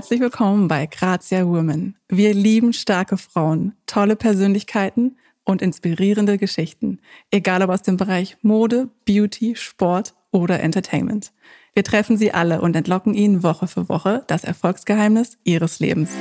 Herzlich 0.00 0.20
willkommen 0.20 0.66
bei 0.66 0.86
Grazia 0.86 1.46
Women. 1.46 1.94
Wir 2.08 2.32
lieben 2.32 2.72
starke 2.72 3.18
Frauen, 3.18 3.74
tolle 3.84 4.16
Persönlichkeiten 4.16 5.18
und 5.44 5.60
inspirierende 5.60 6.38
Geschichten, 6.38 7.00
egal 7.30 7.60
ob 7.60 7.68
aus 7.68 7.82
dem 7.82 7.98
Bereich 7.98 8.38
Mode, 8.40 8.88
Beauty, 9.04 9.56
Sport 9.56 10.14
oder 10.30 10.60
Entertainment. 10.60 11.32
Wir 11.74 11.84
treffen 11.84 12.16
sie 12.16 12.32
alle 12.32 12.62
und 12.62 12.76
entlocken 12.76 13.12
ihnen 13.12 13.42
Woche 13.42 13.68
für 13.68 13.90
Woche 13.90 14.24
das 14.26 14.42
Erfolgsgeheimnis 14.42 15.36
ihres 15.44 15.80
Lebens. 15.80 16.12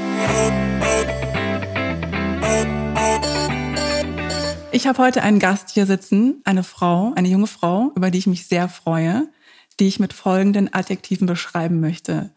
Ich 4.73 4.87
habe 4.87 4.97
heute 5.01 5.23
einen 5.23 5.39
Gast 5.39 5.69
hier 5.69 5.85
sitzen, 5.85 6.41
eine 6.43 6.63
Frau, 6.63 7.13
eine 7.15 7.29
junge 7.29 7.47
Frau, 7.47 7.93
über 7.95 8.11
die 8.11 8.17
ich 8.17 8.27
mich 8.27 8.45
sehr 8.45 8.67
freue, 8.67 9.29
die 9.79 9.87
ich 9.87 10.01
mit 10.01 10.11
folgenden 10.11 10.73
Adjektiven 10.73 11.27
beschreiben 11.27 11.79
möchte. 11.79 12.31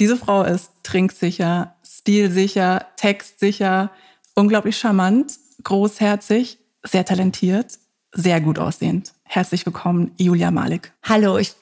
Diese 0.00 0.16
Frau 0.16 0.44
ist 0.44 0.70
trinksicher, 0.82 1.76
stilsicher, 1.86 2.86
textsicher, 2.96 3.90
unglaublich 4.34 4.78
charmant, 4.78 5.34
großherzig, 5.62 6.56
sehr 6.82 7.04
talentiert, 7.04 7.78
sehr 8.10 8.40
gut 8.40 8.58
aussehend. 8.58 9.12
Herzlich 9.24 9.66
willkommen, 9.66 10.12
Julia 10.16 10.50
Malik. 10.50 10.94
Hallo, 11.02 11.36
ich 11.36 11.54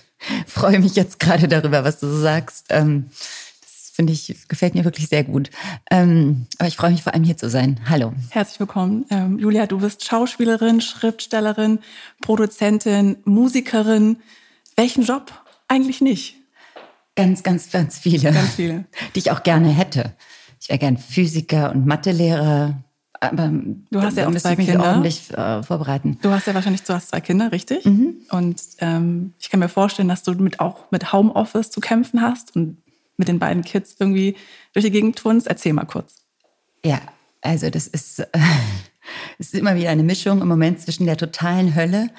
freue 0.46 0.78
mich 0.78 0.94
jetzt 0.94 1.18
gerade 1.18 1.48
darüber, 1.48 1.84
was 1.84 1.98
du 1.98 2.06
so 2.06 2.20
sagst. 2.20 2.66
Ähm, 2.68 3.06
das 3.62 3.92
finde 3.94 4.12
ich, 4.12 4.46
gefällt 4.46 4.74
mir 4.74 4.84
wirklich 4.84 5.08
sehr 5.08 5.24
gut. 5.24 5.48
Ähm, 5.90 6.48
aber 6.58 6.68
ich 6.68 6.76
freue 6.76 6.90
mich 6.90 7.02
vor 7.02 7.14
allem 7.14 7.24
hier 7.24 7.38
zu 7.38 7.48
sein. 7.48 7.80
Hallo. 7.88 8.12
Herzlich 8.28 8.60
willkommen. 8.60 9.06
Ähm, 9.08 9.38
Julia, 9.38 9.66
du 9.66 9.78
bist 9.78 10.04
Schauspielerin, 10.04 10.82
Schriftstellerin, 10.82 11.78
Produzentin, 12.20 13.16
Musikerin. 13.24 14.18
Welchen 14.76 15.02
Job? 15.02 15.32
Eigentlich 15.66 16.02
nicht. 16.02 16.35
Ganz, 17.16 17.42
ganz, 17.42 17.70
ganz 17.70 17.98
viele. 17.98 18.30
Ganz 18.32 18.54
viele. 18.54 18.84
Die 19.14 19.18
ich 19.18 19.30
auch 19.30 19.42
gerne 19.42 19.70
hätte. 19.70 20.12
Ich 20.60 20.68
wäre 20.68 20.78
gern 20.78 20.98
Physiker 20.98 21.72
und 21.72 21.86
Mathelehrer. 21.86 22.82
Aber 23.18 23.50
du 23.90 24.02
hast 24.02 24.18
ja 24.18 24.28
auch 24.28 24.34
zwei 24.34 24.56
Kinder. 24.56 24.84
ordentlich 24.84 25.32
äh, 25.32 25.62
vorbereiten. 25.62 26.18
Du 26.20 26.30
hast 26.30 26.46
ja 26.46 26.54
wahrscheinlich, 26.54 26.82
du 26.82 26.92
hast 26.92 27.08
zwei 27.08 27.20
Kinder, 27.20 27.50
richtig? 27.50 27.86
Mhm. 27.86 28.16
Und 28.30 28.60
ähm, 28.78 29.32
ich 29.38 29.48
kann 29.48 29.60
mir 29.60 29.70
vorstellen, 29.70 30.08
dass 30.08 30.22
du 30.22 30.32
mit 30.34 30.60
auch 30.60 30.90
mit 30.90 31.14
Homeoffice 31.14 31.70
zu 31.70 31.80
kämpfen 31.80 32.20
hast 32.20 32.54
und 32.54 32.76
mit 33.16 33.28
den 33.28 33.38
beiden 33.38 33.64
Kids 33.64 33.96
irgendwie 33.98 34.36
durch 34.74 34.84
die 34.84 34.90
Gegend 34.90 35.16
turnst. 35.16 35.46
Erzähl 35.46 35.72
mal 35.72 35.86
kurz. 35.86 36.16
Ja, 36.84 37.00
also 37.40 37.70
das 37.70 37.86
ist, 37.86 38.18
äh, 38.32 38.38
ist 39.38 39.54
immer 39.54 39.76
wieder 39.76 39.88
eine 39.88 40.02
Mischung 40.02 40.42
im 40.42 40.48
Moment 40.48 40.80
zwischen 40.80 41.06
der 41.06 41.16
totalen 41.16 41.74
Hölle 41.74 42.10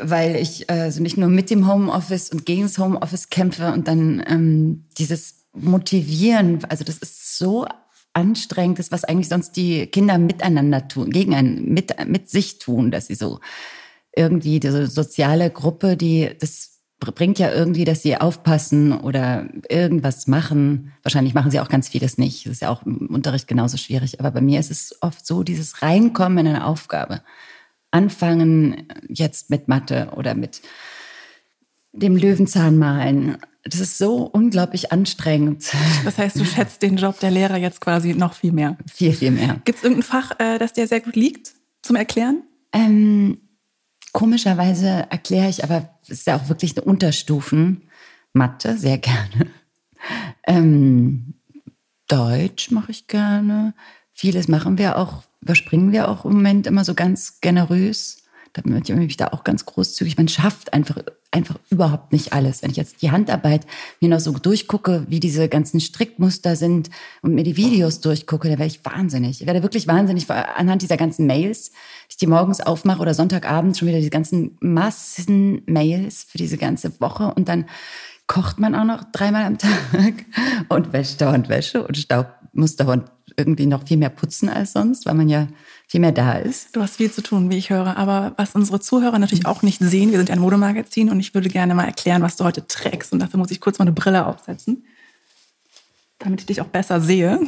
weil 0.00 0.36
ich 0.36 0.68
also 0.70 1.02
nicht 1.02 1.16
nur 1.16 1.28
mit 1.28 1.50
dem 1.50 1.66
Homeoffice 1.66 2.30
und 2.30 2.46
gegen 2.46 2.62
das 2.62 2.78
Homeoffice 2.78 3.30
kämpfe 3.30 3.72
und 3.72 3.88
dann 3.88 4.22
ähm, 4.26 4.84
dieses 4.98 5.46
Motivieren, 5.52 6.64
also 6.68 6.84
das 6.84 6.98
ist 6.98 7.38
so 7.38 7.66
anstrengend, 8.12 8.78
das 8.78 8.92
was 8.92 9.04
eigentlich 9.04 9.28
sonst 9.28 9.52
die 9.52 9.86
Kinder 9.86 10.18
miteinander 10.18 10.88
tun, 10.88 11.10
gegen 11.10 11.34
einen, 11.34 11.72
mit, 11.72 11.94
mit 12.06 12.28
sich 12.30 12.58
tun, 12.58 12.90
dass 12.90 13.06
sie 13.06 13.14
so 13.14 13.40
irgendwie 14.14 14.60
diese 14.60 14.86
soziale 14.86 15.50
Gruppe, 15.50 15.96
die 15.96 16.30
das 16.38 16.78
bringt 17.00 17.38
ja 17.38 17.52
irgendwie, 17.52 17.84
dass 17.84 18.02
sie 18.02 18.16
aufpassen 18.16 18.92
oder 18.92 19.48
irgendwas 19.68 20.26
machen. 20.26 20.92
Wahrscheinlich 21.02 21.32
machen 21.32 21.50
sie 21.50 21.60
auch 21.60 21.68
ganz 21.68 21.88
vieles 21.88 22.18
nicht. 22.18 22.46
Das 22.46 22.54
ist 22.54 22.62
ja 22.62 22.70
auch 22.70 22.84
im 22.84 23.06
Unterricht 23.06 23.46
genauso 23.46 23.76
schwierig. 23.76 24.18
Aber 24.18 24.32
bei 24.32 24.40
mir 24.40 24.58
ist 24.58 24.70
es 24.70 24.96
oft 25.00 25.24
so, 25.24 25.44
dieses 25.44 25.82
Reinkommen 25.82 26.38
in 26.38 26.48
eine 26.48 26.66
Aufgabe 26.66 27.22
anfangen 27.90 28.88
jetzt 29.08 29.50
mit 29.50 29.68
Mathe 29.68 30.12
oder 30.16 30.34
mit 30.34 30.60
dem 31.92 32.16
Löwenzahn 32.16 32.78
malen. 32.78 33.38
Das 33.64 33.80
ist 33.80 33.98
so 33.98 34.24
unglaublich 34.24 34.92
anstrengend. 34.92 35.72
Das 36.04 36.18
heißt, 36.18 36.38
du 36.38 36.44
schätzt 36.44 36.82
den 36.82 36.96
Job 36.96 37.18
der 37.20 37.30
Lehrer 37.30 37.56
jetzt 37.56 37.80
quasi 37.80 38.14
noch 38.14 38.34
viel 38.34 38.52
mehr. 38.52 38.76
Viel, 38.92 39.12
viel 39.12 39.30
mehr. 39.30 39.60
Gibt 39.64 39.78
es 39.78 39.84
irgendein 39.84 40.04
Fach, 40.04 40.32
äh, 40.38 40.58
das 40.58 40.72
dir 40.72 40.86
sehr 40.86 41.00
gut 41.00 41.16
liegt 41.16 41.52
zum 41.82 41.96
Erklären? 41.96 42.42
Ähm, 42.72 43.38
komischerweise 44.12 45.06
erkläre 45.10 45.48
ich, 45.48 45.64
aber 45.64 45.98
es 46.02 46.10
ist 46.10 46.26
ja 46.26 46.36
auch 46.36 46.48
wirklich 46.48 46.76
eine 46.76 46.84
Unterstufen. 46.84 47.88
Mathe, 48.32 48.76
sehr 48.76 48.98
gerne. 48.98 49.50
Ähm, 50.46 51.34
Deutsch 52.06 52.70
mache 52.70 52.90
ich 52.90 53.06
gerne. 53.06 53.74
Vieles 54.12 54.48
machen 54.48 54.78
wir 54.78 54.96
auch 54.96 55.22
überspringen 55.40 55.92
wir 55.92 56.08
auch 56.08 56.24
im 56.24 56.32
Moment 56.34 56.66
immer 56.66 56.84
so 56.84 56.94
ganz 56.94 57.40
generös. 57.40 58.22
Da 58.54 58.62
bin 58.62 58.82
ich 59.08 59.16
da 59.16 59.28
auch 59.28 59.44
ganz 59.44 59.66
großzügig. 59.66 60.16
Man 60.16 60.26
schafft 60.26 60.72
einfach, 60.72 60.98
einfach 61.30 61.58
überhaupt 61.70 62.12
nicht 62.12 62.32
alles. 62.32 62.62
Wenn 62.62 62.70
ich 62.70 62.76
jetzt 62.76 63.02
die 63.02 63.10
Handarbeit 63.10 63.66
mir 64.00 64.08
noch 64.08 64.20
so 64.20 64.32
durchgucke, 64.32 65.04
wie 65.08 65.20
diese 65.20 65.48
ganzen 65.48 65.80
Strickmuster 65.80 66.56
sind 66.56 66.90
und 67.22 67.34
mir 67.34 67.44
die 67.44 67.56
Videos 67.56 68.00
durchgucke, 68.00 68.48
da 68.48 68.58
werde 68.58 68.66
ich 68.72 68.84
wahnsinnig. 68.84 69.42
Ich 69.42 69.46
werde 69.46 69.62
wirklich 69.62 69.86
wahnsinnig 69.86 70.28
anhand 70.30 70.82
dieser 70.82 70.96
ganzen 70.96 71.26
Mails, 71.26 71.70
die 71.70 71.76
ich 72.10 72.16
die 72.16 72.26
morgens 72.26 72.60
aufmache 72.60 73.00
oder 73.00 73.14
Sonntagabend 73.14 73.76
schon 73.76 73.88
wieder 73.88 73.98
diese 73.98 74.10
ganzen 74.10 74.56
Massen 74.60 75.62
Mails 75.66 76.24
für 76.24 76.38
diese 76.38 76.56
ganze 76.56 77.00
Woche 77.00 77.32
und 77.34 77.48
dann 77.48 77.66
kocht 78.26 78.58
man 78.58 78.74
auch 78.74 78.84
noch 78.84 79.04
dreimal 79.12 79.44
am 79.44 79.58
Tag 79.58 79.72
und 80.68 80.92
wäscht 80.92 81.20
dauernd 81.20 81.48
Wäsche 81.48 81.86
und 81.86 81.96
Staub 81.96 82.28
muss 82.52 82.76
dauernd 82.76 83.10
irgendwie 83.38 83.66
noch 83.66 83.86
viel 83.86 83.96
mehr 83.96 84.10
putzen 84.10 84.48
als 84.48 84.72
sonst, 84.72 85.06
weil 85.06 85.14
man 85.14 85.28
ja 85.28 85.46
viel 85.86 86.00
mehr 86.00 86.12
da 86.12 86.34
ist. 86.34 86.74
Du 86.74 86.82
hast 86.82 86.96
viel 86.96 87.10
zu 87.10 87.22
tun, 87.22 87.48
wie 87.50 87.56
ich 87.56 87.70
höre. 87.70 87.96
Aber 87.96 88.32
was 88.36 88.54
unsere 88.54 88.80
Zuhörer 88.80 89.18
natürlich 89.18 89.46
auch 89.46 89.62
nicht 89.62 89.80
sehen, 89.80 90.10
wir 90.10 90.18
sind 90.18 90.30
ein 90.30 90.40
Modemagazin 90.40 91.08
und 91.08 91.20
ich 91.20 91.34
würde 91.34 91.48
gerne 91.48 91.74
mal 91.74 91.84
erklären, 91.84 92.22
was 92.22 92.36
du 92.36 92.44
heute 92.44 92.66
trägst. 92.66 93.12
Und 93.12 93.20
dafür 93.20 93.38
muss 93.38 93.50
ich 93.50 93.60
kurz 93.60 93.78
mal 93.78 93.84
eine 93.84 93.92
Brille 93.92 94.26
aufsetzen, 94.26 94.84
damit 96.18 96.40
ich 96.40 96.46
dich 96.46 96.60
auch 96.60 96.66
besser 96.66 97.00
sehe. 97.00 97.40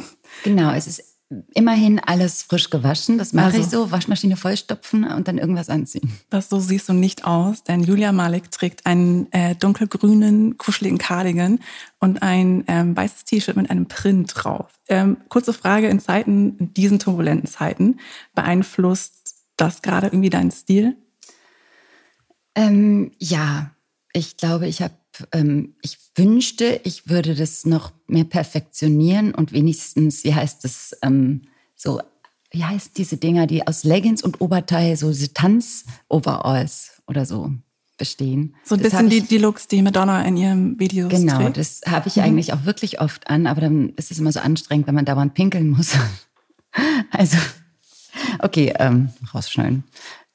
Genau, 0.43 0.71
es 0.71 0.87
ist 0.87 1.10
immerhin 1.53 1.99
alles 1.99 2.43
frisch 2.43 2.69
gewaschen. 2.69 3.17
Das 3.17 3.33
mache 3.33 3.47
also, 3.47 3.59
ich 3.59 3.67
so, 3.67 3.91
Waschmaschine 3.91 4.37
vollstopfen 4.37 5.05
und 5.05 5.27
dann 5.27 5.37
irgendwas 5.37 5.69
anziehen. 5.69 6.11
Das 6.29 6.49
so 6.49 6.59
siehst 6.59 6.89
du 6.89 6.93
nicht 6.93 7.25
aus, 7.25 7.63
denn 7.63 7.83
Julia 7.83 8.11
Malik 8.11 8.51
trägt 8.51 8.85
einen 8.85 9.31
äh, 9.31 9.55
dunkelgrünen, 9.55 10.57
kuscheligen 10.57 10.97
Cardigan 10.97 11.59
und 11.99 12.21
ein 12.21 12.63
ähm, 12.67 12.95
weißes 12.95 13.25
T-Shirt 13.25 13.55
mit 13.55 13.69
einem 13.69 13.87
Print 13.87 14.31
drauf. 14.33 14.79
Ähm, 14.87 15.17
kurze 15.29 15.53
Frage, 15.53 15.87
in 15.87 15.99
Zeiten, 15.99 16.57
in 16.57 16.73
diesen 16.73 16.99
turbulenten 16.99 17.47
Zeiten, 17.47 17.99
beeinflusst 18.35 19.45
das 19.57 19.81
gerade 19.81 20.07
irgendwie 20.07 20.29
deinen 20.29 20.51
Stil? 20.51 20.97
Ähm, 22.55 23.11
ja, 23.17 23.71
ich 24.13 24.37
glaube, 24.37 24.67
ich 24.67 24.81
habe 24.81 24.93
ähm, 25.31 25.75
ich 25.81 25.97
wünschte, 26.15 26.81
ich 26.83 27.09
würde 27.09 27.35
das 27.35 27.65
noch 27.65 27.91
mehr 28.07 28.23
perfektionieren 28.23 29.33
und 29.33 29.51
wenigstens, 29.51 30.23
wie 30.23 30.33
heißt 30.33 30.65
es, 30.65 30.97
ähm, 31.01 31.43
so, 31.75 32.01
wie 32.51 32.63
heißt 32.63 32.97
diese 32.97 33.17
Dinger, 33.17 33.47
die 33.47 33.65
aus 33.65 33.83
Leggings 33.83 34.23
und 34.23 34.41
Oberteil, 34.41 34.95
so 34.97 35.09
diese 35.09 35.33
Tanz-Overalls 35.33 37.01
oder 37.07 37.25
so 37.25 37.51
bestehen. 37.97 38.55
So 38.63 38.75
ein 38.75 38.81
das 38.81 38.91
bisschen 38.91 39.09
die, 39.09 39.21
die 39.21 39.37
Looks, 39.37 39.67
die 39.67 39.81
Madonna 39.81 40.23
in 40.23 40.35
ihrem 40.35 40.79
Video 40.79 41.07
Genau, 41.07 41.37
trägt. 41.37 41.57
das 41.57 41.81
habe 41.87 42.07
ich 42.07 42.15
mhm. 42.15 42.23
eigentlich 42.23 42.51
auch 42.51 42.65
wirklich 42.65 42.99
oft 42.99 43.27
an, 43.27 43.45
aber 43.45 43.61
dann 43.61 43.89
ist 43.89 44.09
es 44.11 44.17
immer 44.17 44.31
so 44.31 44.39
anstrengend, 44.39 44.87
wenn 44.87 44.95
man 44.95 45.05
dauernd 45.05 45.33
pinkeln 45.33 45.69
muss. 45.69 45.93
also, 47.11 47.37
okay, 48.39 48.73
ähm, 48.79 49.09
rausschneiden. 49.33 49.83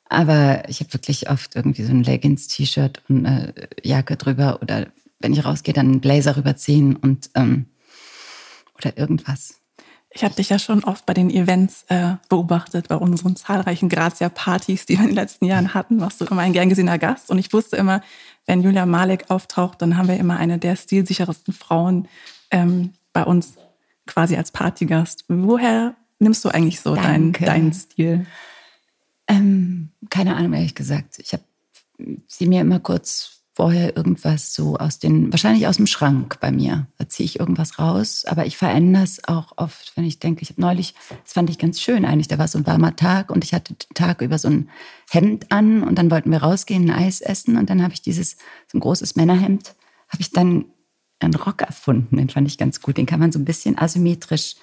Aber 0.09 0.69
ich 0.69 0.81
habe 0.81 0.93
wirklich 0.93 1.29
oft 1.31 1.57
irgendwie 1.57 1.83
so 1.83 1.93
ein 1.93 2.03
Leggings-T-Shirt 2.03 3.03
und 3.09 3.27
eine 3.27 3.55
Jacke 3.83 4.17
drüber 4.17 4.61
oder 4.63 4.87
wenn 5.21 5.33
ich 5.33 5.45
rausgehe, 5.45 5.75
dann 5.75 5.87
einen 5.87 6.01
Blazer 6.01 6.37
rüberziehen 6.37 6.97
und 6.97 7.31
ähm, 7.35 7.67
oder 8.79 8.97
irgendwas. 8.97 9.61
Ich 10.11 10.25
habe 10.25 10.35
dich 10.35 10.49
ja 10.49 10.59
schon 10.59 10.83
oft 10.85 11.05
bei 11.05 11.13
den 11.13 11.29
Events 11.29 11.85
äh, 11.89 12.15
beobachtet, 12.29 12.89
bei 12.89 12.97
unseren 12.97 13.37
zahlreichen 13.37 13.89
Grazia-Partys, 13.89 14.87
die 14.87 14.95
wir 14.95 15.03
in 15.03 15.09
den 15.09 15.15
letzten 15.15 15.45
Jahren 15.45 15.75
hatten, 15.75 16.01
warst 16.01 16.21
du 16.21 16.25
immer 16.25 16.41
ein 16.41 16.55
gern 16.55 16.71
gesehener 16.71 16.99
Gast. 16.99 17.31
Und 17.31 17.39
ich 17.39 17.53
wusste 17.53 17.77
immer, 17.77 18.03
wenn 18.47 18.63
Julia 18.63 18.87
Malek 18.87 19.27
auftaucht, 19.31 19.83
dann 19.83 19.99
haben 19.99 20.09
wir 20.09 20.17
immer 20.17 20.39
eine 20.39 20.59
der 20.59 20.77
stilsichersten 20.77 21.53
Frauen 21.53 22.09
ähm, 22.51 22.95
bei 23.13 23.25
uns 23.25 23.57
quasi 24.07 24.37
als 24.37 24.53
Partygast. 24.53 25.25
Woher 25.29 25.97
nimmst 26.19 26.45
du 26.45 26.49
eigentlich 26.49 26.81
so 26.81 26.95
deinen 26.95 27.33
dein 27.33 27.75
Stil? 27.75 28.27
Ähm, 29.29 29.91
keine 30.11 30.37
Ahnung, 30.37 30.53
ehrlich 30.53 30.75
gesagt. 30.75 31.19
Ich 31.19 31.33
habe 31.33 31.45
sie 32.27 32.47
mir 32.47 32.61
immer 32.61 32.81
kurz 32.81 33.37
vorher 33.57 33.97
irgendwas 33.97 34.53
so 34.53 34.77
aus 34.77 34.99
den, 34.99 35.33
wahrscheinlich 35.33 35.67
aus 35.67 35.77
dem 35.77 35.87
Schrank 35.87 36.39
bei 36.41 36.53
mir. 36.53 36.89
Da 36.99 37.09
ziehe 37.09 37.25
ich 37.25 37.41
irgendwas 37.41 37.79
raus, 37.79 38.27
aber 38.27 38.45
ich 38.45 38.59
verändere 38.59 39.03
es 39.03 39.27
auch 39.27 39.55
oft, 39.57 39.97
wenn 39.97 40.05
ich 40.05 40.19
denke, 40.19 40.43
ich 40.43 40.51
habe 40.51 40.61
neulich, 40.61 40.95
das 41.25 41.33
fand 41.33 41.49
ich 41.49 41.59
ganz 41.59 41.81
schön 41.81 42.05
eigentlich, 42.05 42.29
da 42.29 42.39
war 42.39 42.49
so 42.49 42.59
ein 42.59 42.67
warmer 42.67 42.97
Tag 42.97 43.31
und 43.31 43.45
ich 43.45 43.55
hatte 43.55 43.73
den 43.73 43.95
Tag 43.95 44.21
über 44.21 44.37
so 44.39 44.49
ein 44.49 44.69
Hemd 45.09 45.51
an 45.51 45.83
und 45.83 45.97
dann 45.97 46.11
wollten 46.11 46.31
wir 46.31 46.43
rausgehen, 46.43 46.91
ein 46.91 47.05
Eis 47.05 47.23
essen 47.23 47.57
und 47.57 47.71
dann 47.71 47.83
habe 47.83 47.95
ich 47.95 48.03
dieses, 48.03 48.33
so 48.71 48.77
ein 48.77 48.81
großes 48.81 49.17
Männerhemd, 49.17 49.75
habe 50.11 50.21
ich 50.21 50.33
dann 50.33 50.67
einen 51.19 51.35
Rock 51.35 51.63
erfunden, 51.63 52.19
den 52.19 52.29
fand 52.29 52.47
ich 52.47 52.59
ganz 52.59 52.83
gut. 52.83 52.99
Den 52.99 53.07
kann 53.07 53.21
man 53.21 53.33
so 53.33 53.39
ein 53.39 53.47
bisschen 53.47 53.79
asymmetrisch 53.79 54.57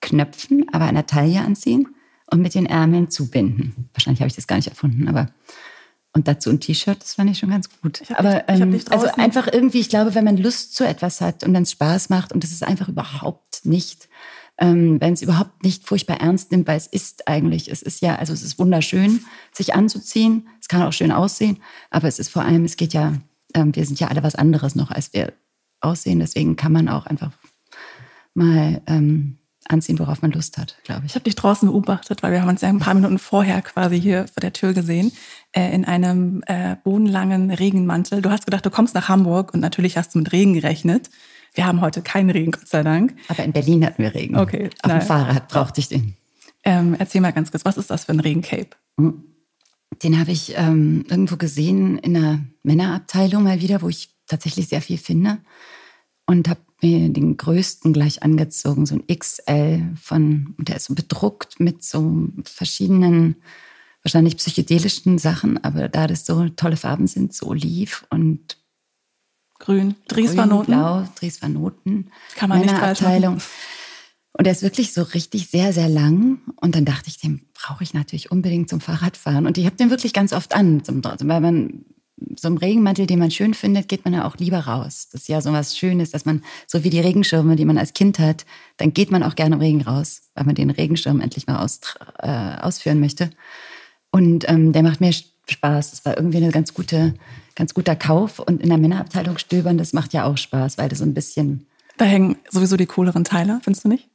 knöpfen, 0.00 0.66
aber 0.72 0.86
an 0.86 0.94
der 0.94 1.06
Taille 1.06 1.42
anziehen 1.42 1.94
und 2.26 2.40
mit 2.40 2.54
den 2.54 2.66
Ärmeln 2.66 3.10
zubinden. 3.10 3.88
Wahrscheinlich 3.92 4.20
habe 4.20 4.28
ich 4.28 4.36
das 4.36 4.46
gar 4.46 4.56
nicht 4.56 4.68
erfunden, 4.68 5.08
aber 5.08 5.28
Und 6.16 6.28
dazu 6.28 6.50
ein 6.50 6.60
T-Shirt, 6.60 7.02
das 7.02 7.14
fand 7.14 7.30
ich 7.30 7.38
schon 7.38 7.50
ganz 7.50 7.68
gut. 7.80 8.00
Ich 8.00 8.10
hab 8.10 8.20
Aber 8.20 8.48
ich 8.48 8.60
hab 8.60 8.68
ähm, 8.68 8.80
also 8.90 9.06
einfach 9.16 9.48
irgendwie, 9.52 9.80
ich 9.80 9.88
glaube, 9.88 10.14
wenn 10.14 10.24
man 10.24 10.36
Lust 10.36 10.76
zu 10.76 10.86
etwas 10.86 11.20
hat 11.20 11.42
und 11.42 11.52
dann 11.54 11.64
es 11.64 11.72
Spaß 11.72 12.08
macht 12.08 12.32
und 12.32 12.44
es 12.44 12.52
ist 12.52 12.62
einfach 12.62 12.88
überhaupt 12.88 13.66
nicht, 13.66 14.08
ähm, 14.58 15.00
wenn 15.00 15.14
es 15.14 15.22
überhaupt 15.22 15.64
nicht 15.64 15.84
furchtbar 15.84 16.20
ernst 16.20 16.52
nimmt, 16.52 16.68
weil 16.68 16.76
es 16.76 16.86
ist 16.86 17.26
eigentlich, 17.26 17.68
es 17.68 17.82
ist 17.82 18.00
ja, 18.00 18.14
also 18.14 18.32
es 18.32 18.44
ist 18.44 18.60
wunderschön, 18.60 19.24
sich 19.52 19.74
anzuziehen. 19.74 20.48
Es 20.60 20.68
kann 20.68 20.82
auch 20.82 20.92
schön 20.92 21.10
aussehen, 21.10 21.58
aber 21.90 22.06
es 22.06 22.20
ist 22.20 22.28
vor 22.28 22.42
allem, 22.44 22.64
es 22.64 22.76
geht 22.76 22.92
ja, 22.92 23.14
ähm, 23.54 23.74
wir 23.74 23.84
sind 23.84 23.98
ja 23.98 24.06
alle 24.06 24.22
was 24.22 24.36
anderes 24.36 24.76
noch, 24.76 24.92
als 24.92 25.12
wir 25.12 25.32
aussehen. 25.80 26.20
Deswegen 26.20 26.54
kann 26.54 26.72
man 26.72 26.88
auch 26.88 27.06
einfach 27.06 27.32
mal 28.34 28.82
ähm, 28.86 29.38
anziehen, 29.68 29.98
worauf 29.98 30.22
man 30.22 30.32
Lust 30.32 30.58
hat, 30.58 30.76
glaube 30.84 31.02
ich. 31.04 31.12
Ich 31.12 31.14
habe 31.14 31.24
dich 31.24 31.36
draußen 31.36 31.68
beobachtet, 31.68 32.22
weil 32.22 32.32
wir 32.32 32.40
haben 32.40 32.48
uns 32.48 32.60
ja 32.60 32.68
ein 32.68 32.78
paar 32.78 32.94
Minuten 32.94 33.18
vorher 33.18 33.62
quasi 33.62 34.00
hier 34.00 34.26
vor 34.26 34.40
der 34.40 34.52
Tür 34.52 34.72
gesehen, 34.72 35.12
äh, 35.52 35.74
in 35.74 35.84
einem 35.84 36.42
äh, 36.46 36.76
bodenlangen 36.82 37.50
Regenmantel. 37.50 38.22
Du 38.22 38.30
hast 38.30 38.44
gedacht, 38.46 38.66
du 38.66 38.70
kommst 38.70 38.94
nach 38.94 39.08
Hamburg 39.08 39.54
und 39.54 39.60
natürlich 39.60 39.96
hast 39.96 40.14
du 40.14 40.18
mit 40.18 40.32
Regen 40.32 40.54
gerechnet. 40.54 41.10
Wir 41.54 41.66
haben 41.66 41.80
heute 41.80 42.02
keinen 42.02 42.30
Regen, 42.30 42.50
Gott 42.50 42.68
sei 42.68 42.82
Dank. 42.82 43.14
Aber 43.28 43.44
in 43.44 43.52
Berlin 43.52 43.84
hatten 43.86 44.02
wir 44.02 44.14
Regen. 44.14 44.36
Okay, 44.36 44.70
Auf 44.82 44.90
nein. 44.90 45.00
dem 45.00 45.06
Fahrrad 45.06 45.48
brauchte 45.48 45.80
ich 45.80 45.88
den. 45.88 46.16
Ähm, 46.64 46.96
erzähl 46.98 47.20
mal 47.20 47.32
ganz 47.32 47.50
kurz, 47.50 47.64
was 47.64 47.76
ist 47.76 47.90
das 47.90 48.06
für 48.06 48.12
ein 48.12 48.20
Regencape? 48.20 48.70
Den 50.02 50.18
habe 50.18 50.32
ich 50.32 50.54
ähm, 50.56 51.04
irgendwo 51.08 51.36
gesehen 51.36 51.98
in 51.98 52.16
einer 52.16 52.40
Männerabteilung 52.62 53.44
mal 53.44 53.60
wieder, 53.60 53.82
wo 53.82 53.88
ich 53.88 54.10
tatsächlich 54.26 54.68
sehr 54.68 54.80
viel 54.80 54.98
finde. 54.98 55.38
Und 56.26 56.48
habe 56.48 56.60
mir 56.84 57.08
den 57.08 57.36
größten 57.36 57.92
gleich 57.92 58.22
angezogen, 58.22 58.86
so 58.86 58.94
ein 58.96 59.06
XL 59.06 59.94
von, 60.00 60.54
und 60.58 60.68
der 60.68 60.76
ist 60.76 60.86
so 60.86 60.94
bedruckt 60.94 61.60
mit 61.60 61.82
so 61.82 62.28
verschiedenen, 62.44 63.36
wahrscheinlich 64.02 64.36
psychedelischen 64.36 65.18
Sachen, 65.18 65.62
aber 65.64 65.88
da 65.88 66.06
das 66.06 66.26
so 66.26 66.48
tolle 66.50 66.76
Farben 66.76 67.06
sind, 67.06 67.34
so 67.34 67.46
Oliv 67.46 68.06
und 68.10 68.58
Grün, 69.58 69.94
Driesvanoten. 70.08 70.74
Blau, 70.74 71.08
Driesvanoten. 71.14 72.10
Kann 72.34 72.48
man 72.50 72.60
nicht 72.60 72.72
Männerabteilung. 72.72 73.38
Und 74.32 74.44
der 74.44 74.52
ist 74.52 74.62
wirklich 74.62 74.92
so 74.92 75.02
richtig 75.02 75.46
sehr, 75.46 75.72
sehr 75.72 75.88
lang. 75.88 76.40
Und 76.56 76.74
dann 76.74 76.84
dachte 76.84 77.08
ich, 77.08 77.18
den 77.18 77.46
brauche 77.54 77.84
ich 77.84 77.94
natürlich 77.94 78.32
unbedingt 78.32 78.68
zum 78.68 78.80
Fahrradfahren. 78.80 79.46
Und 79.46 79.56
ich 79.56 79.64
habe 79.64 79.76
den 79.76 79.90
wirklich 79.90 80.12
ganz 80.12 80.32
oft 80.32 80.54
an, 80.54 80.82
zum, 80.84 81.02
weil 81.04 81.40
man 81.40 81.84
so 82.36 82.48
im 82.48 82.56
Regenmantel, 82.56 83.06
den 83.06 83.18
man 83.18 83.30
schön 83.30 83.54
findet, 83.54 83.88
geht 83.88 84.04
man 84.04 84.14
ja 84.14 84.26
auch 84.26 84.36
lieber 84.36 84.60
raus. 84.60 85.08
Das 85.12 85.22
ist 85.22 85.28
ja 85.28 85.40
so 85.40 85.52
was 85.52 85.76
Schönes, 85.76 86.10
dass 86.10 86.24
man, 86.24 86.42
so 86.66 86.84
wie 86.84 86.90
die 86.90 87.00
Regenschirme, 87.00 87.56
die 87.56 87.64
man 87.64 87.78
als 87.78 87.92
Kind 87.92 88.18
hat, 88.18 88.46
dann 88.76 88.94
geht 88.94 89.10
man 89.10 89.22
auch 89.22 89.34
gerne 89.34 89.56
im 89.56 89.60
Regen 89.60 89.82
raus, 89.82 90.22
weil 90.34 90.44
man 90.44 90.54
den 90.54 90.70
Regenschirm 90.70 91.20
endlich 91.20 91.46
mal 91.46 91.58
aus, 91.58 91.80
äh, 92.18 92.56
ausführen 92.60 93.00
möchte. 93.00 93.30
Und 94.10 94.48
ähm, 94.48 94.72
der 94.72 94.82
macht 94.82 95.00
mir 95.00 95.12
Spaß. 95.12 95.90
Das 95.90 96.04
war 96.04 96.16
irgendwie 96.16 96.38
eine 96.38 96.50
ganz 96.50 96.72
gute, 96.72 97.14
ganz 97.56 97.74
guter 97.74 97.96
Kauf. 97.96 98.38
Und 98.38 98.62
in 98.62 98.68
der 98.68 98.78
Männerabteilung 98.78 99.38
stöbern, 99.38 99.76
das 99.76 99.92
macht 99.92 100.12
ja 100.12 100.24
auch 100.24 100.36
Spaß, 100.36 100.78
weil 100.78 100.88
das 100.88 101.00
so 101.00 101.04
ein 101.04 101.14
bisschen 101.14 101.66
Da 101.98 102.04
hängen 102.04 102.36
sowieso 102.50 102.76
die 102.76 102.86
cooleren 102.86 103.24
Teile, 103.24 103.60
findest 103.62 103.84
du 103.84 103.88
nicht? 103.88 104.08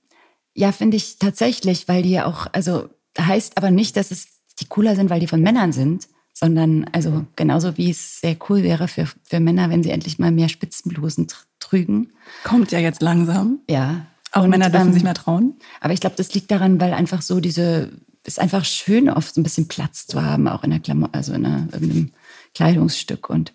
ja, 0.59 0.71
finde 0.71 0.97
ich 0.97 1.19
tatsächlich, 1.19 1.87
weil 1.87 2.03
die 2.03 2.11
ja 2.11 2.25
auch, 2.25 2.47
also 2.51 2.89
heißt 3.17 3.57
aber 3.57 3.71
nicht, 3.71 3.95
dass 3.95 4.11
es 4.11 4.27
die 4.59 4.65
cooler 4.65 4.95
sind, 4.95 5.09
weil 5.09 5.21
die 5.21 5.27
von 5.27 5.41
Männern 5.41 5.71
sind, 5.71 6.09
sondern 6.39 6.85
also 6.93 7.25
genauso 7.35 7.77
wie 7.77 7.89
es 7.89 8.21
sehr 8.21 8.37
cool 8.47 8.63
wäre 8.63 8.87
für, 8.87 9.07
für 9.23 9.39
Männer, 9.41 9.69
wenn 9.69 9.83
sie 9.83 9.89
endlich 9.89 10.19
mal 10.19 10.31
mehr 10.31 10.47
Spitzenblusen 10.47 11.27
tr 11.27 11.37
trügen. 11.59 12.13
Kommt 12.45 12.71
ja 12.71 12.79
jetzt 12.79 13.01
langsam. 13.01 13.59
Ja. 13.69 14.05
Auch 14.31 14.43
Und, 14.43 14.49
Männer 14.49 14.69
dürfen 14.69 14.87
ähm, 14.87 14.93
sich 14.93 15.03
mehr 15.03 15.13
trauen. 15.13 15.55
Aber 15.81 15.93
ich 15.93 15.99
glaube, 15.99 16.15
das 16.15 16.33
liegt 16.33 16.49
daran, 16.49 16.79
weil 16.79 16.93
einfach 16.93 17.21
so 17.21 17.41
diese, 17.41 17.91
ist 18.25 18.39
einfach 18.39 18.63
schön, 18.63 19.09
oft 19.09 19.35
so 19.35 19.41
ein 19.41 19.43
bisschen 19.43 19.67
Platz 19.67 20.07
zu 20.07 20.23
haben, 20.23 20.47
auch 20.47 20.63
in 20.63 20.69
der 20.69 20.79
Klamotte, 20.79 21.15
also 21.15 21.33
in 21.33 21.45
einer, 21.45 21.67
irgendeinem 21.73 22.11
Kleidungsstück 22.55 23.29
und 23.29 23.53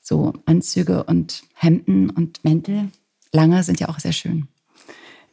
so 0.00 0.32
Anzüge 0.46 1.02
und 1.02 1.42
Hemden 1.54 2.10
und 2.10 2.44
Mäntel. 2.44 2.90
Lange 3.32 3.64
sind 3.64 3.80
ja 3.80 3.88
auch 3.88 3.98
sehr 3.98 4.12
schön. 4.12 4.46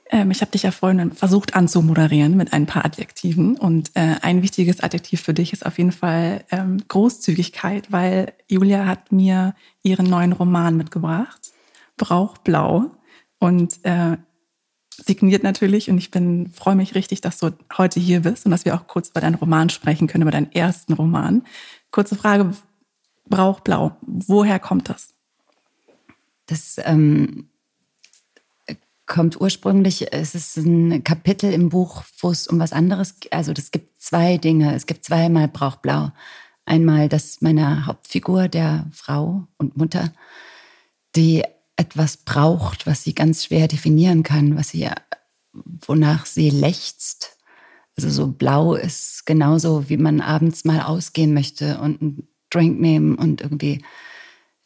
Ähm, 0.10 0.32
ich 0.32 0.42
habe 0.42 0.52
dich 0.52 0.64
ja 0.64 0.72
vorhin 0.72 1.12
versucht 1.12 1.56
anzumoderieren 1.56 2.36
mit 2.38 2.54
ein 2.54 2.66
paar 2.66 2.86
Adjektiven. 2.86 3.58
Und 3.58 3.92
äh, 3.96 4.16
ein 4.22 4.42
wichtiges 4.42 4.82
Adjektiv 4.82 5.22
für 5.22 5.34
dich 5.34 5.54
ist 5.54 5.66
auf 5.66 5.78
jeden 5.78 5.92
Fall 5.92 6.46
ähm, 6.52 6.78
Großzügigkeit, 6.88 7.92
weil 7.92 8.34
Julia 8.48 8.86
hat 8.86 9.12
mir 9.12 9.56
ihren 9.84 10.08
neuen 10.08 10.34
Roman 10.34 10.78
mitgebracht, 10.78 11.52
Brauchblau. 11.98 12.92
Und 13.40 13.80
äh, 13.84 14.18
signiert 15.06 15.44
natürlich. 15.44 15.90
Und 15.90 15.98
ich 15.98 16.12
bin 16.12 16.52
freue 16.52 16.76
mich 16.76 16.96
richtig, 16.96 17.22
dass 17.22 17.40
du 17.40 17.52
heute 17.78 18.00
hier 18.00 18.22
bist 18.22 18.46
und 18.46 18.52
dass 18.52 18.66
wir 18.66 18.76
auch 18.76 18.88
kurz 18.88 19.10
über 19.10 19.22
deinen 19.22 19.36
Roman 19.36 19.70
sprechen 19.70 20.08
können, 20.08 20.24
über 20.24 20.32
deinen 20.32 20.52
ersten 20.52 20.94
Roman. 20.94 21.44
Kurze 21.92 22.16
Frage, 22.16 22.54
Brauchblau, 23.30 23.98
woher 24.02 24.60
kommt 24.60 24.90
das? 24.90 25.14
Das 26.48 26.78
ähm, 26.84 27.50
kommt 29.08 29.40
ursprünglich, 29.40 30.14
es 30.14 30.36
ist 30.36 30.58
ein 30.58 31.04
Kapitel 31.04 31.52
im 31.52 31.70
Buch, 31.70 32.04
wo 32.20 32.30
es 32.30 32.48
um 32.48 32.60
was 32.60 32.74
anderes. 32.74 33.16
Also 33.32 33.54
es 33.54 33.72
gibt 33.72 34.02
zwei 34.02 34.38
Dinge. 34.38 34.76
Es 34.76 34.86
gibt 34.86 35.04
zweimal 35.04 35.48
Brauchblau. 35.48 36.12
Einmal 36.66 37.10
das 37.10 37.42
meiner 37.42 37.86
Hauptfigur, 37.86 38.50
der 38.50 38.86
Frau 38.92 39.48
und 39.58 39.78
Mutter, 39.78 40.12
die 41.16 41.44
etwas 41.78 42.18
braucht, 42.18 42.86
was 42.86 43.04
sie 43.04 43.16
ganz 43.16 43.46
schwer 43.46 43.68
definieren 43.68 44.24
kann, 44.24 44.58
was 44.58 44.70
sie, 44.70 44.90
wonach 45.86 46.26
sie 46.26 46.50
lechzt. 46.50 47.38
Also 47.96 48.10
so 48.10 48.28
blau 48.28 48.76
ist 48.76 49.26
genauso, 49.26 49.90
wie 49.90 49.98
man 49.98 50.20
abends 50.20 50.66
mal 50.66 50.82
ausgehen 50.82 51.34
möchte 51.34 51.80
und 51.80 52.02
einen 52.02 52.28
Drink 52.50 52.80
nehmen 52.80 53.16
und 53.16 53.42
irgendwie 53.42 53.84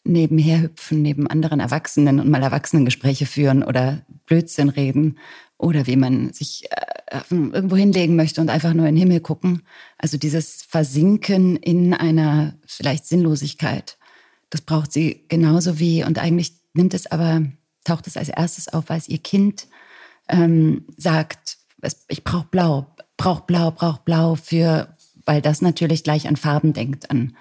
nebenher 0.03 0.62
hüpfen, 0.62 1.01
neben 1.01 1.27
anderen 1.27 1.59
Erwachsenen 1.59 2.19
und 2.19 2.30
mal 2.30 2.42
Erwachsenengespräche 2.42 3.25
führen 3.25 3.63
oder 3.63 4.01
Blödsinn 4.25 4.69
reden 4.69 5.18
oder 5.57 5.86
wie 5.86 5.95
man 5.95 6.33
sich 6.33 6.68
äh, 6.71 7.21
irgendwo 7.30 7.75
hinlegen 7.75 8.15
möchte 8.15 8.42
und 8.42 8.50
einfach 8.50 8.74
nur 8.74 8.88
in 8.88 8.95
den 8.95 9.01
Himmel 9.01 9.19
gucken. 9.19 9.62
Also 9.98 10.18
dieses 10.18 10.63
Versinken 10.63 11.56
in 11.56 11.94
einer 11.94 12.56
vielleicht 12.65 13.06
Sinnlosigkeit, 13.06 13.98
das 14.50 14.62
braucht 14.62 14.92
sie 14.92 15.25
genauso 15.27 15.80
wie 15.80 16.04
und 16.04 16.18
eigentlich 16.18 16.54
nimmt 16.74 16.94
es 16.94 17.06
aber, 17.07 17.44
taucht 17.83 18.07
es 18.07 18.18
als 18.18 18.30
erstes 18.30 18.69
auf, 18.69 18.86
weil 18.88 18.97
es 18.97 19.07
ihr 19.07 19.19
Kind 19.19 19.68
ähm, 20.27 20.86
sagt, 20.97 21.57
ich 22.07 22.24
brauche 22.24 22.47
blau, 22.49 22.95
brauche 23.18 23.44
blau, 23.45 23.71
brauche 23.71 24.02
blau 24.04 24.35
für, 24.35 24.95
weil 25.26 25.42
das 25.42 25.61
natürlich 25.61 26.04
gleich 26.04 26.28
an 26.28 26.37
Farben 26.37 26.73
denkt, 26.73 27.11
an 27.11 27.35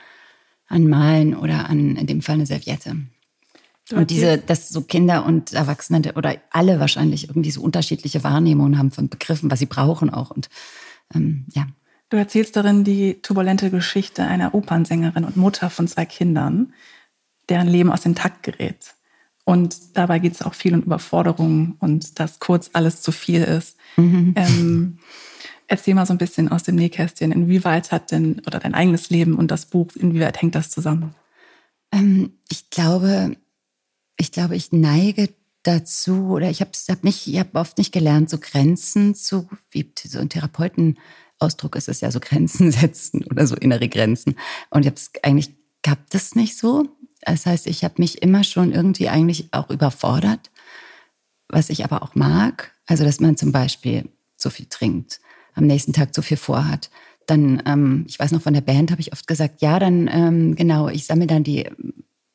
an 0.70 0.88
Malen 0.88 1.36
oder 1.36 1.68
an, 1.68 1.96
in 1.96 2.06
dem 2.06 2.22
Fall 2.22 2.36
eine 2.36 2.46
Serviette. 2.46 2.96
Und 3.92 4.10
diese, 4.10 4.38
dass 4.38 4.68
so 4.68 4.82
Kinder 4.82 5.26
und 5.26 5.52
Erwachsene 5.52 6.14
oder 6.14 6.36
alle 6.50 6.80
wahrscheinlich 6.80 7.28
irgendwie 7.28 7.50
so 7.50 7.60
unterschiedliche 7.60 8.24
Wahrnehmungen 8.24 8.78
haben 8.78 8.92
von 8.92 9.08
Begriffen, 9.08 9.50
was 9.50 9.58
sie 9.58 9.66
brauchen 9.66 10.10
auch. 10.10 10.30
Und 10.30 10.48
ähm, 11.12 11.44
ja, 11.54 11.66
Du 12.10 12.16
erzählst 12.16 12.56
darin 12.56 12.82
die 12.82 13.22
turbulente 13.22 13.70
Geschichte 13.70 14.24
einer 14.24 14.52
Opernsängerin 14.52 15.24
und 15.24 15.36
Mutter 15.36 15.70
von 15.70 15.86
zwei 15.86 16.04
Kindern, 16.04 16.74
deren 17.48 17.68
Leben 17.68 17.92
aus 17.92 18.00
dem 18.00 18.16
Takt 18.16 18.42
gerät. 18.42 18.94
Und 19.44 19.96
dabei 19.96 20.18
geht 20.18 20.34
es 20.34 20.42
auch 20.42 20.54
viel 20.54 20.74
um 20.74 20.82
Überforderung 20.82 21.76
und 21.78 22.18
dass 22.18 22.40
kurz 22.40 22.70
alles 22.72 23.00
zu 23.00 23.12
viel 23.12 23.42
ist. 23.42 23.78
Ähm, 23.96 24.98
erzähl 25.70 25.94
mal 25.94 26.04
so 26.04 26.12
ein 26.12 26.18
bisschen 26.18 26.48
aus 26.48 26.64
dem 26.64 26.74
Nähkästchen. 26.74 27.32
Inwieweit 27.32 27.92
hat 27.92 28.10
denn, 28.10 28.42
oder 28.46 28.58
dein 28.58 28.74
eigenes 28.74 29.08
Leben 29.08 29.36
und 29.36 29.50
das 29.50 29.66
Buch, 29.66 29.86
inwieweit 29.94 30.42
hängt 30.42 30.56
das 30.56 30.70
zusammen? 30.70 31.14
Ähm, 31.92 32.32
ich 32.50 32.70
glaube, 32.70 33.36
ich 34.16 34.32
glaube, 34.32 34.56
ich 34.56 34.72
neige 34.72 35.30
dazu, 35.62 36.30
oder 36.30 36.50
ich 36.50 36.60
habe 36.60 36.72
hab 36.88 37.04
nicht, 37.04 37.26
ich 37.26 37.38
habe 37.38 37.58
oft 37.58 37.78
nicht 37.78 37.92
gelernt, 37.92 38.30
so 38.30 38.38
Grenzen 38.38 39.14
zu, 39.14 39.48
wie 39.70 39.92
so 40.04 40.18
ein 40.18 40.28
Therapeutenausdruck 40.28 41.76
ist 41.76 41.88
es 41.88 42.00
ja, 42.00 42.10
so 42.10 42.18
Grenzen 42.18 42.72
setzen 42.72 43.24
oder 43.30 43.46
so 43.46 43.54
innere 43.54 43.88
Grenzen. 43.88 44.36
Und 44.70 44.82
ich 44.82 44.86
habe 44.86 44.96
es 44.96 45.12
eigentlich 45.22 45.54
gab 45.82 46.10
das 46.10 46.34
nicht 46.34 46.58
so. 46.58 46.88
Das 47.20 47.46
heißt, 47.46 47.68
ich 47.68 47.84
habe 47.84 47.94
mich 47.98 48.22
immer 48.22 48.42
schon 48.42 48.72
irgendwie 48.72 49.08
eigentlich 49.08 49.48
auch 49.52 49.70
überfordert, 49.70 50.50
was 51.48 51.70
ich 51.70 51.84
aber 51.84 52.02
auch 52.02 52.16
mag. 52.16 52.72
Also, 52.86 53.04
dass 53.04 53.20
man 53.20 53.36
zum 53.36 53.52
Beispiel 53.52 54.08
zu 54.36 54.50
viel 54.50 54.66
trinkt, 54.66 55.20
am 55.54 55.66
nächsten 55.66 55.92
Tag 55.92 56.14
zu 56.14 56.22
viel 56.22 56.36
vorhat. 56.36 56.90
Dann, 57.26 57.62
ähm, 57.66 58.04
ich 58.08 58.18
weiß 58.18 58.32
noch 58.32 58.42
von 58.42 58.54
der 58.54 58.60
Band, 58.60 58.90
habe 58.90 59.00
ich 59.00 59.12
oft 59.12 59.26
gesagt, 59.26 59.62
ja, 59.62 59.78
dann 59.78 60.08
ähm, 60.12 60.54
genau, 60.56 60.88
ich 60.88 61.06
sammle 61.06 61.26
dann 61.26 61.44
die, 61.44 61.68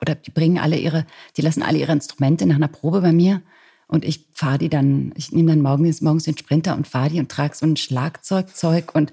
oder 0.01 0.15
die 0.15 0.31
bringen 0.31 0.57
alle 0.57 0.77
ihre, 0.77 1.05
die 1.37 1.41
lassen 1.41 1.63
alle 1.63 1.77
ihre 1.77 1.91
Instrumente 1.91 2.45
nach 2.45 2.55
einer 2.55 2.67
Probe 2.67 3.01
bei 3.01 3.11
mir 3.11 3.41
und 3.87 4.05
ich 4.05 4.25
fahre 4.33 4.57
die 4.57 4.69
dann, 4.69 5.13
ich 5.15 5.31
nehme 5.31 5.51
dann 5.51 5.61
morgens, 5.61 6.01
morgens 6.01 6.23
den 6.23 6.37
Sprinter 6.37 6.75
und 6.75 6.87
fahre 6.87 7.09
die 7.09 7.19
und 7.19 7.29
trage 7.29 7.55
so 7.55 7.65
ein 7.65 7.77
Schlagzeugzeug 7.77 8.95
und 8.95 9.11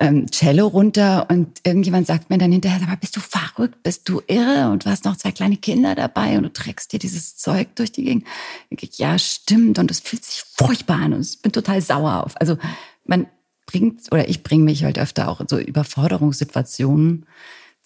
ähm, 0.00 0.26
Cello 0.30 0.66
runter 0.66 1.28
und 1.30 1.60
irgendjemand 1.64 2.06
sagt 2.06 2.30
mir 2.30 2.38
dann 2.38 2.50
hinterher, 2.50 2.80
aber 2.82 2.96
bist 2.96 3.14
du 3.14 3.20
verrückt, 3.20 3.82
bist 3.82 4.08
du 4.08 4.22
irre 4.26 4.70
und 4.70 4.84
du 4.84 4.90
hast 4.90 5.04
noch 5.04 5.16
zwei 5.16 5.30
kleine 5.30 5.56
Kinder 5.56 5.94
dabei 5.94 6.36
und 6.36 6.44
du 6.44 6.52
trägst 6.52 6.92
dir 6.92 6.98
dieses 6.98 7.36
Zeug 7.36 7.68
durch 7.76 7.92
die 7.92 8.04
Gegend. 8.04 8.24
Ich, 8.70 8.98
ja, 8.98 9.18
stimmt 9.18 9.78
und 9.78 9.90
es 9.90 10.00
fühlt 10.00 10.24
sich 10.24 10.42
furchtbar 10.56 10.96
an 10.96 11.12
und 11.12 11.20
ich 11.20 11.40
bin 11.42 11.52
total 11.52 11.80
sauer 11.82 12.24
auf. 12.24 12.40
Also 12.40 12.56
man 13.04 13.26
bringt, 13.66 14.00
oder 14.10 14.28
ich 14.28 14.42
bringe 14.42 14.64
mich 14.64 14.84
halt 14.84 14.98
öfter 14.98 15.28
auch 15.28 15.40
in 15.40 15.48
so 15.48 15.58
Überforderungssituationen, 15.58 17.26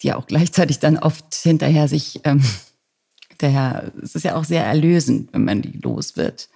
die 0.01 0.13
auch 0.13 0.27
gleichzeitig 0.27 0.79
dann 0.79 0.97
oft 0.97 1.33
hinterher 1.35 1.87
sich, 1.87 2.21
ähm, 2.23 2.43
daher, 3.37 3.91
es 4.01 4.15
ist 4.15 4.23
ja 4.23 4.35
auch 4.35 4.43
sehr 4.43 4.65
erlösend, 4.65 5.29
wenn 5.33 5.45
man 5.45 5.61
die 5.61 5.77
los 5.79 6.17
wird. 6.17 6.49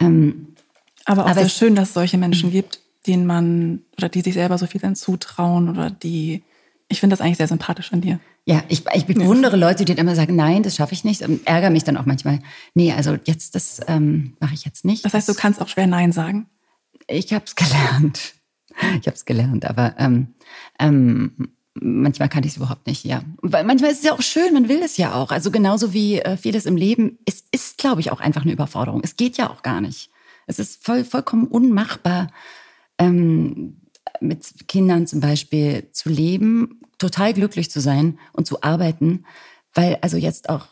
Ähm, 0.00 0.54
aber 1.04 1.24
auch 1.24 1.30
aber 1.30 1.40
sehr 1.40 1.48
schön, 1.48 1.74
dass 1.74 1.88
es 1.88 1.94
solche 1.94 2.18
Menschen 2.18 2.50
gibt, 2.50 2.80
denen 3.06 3.26
man 3.26 3.82
oder 3.96 4.08
die 4.08 4.20
sich 4.20 4.34
selber 4.34 4.58
so 4.58 4.66
viel 4.66 4.80
dann 4.80 4.96
zutrauen 4.96 5.68
oder 5.68 5.90
die, 5.90 6.42
ich 6.88 7.00
finde 7.00 7.14
das 7.14 7.20
eigentlich 7.20 7.38
sehr 7.38 7.48
sympathisch 7.48 7.92
an 7.92 8.00
dir. 8.00 8.20
Ja, 8.44 8.62
ich, 8.68 8.84
ich 8.94 9.04
bewundere 9.04 9.58
ja. 9.58 9.68
Leute, 9.68 9.84
die 9.84 9.94
dann 9.94 10.06
immer 10.06 10.16
sagen, 10.16 10.34
nein, 10.34 10.62
das 10.62 10.76
schaffe 10.76 10.94
ich 10.94 11.04
nicht. 11.04 11.22
Und 11.22 11.46
ärgere 11.46 11.70
mich 11.70 11.84
dann 11.84 11.98
auch 11.98 12.06
manchmal. 12.06 12.38
Nee, 12.74 12.92
also 12.92 13.18
jetzt, 13.24 13.54
das 13.54 13.80
ähm, 13.88 14.36
mache 14.40 14.54
ich 14.54 14.64
jetzt 14.64 14.86
nicht. 14.86 15.04
Das 15.04 15.12
heißt, 15.12 15.28
du 15.28 15.34
kannst 15.34 15.60
auch 15.60 15.68
schwer 15.68 15.86
Nein 15.86 16.12
sagen? 16.12 16.46
Ich 17.08 17.32
habe 17.32 17.44
es 17.46 17.56
gelernt. 17.56 18.34
Ich 19.00 19.06
habe 19.06 19.16
es 19.16 19.24
gelernt, 19.24 19.64
aber 19.64 19.96
ähm, 19.98 20.34
ähm, 20.78 21.52
manchmal 21.74 22.28
kann 22.28 22.44
ich 22.44 22.52
es 22.52 22.56
überhaupt 22.58 22.86
nicht, 22.86 23.04
ja. 23.04 23.22
Weil 23.42 23.64
manchmal 23.64 23.90
ist 23.90 23.98
es 23.98 24.04
ja 24.04 24.12
auch 24.12 24.22
schön, 24.22 24.52
man 24.54 24.68
will 24.68 24.80
es 24.84 24.96
ja 24.96 25.14
auch. 25.14 25.30
Also 25.30 25.50
genauso 25.50 25.92
wie 25.92 26.20
äh, 26.20 26.36
vieles 26.36 26.66
im 26.66 26.76
Leben, 26.76 27.18
es 27.24 27.44
ist, 27.50 27.78
glaube 27.78 28.00
ich, 28.00 28.12
auch 28.12 28.20
einfach 28.20 28.42
eine 28.42 28.52
Überforderung. 28.52 29.00
Es 29.02 29.16
geht 29.16 29.36
ja 29.36 29.50
auch 29.50 29.62
gar 29.62 29.80
nicht. 29.80 30.10
Es 30.46 30.58
ist 30.58 30.84
voll, 30.84 31.04
vollkommen 31.04 31.46
unmachbar, 31.46 32.28
ähm, 32.98 33.80
mit 34.20 34.68
Kindern 34.68 35.06
zum 35.06 35.20
Beispiel 35.20 35.88
zu 35.92 36.08
leben, 36.08 36.80
total 36.98 37.32
glücklich 37.34 37.70
zu 37.70 37.80
sein 37.80 38.18
und 38.32 38.46
zu 38.46 38.62
arbeiten, 38.62 39.24
weil 39.74 39.98
also 40.00 40.16
jetzt 40.16 40.48
auch 40.48 40.66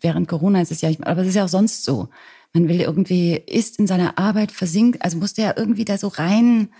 während 0.00 0.28
Corona 0.28 0.60
ist 0.60 0.72
es 0.72 0.80
ja, 0.80 0.90
aber 1.02 1.22
es 1.22 1.28
ist 1.28 1.34
ja 1.34 1.44
auch 1.44 1.48
sonst 1.48 1.84
so. 1.84 2.08
Man 2.52 2.68
will 2.68 2.80
irgendwie, 2.80 3.34
ist 3.34 3.78
in 3.78 3.86
seiner 3.86 4.18
Arbeit 4.18 4.52
versinkt, 4.52 5.02
also 5.02 5.18
musste 5.18 5.42
ja 5.42 5.54
irgendwie 5.56 5.84
da 5.84 5.98
so 5.98 6.08
rein 6.08 6.70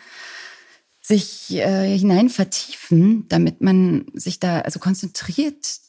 sich 1.01 1.55
äh, 1.57 1.99
hinein 1.99 2.29
vertiefen, 2.29 3.27
damit 3.29 3.61
man 3.61 4.07
sich 4.13 4.41
da 4.41 4.61
also 4.61 4.79
konzentriert 4.79 5.81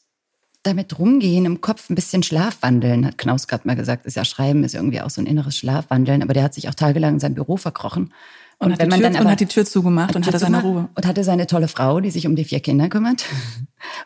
damit 0.63 1.00
rumgehen, 1.00 1.45
im 1.45 1.62
Kopf 1.62 1.89
ein 1.89 1.95
bisschen 1.95 2.21
Schlafwandeln, 2.21 3.05
hat 3.05 3.17
Knaus 3.17 3.48
gerade 3.48 3.67
mal 3.67 3.75
gesagt. 3.75 4.05
Ist 4.05 4.15
ja 4.15 4.25
Schreiben, 4.25 4.63
ist 4.63 4.75
irgendwie 4.75 5.01
auch 5.01 5.09
so 5.09 5.21
ein 5.21 5.25
inneres 5.25 5.57
Schlafwandeln, 5.57 6.21
aber 6.21 6.33
der 6.33 6.43
hat 6.43 6.53
sich 6.53 6.67
auch 6.67 6.75
tagelang 6.75 7.15
in 7.15 7.19
sein 7.19 7.33
Büro 7.33 7.57
verkrochen. 7.57 8.13
Und, 8.57 8.71
und, 8.71 8.79
wenn 8.79 8.89
man 8.89 9.00
Tür, 9.00 9.09
dann 9.09 9.15
aber, 9.15 9.25
und 9.25 9.31
hat 9.31 9.39
die 9.39 9.45
Tür 9.45 9.65
zugemacht 9.65 10.15
und 10.15 10.27
hatte 10.27 10.39
seine 10.39 10.62
Ruhe. 10.62 10.89
Und 10.95 11.05
hatte 11.05 11.24
seine 11.24 11.48
tolle 11.48 11.69
Frau, 11.69 12.01
die 12.01 12.12
sich 12.12 12.27
um 12.27 12.36
die 12.36 12.43
vier 12.43 12.59
Kinder 12.59 12.89
kümmert. 12.89 13.25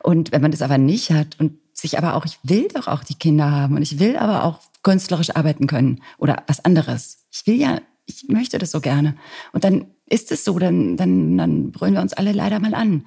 Und 0.03 0.31
wenn 0.31 0.41
man 0.41 0.51
das 0.51 0.61
aber 0.61 0.77
nicht 0.77 1.09
hat 1.09 1.39
und 1.39 1.57
sich 1.83 1.97
aber 1.97 2.15
auch, 2.15 2.25
ich 2.25 2.39
will 2.43 2.67
doch 2.73 2.87
auch 2.87 3.03
die 3.03 3.15
Kinder 3.15 3.51
haben 3.51 3.75
und 3.75 3.83
ich 3.83 3.99
will 3.99 4.17
aber 4.17 4.43
auch 4.43 4.59
künstlerisch 4.81 5.35
arbeiten 5.35 5.67
können 5.67 6.01
oder 6.17 6.43
was 6.47 6.65
anderes. 6.65 7.25
Ich 7.31 7.45
will 7.45 7.55
ja, 7.55 7.79
ich 8.05 8.27
möchte 8.27 8.57
das 8.57 8.71
so 8.71 8.81
gerne. 8.81 9.15
Und 9.51 9.63
dann 9.63 9.85
ist 10.07 10.31
es 10.31 10.43
so, 10.43 10.57
dann, 10.59 10.97
dann, 10.97 11.37
dann 11.37 11.71
brüllen 11.71 11.93
wir 11.93 12.01
uns 12.01 12.13
alle 12.13 12.31
leider 12.31 12.59
mal 12.59 12.73
an. 12.73 13.05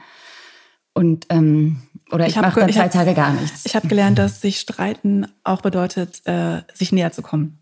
Und 0.95 1.27
ähm, 1.29 1.83
oder 2.11 2.27
ich, 2.27 2.37
ich 2.37 2.41
mache 2.41 2.61
dann 2.61 2.73
zwei 2.73 2.89
Tage 2.89 3.13
gar 3.13 3.33
nichts. 3.33 3.67
Ich 3.67 3.77
habe 3.77 3.89
gelernt, 3.89 4.19
dass 4.19 4.41
sich 4.41 4.61
streiten 4.61 5.27
auch 5.45 5.61
bedeutet, 5.61 6.23
äh, 6.25 6.63
sich 6.73 6.93
näher 6.93 7.13
zu 7.13 7.21
kommen. 7.21 7.59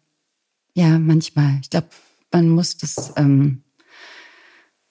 Ja, 0.74 0.98
manchmal. 0.98 1.58
Ich 1.62 1.70
glaube, 1.70 1.88
man 2.32 2.48
muss 2.50 2.76
das 2.76 3.12
ähm, 3.16 3.63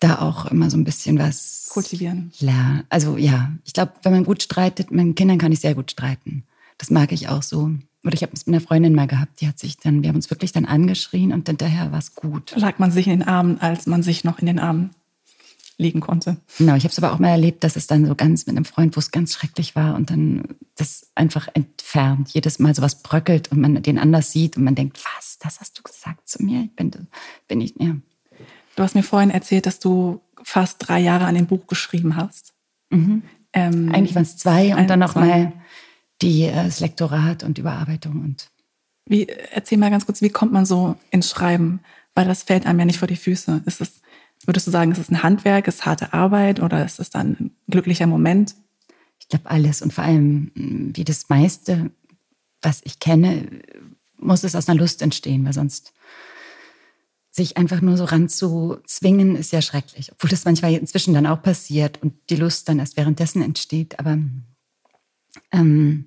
da 0.03 0.19
auch 0.19 0.45
immer 0.45 0.69
so 0.69 0.77
ein 0.77 0.83
bisschen 0.83 1.17
was 1.17 1.69
kultivieren. 1.69 2.31
Lernen. 2.39 2.83
Also 2.89 3.17
ja, 3.17 3.51
ich 3.65 3.74
glaube, 3.74 3.93
wenn 4.03 4.12
man 4.12 4.24
gut 4.24 4.43
streitet, 4.43 4.91
mit 4.91 5.15
Kindern 5.15 5.38
kann 5.38 5.51
ich 5.51 5.60
sehr 5.60 5.75
gut 5.75 5.91
streiten. 5.91 6.43
Das 6.77 6.91
mag 6.91 7.12
ich 7.12 7.29
auch 7.29 7.43
so. 7.43 7.72
Oder 8.03 8.13
ich 8.13 8.22
habe 8.22 8.33
es 8.33 8.45
mit 8.45 8.55
einer 8.55 8.65
Freundin 8.65 8.95
mal 8.95 9.07
gehabt, 9.07 9.39
die 9.39 9.48
hat 9.48 9.57
sich 9.57 9.77
dann, 9.77 10.01
wir 10.01 10.10
haben 10.10 10.17
uns 10.17 10.29
wirklich 10.29 10.51
dann 10.51 10.65
angeschrien 10.65 11.31
und 11.31 11.48
hinterher 11.48 11.91
war 11.91 12.00
es 12.00 12.15
gut. 12.15 12.53
Lag 12.57 12.77
man 12.77 12.91
sich 12.91 13.07
in 13.07 13.19
den 13.19 13.27
Armen, 13.27 13.60
als 13.62 13.88
man 13.88 14.03
sich 14.03 14.24
noch 14.24 14.39
in 14.39 14.45
den 14.45 14.60
Armen 14.60 14.91
legen 15.77 16.01
konnte. 16.01 16.38
Genau, 16.57 16.75
ich 16.75 16.83
habe 16.83 16.91
es 16.91 16.98
aber 17.00 17.13
auch 17.13 17.19
mal 17.19 17.29
erlebt, 17.29 17.63
dass 17.63 17.75
es 17.75 17.88
dann 17.88 18.05
so 18.05 18.13
ganz 18.13 18.45
mit 18.45 18.55
einem 18.55 18.65
Freund, 18.65 18.95
wo 18.95 19.00
es 19.00 19.12
ganz 19.12 19.33
schrecklich 19.33 19.75
war 19.75 19.95
und 19.95 20.10
dann 20.10 20.43
das 20.75 21.07
einfach 21.15 21.48
entfernt. 21.53 22.29
Jedes 22.29 22.60
Mal 22.60 22.75
so 22.75 22.81
was 22.81 23.01
bröckelt 23.01 23.51
und 23.51 23.60
man 23.60 23.81
den 23.81 23.98
anders 23.98 24.31
sieht 24.31 24.57
und 24.57 24.63
man 24.63 24.75
denkt, 24.75 25.00
was, 25.17 25.39
das 25.39 25.62
hast 25.62 25.79
du 25.79 25.83
gesagt 25.83 26.27
zu 26.27 26.43
mir? 26.43 26.63
Ich 26.63 26.75
bin, 26.75 26.91
bin 27.48 27.62
ich, 27.62 27.74
ja. 27.79 27.95
Du 28.75 28.84
hast 28.84 28.96
mir 28.96 29.03
vorhin 29.03 29.30
erzählt, 29.30 29.65
dass 29.65 29.80
du 29.80 30.22
fast 30.44 30.77
drei 30.80 31.00
Jahre 31.00 31.25
an 31.25 31.36
dem 31.36 31.48
Buch 31.48 31.68
geschrieben 31.68 32.15
hast. 32.15 32.53
Mhm. 32.89 33.24
Ähm, 33.53 33.92
Eigentlich 33.94 34.15
waren 34.15 34.24
es 34.24 34.38
zwei 34.38 34.75
und 34.75 34.89
dann 34.89 35.00
nochmal 35.00 35.53
die, 36.22 36.44
äh, 36.44 36.53
das 36.53 36.80
Lektorat 36.80 37.44
und 37.44 37.58
Überarbeitung 37.58 38.22
und. 38.22 38.50
Wie, 39.06 39.27
erzähl 39.27 39.77
mal 39.77 39.92
ganz 39.92 40.06
kurz, 40.06 40.22
wie 40.22 40.30
kommt 40.30 40.53
man 40.53 40.65
so 40.65 40.96
ins 41.12 41.30
Schreiben? 41.30 41.82
Weil 42.15 42.25
das 42.25 42.44
fällt 42.44 42.65
einem 42.65 42.80
ja 42.80 42.86
nicht 42.86 43.00
vor 43.00 43.08
die 43.08 43.18
Füße. 43.18 43.62
Ist 43.65 43.82
es, 43.82 44.01
würdest 44.46 44.65
du 44.65 44.72
sagen, 44.72 44.92
ist 44.92 44.98
es 44.98 45.10
ein 45.10 45.24
Handwerk, 45.24 45.68
ist 45.68 45.86
harte 45.86 46.13
Arbeit 46.13 46.62
oder 46.62 46.86
ist 46.86 47.00
es 47.00 47.10
dann 47.10 47.32
ein 47.39 47.51
glücklicher 47.70 48.08
Moment? 48.08 48.56
Ich 49.20 49.27
glaube 49.27 49.50
alles 49.50 49.82
und 49.82 49.94
vor 49.94 50.03
allem, 50.03 50.51
wie 50.56 51.03
das 51.03 51.30
meiste, 51.30 51.92
was 52.62 52.82
ich 52.86 53.00
kenne, 53.00 53.50
muss 54.18 54.44
es 54.44 54.56
aus 54.56 54.70
einer 54.70 54.80
Lust 54.80 55.01
entstehen, 55.01 55.46
weil 55.46 55.53
sonst 55.53 55.94
sich 57.36 57.58
einfach 57.58 57.82
nur 57.82 57.98
so 57.98 58.06
ranzuzwingen, 58.06 59.36
ist 59.36 59.52
ja 59.52 59.63
schrecklich. 59.63 60.12
Obwohl 60.12 60.30
das 60.30 60.46
manchmal 60.46 60.74
inzwischen 60.75 61.16
dann 61.16 61.25
auch 61.25 61.42
passiert 61.42 62.00
und 62.04 62.13
die 62.30 62.36
Lust 62.36 62.70
dann 62.70 62.78
erst 62.78 62.96
währenddessen 62.96 63.42
entsteht. 63.42 63.98
Aber 63.98 64.20
ähm, 65.52 66.06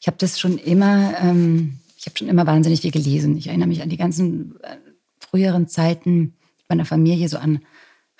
ich 0.00 0.06
habe 0.06 0.18
das 0.18 0.38
schon 0.38 0.56
immer, 0.56 1.18
ähm, 1.20 1.80
ich 1.96 2.06
habe 2.06 2.16
schon 2.16 2.28
immer 2.28 2.46
wahnsinnig 2.46 2.82
viel 2.82 2.92
gelesen. 2.92 3.36
Ich 3.36 3.48
erinnere 3.48 3.66
mich 3.66 3.82
an 3.82 3.88
die 3.88 3.96
ganzen 3.96 4.60
äh, 4.62 4.76
früheren 5.18 5.66
Zeiten 5.66 6.34
meiner 6.68 6.84
Familie, 6.84 7.28
so 7.28 7.38
an 7.38 7.60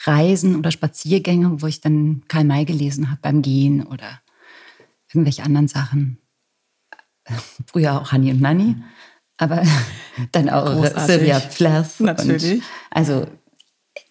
Reisen 0.00 0.56
oder 0.56 0.72
Spaziergänge, 0.72 1.62
wo 1.62 1.66
ich 1.68 1.80
dann 1.80 2.24
Karl 2.26 2.44
May 2.44 2.64
gelesen 2.64 3.08
habe 3.10 3.20
beim 3.22 3.40
Gehen 3.40 3.86
oder 3.86 4.20
irgendwelche 5.08 5.44
anderen 5.44 5.68
Sachen. 5.68 6.18
Früher 7.66 8.00
auch 8.00 8.10
Honey 8.10 8.32
und 8.32 8.40
Nanny, 8.40 8.76
aber 9.38 9.62
dann 10.32 10.50
auch 10.50 10.66
Großartig. 10.66 11.02
Sylvia 11.02 11.40
Plath. 11.40 12.00
Natürlich. 12.00 12.62
Also 12.90 13.26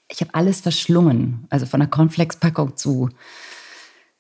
ich 0.10 0.22
habe 0.22 0.34
alles 0.34 0.62
verschlungen, 0.62 1.46
also 1.50 1.66
von 1.66 1.80
der 1.80 1.90
Cornflakes-Packung 1.90 2.76
zu 2.78 3.10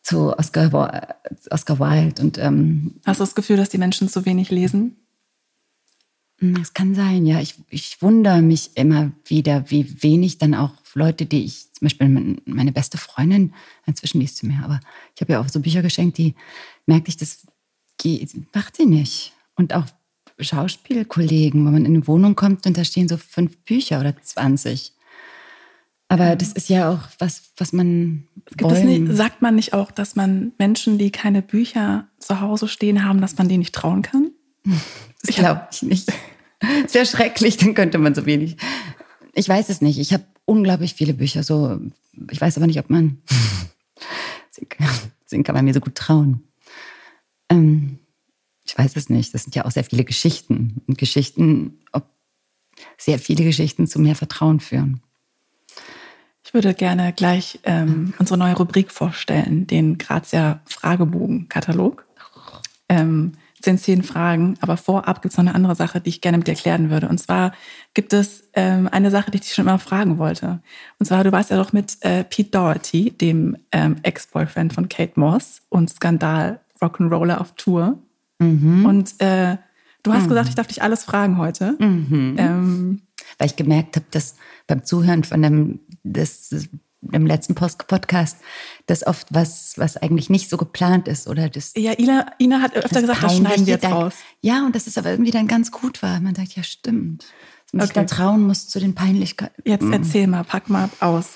zu 0.08 0.38
Oscar, 0.38 1.18
Oscar 1.50 1.80
Wilde. 1.80 2.22
Und, 2.22 2.38
ähm, 2.38 2.96
Hast 3.06 3.20
du 3.20 3.26
das 3.26 3.36
Gefühl, 3.36 3.58
dass 3.58 3.68
die 3.68 3.78
Menschen 3.78 4.08
zu 4.08 4.26
wenig 4.26 4.50
lesen? 4.50 4.96
Hm, 6.40 6.56
das 6.56 6.74
kann 6.74 6.96
sein, 6.96 7.26
ja. 7.26 7.42
Ich, 7.42 7.56
ich 7.70 8.02
wundere 8.02 8.42
mich 8.42 8.72
immer 8.76 9.12
wieder, 9.26 9.70
wie 9.70 10.02
wenig 10.02 10.38
dann 10.38 10.56
auch 10.56 10.72
Leute, 10.94 11.26
die 11.26 11.44
ich, 11.44 11.74
zum 11.74 11.86
Beispiel 11.86 12.40
meine 12.46 12.72
beste 12.72 12.98
Freundin, 12.98 13.54
inzwischen 13.86 14.22
liest 14.22 14.38
sie 14.38 14.48
mehr, 14.48 14.64
aber 14.64 14.80
ich 15.14 15.22
habe 15.22 15.34
ja 15.34 15.42
auch 15.42 15.50
so 15.50 15.60
Bücher 15.60 15.82
geschenkt, 15.82 16.18
die 16.18 16.36
merkte 16.86 17.10
ich, 17.10 17.18
das 17.18 17.46
macht 18.54 18.78
sie 18.78 18.86
nicht. 18.86 19.34
Und 19.56 19.74
auch 19.74 19.86
Schauspielkollegen, 20.40 21.66
wo 21.66 21.72
man 21.72 21.86
in 21.86 21.96
eine 21.96 22.08
Wohnung 22.08 22.36
kommt 22.36 22.66
und 22.66 22.78
da 22.78 22.84
stehen 22.84 23.08
so 23.08 23.18
fünf 23.18 23.58
Bücher 23.60 24.00
oder 24.00 24.16
20. 24.22 24.94
Aber 26.10 26.36
das 26.36 26.54
ist 26.54 26.70
ja 26.70 26.90
auch 26.90 27.00
was, 27.20 27.52
was 27.58 27.74
man. 27.74 28.28
Nicht, 28.62 29.14
sagt 29.14 29.42
man 29.42 29.56
nicht 29.56 29.74
auch, 29.74 29.92
dass 29.92 30.16
man 30.16 30.54
Menschen, 30.58 30.98
die 30.98 31.12
keine 31.12 31.42
Bücher 31.42 32.08
zu 32.20 32.40
Hause 32.40 32.68
stehen 32.68 33.04
haben, 33.04 33.20
dass 33.20 33.38
man 33.38 33.50
denen 33.50 33.60
nicht 33.60 33.76
trauen 33.76 34.02
kann? 34.02 34.32
Das 35.24 35.36
glaube 35.36 35.68
ich 35.72 35.82
nicht. 35.82 36.14
Es 36.86 36.94
wäre 36.96 37.06
schrecklich, 37.06 37.58
dann 37.58 37.76
könnte 37.76 37.98
man 38.00 38.16
so 38.16 38.26
wenig. 38.26 38.58
Ich 39.34 39.48
weiß 39.48 39.70
es 39.70 39.82
nicht. 39.82 40.00
Ich 40.00 40.12
habe 40.12 40.24
unglaublich 40.46 40.96
viele 40.96 41.14
Bücher. 41.14 41.44
So, 41.44 41.80
ich 42.32 42.42
weiß 42.42 42.58
aber 42.58 42.66
nicht, 42.66 42.80
ob 42.80 42.90
man. 42.90 43.22
Deswegen 45.26 45.44
kann 45.44 45.54
man 45.54 45.66
mir 45.66 45.74
so 45.74 45.80
gut 45.80 45.94
trauen. 45.94 46.42
Ähm, 47.50 48.00
ich 48.68 48.78
weiß 48.78 48.96
es 48.96 49.10
nicht. 49.10 49.34
Das 49.34 49.44
sind 49.44 49.56
ja 49.56 49.66
auch 49.66 49.72
sehr 49.72 49.84
viele 49.84 50.04
Geschichten. 50.04 50.82
Und 50.88 50.98
Geschichten, 50.98 51.80
ob 51.92 52.06
sehr 52.98 53.20
viele 53.20 53.44
Geschichten 53.44 53.88
zu 53.88 54.00
mehr 54.00 54.16
Vertrauen 54.16 54.60
führen. 54.60 55.02
Ich 56.44 56.54
würde 56.54 56.74
gerne 56.74 57.12
gleich 57.14 57.60
ähm, 57.64 58.14
unsere 58.20 58.38
neue 58.38 58.56
Rubrik 58.56 58.92
vorstellen, 58.92 59.68
den 59.68 59.98
Grazia 59.98 60.62
Fragebogen-Katalog. 60.66 62.06
Ähm, 62.88 63.34
sind 63.62 63.82
zehn 63.82 64.04
Fragen, 64.04 64.56
aber 64.62 64.78
vorab 64.78 65.22
gibt 65.22 65.34
es 65.34 65.38
noch 65.38 65.46
eine 65.46 65.56
andere 65.56 65.76
Sache, 65.76 66.00
die 66.00 66.10
ich 66.10 66.22
gerne 66.22 66.38
mit 66.38 66.48
dir 66.48 66.54
klären 66.54 66.90
würde. 66.90 67.10
Und 67.10 67.18
zwar 67.18 67.54
gibt 67.94 68.14
es 68.14 68.48
ähm, 68.54 68.88
eine 68.92 69.12
Sache, 69.12 69.32
die 69.32 69.38
ich 69.38 69.42
dich 69.42 69.54
schon 69.54 69.66
immer 69.66 69.80
fragen 69.80 70.20
wollte. 70.20 70.62
Und 71.00 71.06
zwar, 71.06 71.24
du 71.24 71.32
warst 71.32 71.50
ja 71.50 71.58
doch 71.58 71.74
mit 71.74 71.98
äh, 72.02 72.24
Pete 72.24 72.52
Doherty, 72.52 73.12
dem 73.12 73.58
ähm, 73.72 73.98
Ex-Boyfriend 74.04 74.74
von 74.74 74.88
Kate 74.88 75.20
Moss 75.20 75.64
und 75.70 75.90
Skandal 75.90 76.62
Rock'n'Roller 76.80 77.40
auf 77.40 77.56
Tour. 77.56 77.98
Mhm. 78.40 78.86
Und 78.86 79.20
äh, 79.20 79.58
du 80.04 80.14
hast 80.14 80.24
mhm. 80.24 80.30
gesagt, 80.30 80.50
ich 80.50 80.56
darf 80.56 80.68
dich 80.68 80.82
alles 80.82 81.04
fragen 81.04 81.38
heute. 81.38 81.76
Mhm. 81.80 82.36
Ähm, 82.38 83.02
Weil 83.38 83.48
ich 83.48 83.56
gemerkt 83.56 83.96
habe, 83.96 84.06
dass 84.12 84.36
beim 84.68 84.84
Zuhören 84.84 85.24
von 85.24 85.42
dem 85.42 85.80
das, 86.04 86.50
im 87.12 87.26
letzten 87.26 87.56
Podcast, 87.56 88.38
dass 88.88 89.06
oft 89.06 89.28
was, 89.32 89.74
was 89.78 89.98
eigentlich 89.98 90.30
nicht 90.30 90.50
so 90.50 90.58
geplant 90.58 91.08
ist 91.08 91.28
oder 91.28 91.50
das. 91.50 91.74
Ja, 91.76 91.98
Ina, 91.98 92.26
Ina 92.40 92.62
hat 92.62 92.76
öfter 92.76 93.02
gesagt, 93.02 93.24
das 93.24 93.36
schneiden 93.36 93.66
wir 93.66 93.74
jetzt 93.74 93.84
dann, 93.84 93.94
raus. 93.94 94.16
Ja, 94.42 94.66
und 94.66 94.76
das 94.76 94.88
ist 94.88 94.98
aber 94.98 95.12
irgendwie 95.12 95.32
dann 95.32 95.48
ganz 95.48 95.72
gut 95.72 96.02
war. 96.02 96.20
Man 96.20 96.36
sagt, 96.36 96.56
ja, 96.56 96.64
stimmt. 96.64 97.26
Dass 97.66 97.74
man 97.74 97.82
okay. 97.82 97.88
sich 97.88 97.94
dann 97.94 98.08
trauen 98.08 98.48
muss 98.48 98.68
zu 98.68 98.80
den 98.80 98.96
Peinlichkeiten. 98.96 99.64
Jetzt 99.66 99.86
erzähl 99.92 100.28
mal, 100.28 100.44
pack 100.44 100.70
mal 100.70 100.90
aus. 101.00 101.32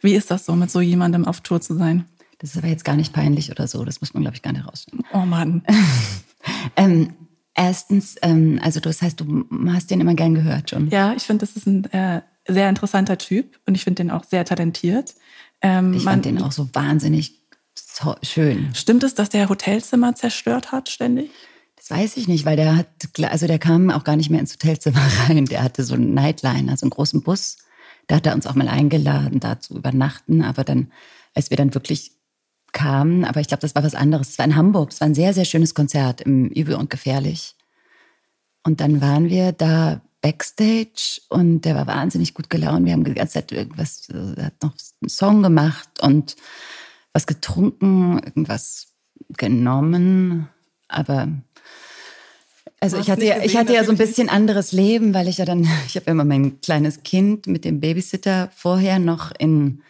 Wie 0.00 0.14
ist 0.14 0.30
das 0.30 0.46
so, 0.46 0.54
mit 0.54 0.70
so 0.70 0.80
jemandem 0.80 1.26
auf 1.26 1.40
Tour 1.40 1.60
zu 1.60 1.74
sein? 1.74 2.06
Das 2.38 2.50
ist 2.50 2.58
aber 2.58 2.68
jetzt 2.68 2.84
gar 2.84 2.96
nicht 2.96 3.12
peinlich 3.12 3.50
oder 3.50 3.68
so. 3.68 3.84
Das 3.84 4.00
muss 4.00 4.12
man, 4.12 4.22
glaube 4.22 4.36
ich, 4.36 4.42
gar 4.42 4.52
nicht 4.52 4.66
rausnehmen. 4.66 5.04
Oh 5.12 5.24
Mann. 5.24 5.62
ähm, 6.76 7.14
erstens, 7.54 8.16
ähm, 8.22 8.58
also 8.62 8.80
das 8.80 9.02
heißt, 9.02 9.20
du 9.20 9.44
hast 9.68 9.90
den 9.90 10.00
immer 10.00 10.14
gern 10.14 10.34
gehört 10.34 10.70
schon. 10.70 10.88
Ja, 10.90 11.14
ich 11.14 11.24
finde, 11.24 11.46
das 11.46 11.56
ist 11.56 11.66
ein 11.66 11.84
äh, 11.92 12.22
sehr 12.46 12.68
interessanter 12.68 13.18
Typ 13.18 13.58
und 13.66 13.74
ich 13.74 13.84
finde 13.84 14.02
den 14.02 14.10
auch 14.10 14.24
sehr 14.24 14.44
talentiert. 14.44 15.14
Ähm, 15.62 15.94
ich 15.94 16.04
fand 16.04 16.24
den 16.24 16.42
auch 16.42 16.52
so 16.52 16.68
wahnsinnig 16.72 17.40
schön. 18.22 18.70
Stimmt 18.74 19.04
es, 19.04 19.14
dass 19.14 19.28
der 19.28 19.48
Hotelzimmer 19.48 20.14
zerstört 20.14 20.72
hat 20.72 20.88
ständig? 20.88 21.30
Das 21.76 21.90
weiß 21.90 22.16
ich 22.16 22.28
nicht, 22.28 22.44
weil 22.44 22.56
der 22.56 22.76
hat, 22.76 22.88
also 23.22 23.46
der 23.46 23.58
kam 23.58 23.90
auch 23.90 24.04
gar 24.04 24.16
nicht 24.16 24.30
mehr 24.30 24.40
ins 24.40 24.54
Hotelzimmer 24.54 25.02
rein. 25.28 25.46
Der 25.46 25.62
hatte 25.62 25.84
so 25.84 25.94
einen 25.94 26.14
Nightliner, 26.14 26.76
so 26.76 26.84
einen 26.84 26.90
großen 26.90 27.22
Bus. 27.22 27.58
Da 28.06 28.16
hat 28.16 28.26
er 28.26 28.34
uns 28.34 28.46
auch 28.46 28.54
mal 28.54 28.68
eingeladen, 28.68 29.40
da 29.40 29.60
zu 29.60 29.76
übernachten. 29.76 30.42
Aber 30.42 30.64
dann, 30.64 30.92
als 31.34 31.50
wir 31.50 31.56
dann 31.56 31.74
wirklich 31.74 32.12
kamen, 32.74 33.24
aber 33.24 33.40
ich 33.40 33.48
glaube, 33.48 33.62
das 33.62 33.74
war 33.74 33.82
was 33.82 33.94
anderes. 33.94 34.30
Es 34.30 34.38
war 34.38 34.44
in 34.44 34.56
Hamburg. 34.56 34.90
Es 34.92 35.00
war 35.00 35.06
ein 35.06 35.14
sehr, 35.14 35.32
sehr 35.32 35.46
schönes 35.46 35.74
Konzert 35.74 36.20
im 36.20 36.48
Übel 36.48 36.74
und 36.74 36.90
Gefährlich. 36.90 37.54
Und 38.64 38.82
dann 38.82 39.00
waren 39.00 39.30
wir 39.30 39.52
da 39.52 40.02
Backstage 40.20 41.20
und 41.28 41.62
der 41.62 41.74
war 41.76 41.86
wahnsinnig 41.86 42.34
gut 42.34 42.50
gelaunt. 42.50 42.84
Wir 42.84 42.92
haben 42.92 43.04
die 43.04 43.14
ganze 43.14 43.34
Zeit 43.34 43.52
irgendwas, 43.52 44.08
er 44.10 44.46
hat 44.46 44.62
noch 44.62 44.74
einen 45.00 45.08
Song 45.08 45.42
gemacht 45.42 45.88
und 46.02 46.36
was 47.12 47.26
getrunken, 47.26 48.18
irgendwas 48.18 48.88
genommen. 49.36 50.48
Aber 50.88 51.28
also 52.80 52.98
ich 52.98 53.10
hatte, 53.10 53.24
ja, 53.24 53.42
ich 53.42 53.56
hatte 53.56 53.74
ja 53.74 53.84
so 53.84 53.92
ein 53.92 53.98
bisschen 53.98 54.28
anderes 54.28 54.72
Leben, 54.72 55.14
weil 55.14 55.28
ich 55.28 55.38
ja 55.38 55.44
dann, 55.44 55.62
ich 55.86 55.96
habe 55.96 56.06
ja 56.06 56.12
immer 56.12 56.24
mein 56.24 56.60
kleines 56.60 57.02
Kind 57.02 57.46
mit 57.46 57.64
dem 57.64 57.80
Babysitter 57.80 58.50
vorher 58.54 58.98
noch 58.98 59.30
in 59.38 59.82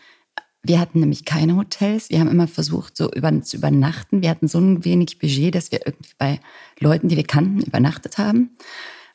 wir 0.65 0.81
hatten 0.81 1.01
nämlich 1.01 1.25
keine 1.27 1.57
Hotels. 1.57 2.09
Wir 2.09 2.21
haben 2.21 2.31
immer 2.31 2.49
versucht, 2.49 2.97
so 2.97 3.11
über, 3.13 3.43
zu 3.43 3.59
übernachten. 3.59 4.23
Wir 4.23 4.31
hatten 4.31 4.49
so 4.49 4.59
ein 4.59 4.85
wenig 4.85 5.19
Budget, 5.19 5.55
dass 5.55 5.71
wir 5.71 5.87
irgendwie 5.87 6.13
bei 6.19 6.41
Leuten, 6.81 7.09
die 7.09 7.17
wir 7.17 7.25
kannten, 7.25 7.61
übernachtet 7.61 8.17
haben. 8.17 8.57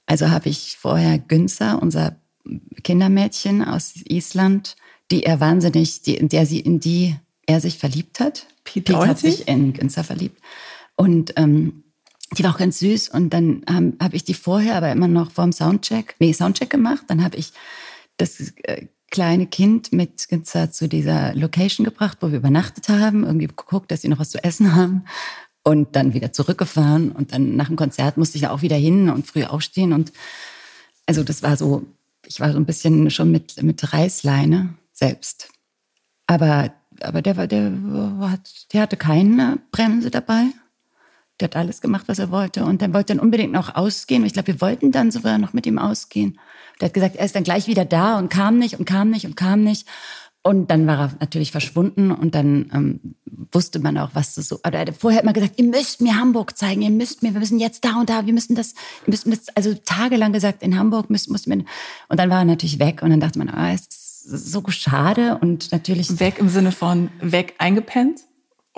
Also 0.06 0.30
habe 0.30 0.50
ich 0.50 0.78
vorher 0.80 1.18
Günzer, 1.18 1.82
unser 1.82 2.18
Kindermädchen 2.84 3.64
aus 3.64 3.94
Island, 4.08 4.76
die 5.12 5.24
er 5.24 5.40
wahnsinnig, 5.40 6.04
die, 6.04 6.16
in 6.16 6.30
der 6.30 6.46
sie, 6.46 6.60
in 6.60 6.80
die 6.80 7.16
er 7.48 7.60
sich 7.62 7.80
verliebt 7.80 8.20
hat. 8.20 8.46
Pete, 8.64 8.94
Pete 8.94 9.08
hat 9.08 9.18
sich 9.18 9.48
in 9.48 9.74
Günzer 9.74 10.04
verliebt. 10.04 10.40
Und 10.96 11.34
ähm, 11.36 11.84
die 12.38 12.44
war 12.44 12.54
auch 12.54 12.60
ganz 12.60 12.78
süß. 12.80 13.10
Und 13.10 13.32
dann 13.32 13.64
habe 13.68 13.94
hab 14.00 14.14
ich 14.14 14.24
die 14.24 14.36
vorher 14.36 14.76
aber 14.76 14.92
immer 14.92 15.08
noch 15.08 15.32
vorm 15.32 15.52
Soundcheck, 15.52 16.16
nee, 16.20 16.32
Soundcheck 16.32 16.70
gemacht. 16.70 17.06
Dann 17.08 17.24
habe 17.24 17.38
ich 17.38 17.54
das 18.18 18.54
äh, 18.64 18.86
kleine 19.12 19.48
Kind 19.48 19.92
mit 19.92 20.20
zu 20.20 20.88
dieser 20.88 21.34
Location 21.36 21.86
gebracht, 21.86 22.20
wo 22.22 22.32
wir 22.32 22.38
übernachtet 22.38 22.90
haben, 22.90 23.24
irgendwie 23.24 23.48
geguckt, 23.48 23.92
dass 23.92 24.02
sie 24.02 24.08
noch 24.08 24.20
was 24.20 24.30
zu 24.30 24.44
essen 24.44 24.76
haben 24.76 25.06
und 25.64 25.96
dann 25.96 26.14
wieder 26.14 26.32
zurückgefahren 26.32 27.12
und 27.12 27.34
dann 27.34 27.56
nach 27.56 27.68
dem 27.68 27.76
Konzert 27.76 28.18
musste 28.18 28.38
ich 28.38 28.48
auch 28.48 28.62
wieder 28.62 28.76
hin 28.76 29.10
und 29.10 29.28
früh 29.28 29.44
aufstehen 29.44 29.94
und 29.94 30.12
also 31.06 31.24
das 31.24 31.42
war 31.42 31.58
so, 31.58 31.86
ich 32.26 32.40
war 32.40 32.52
so 32.52 32.58
ein 32.58 32.66
bisschen 32.66 33.10
schon 33.10 33.32
mit, 33.32 33.62
mit 33.64 33.94
Reißleine 33.94 34.76
selbst. 34.94 35.50
Aber, 36.28 36.72
aber 37.02 37.24
der, 37.24 37.36
war, 37.36 37.48
der, 37.48 37.74
hat, 38.22 38.72
der 38.74 38.84
hatte 38.84 38.98
keine 38.98 39.58
Bremse 39.72 40.12
dabei. 40.12 40.46
Der 41.40 41.48
hat 41.48 41.56
alles 41.56 41.82
gemacht, 41.82 42.08
was 42.08 42.20
er 42.20 42.30
wollte. 42.30 42.64
Und 42.64 42.84
dann 42.84 42.94
wollte 42.94 43.16
dann 43.16 43.24
unbedingt 43.24 43.54
noch 43.54 43.74
ausgehen. 43.74 44.24
Ich 44.26 44.34
glaube, 44.34 44.50
wir 44.50 44.62
wollten 44.62 44.92
dann 44.92 45.10
sogar 45.10 45.40
noch 45.40 45.54
mit 45.54 45.66
ihm 45.66 45.80
ausgehen. 45.80 46.40
Der 46.80 46.88
hat 46.88 46.94
gesagt, 46.94 47.16
er 47.16 47.26
ist 47.26 47.36
dann 47.36 47.44
gleich 47.44 47.68
wieder 47.68 47.86
da 47.86 48.18
und 48.18 48.30
kam 48.30 48.58
nicht 48.58 48.80
und 48.80 48.86
kam 48.86 49.10
nicht 49.10 49.26
und 49.26 49.36
kam 49.36 49.64
nicht. 49.64 49.88
Und 50.42 50.72
dann 50.72 50.88
war 50.88 51.00
er 51.00 51.12
natürlich 51.20 51.52
verschwunden 51.52 52.12
und 52.12 52.34
dann 52.34 52.72
ähm, 52.74 53.16
wusste 53.52 53.80
man 53.80 53.98
auch, 53.98 54.12
was 54.14 54.36
so. 54.36 54.56
Oder 54.58 54.80
er 54.80 54.88
hat 54.88 54.96
vorher 54.98 55.22
immer 55.22 55.34
gesagt, 55.34 55.56
ihr 55.58 55.66
müsst 55.66 56.00
mir 56.00 56.16
Hamburg 56.16 56.58
zeigen, 56.58 56.82
ihr 56.82 56.90
müsst 56.90 57.24
mir, 57.24 57.34
wir 57.34 57.42
müssen 57.42 57.60
jetzt 57.60 57.84
da 57.84 58.00
und 58.00 58.10
da, 58.10 58.26
wir 58.26 58.34
müssen 58.34 58.56
das, 58.56 58.74
wir 59.04 59.12
müssen 59.12 59.32
das, 59.32 59.50
also 59.56 59.74
tagelang 59.74 60.32
gesagt, 60.32 60.64
in 60.64 60.80
Hamburg 60.80 61.10
müssen, 61.10 61.34
müssen 61.34 61.52
wir. 61.52 61.66
Und 62.08 62.20
dann 62.20 62.30
war 62.30 62.40
er 62.40 62.46
natürlich 62.46 62.80
weg 62.80 63.02
und 63.02 63.10
dann 63.10 63.20
dachte 63.20 63.38
man, 63.38 63.50
ah, 63.50 63.74
es 63.74 63.82
ist 63.82 64.54
so 64.54 64.64
schade 64.70 65.38
und 65.42 65.72
natürlich. 65.72 66.20
Weg 66.20 66.40
im 66.40 66.50
Sinne 66.50 66.72
von 66.72 67.10
weg 67.20 67.56
eingepennt? 67.58 68.22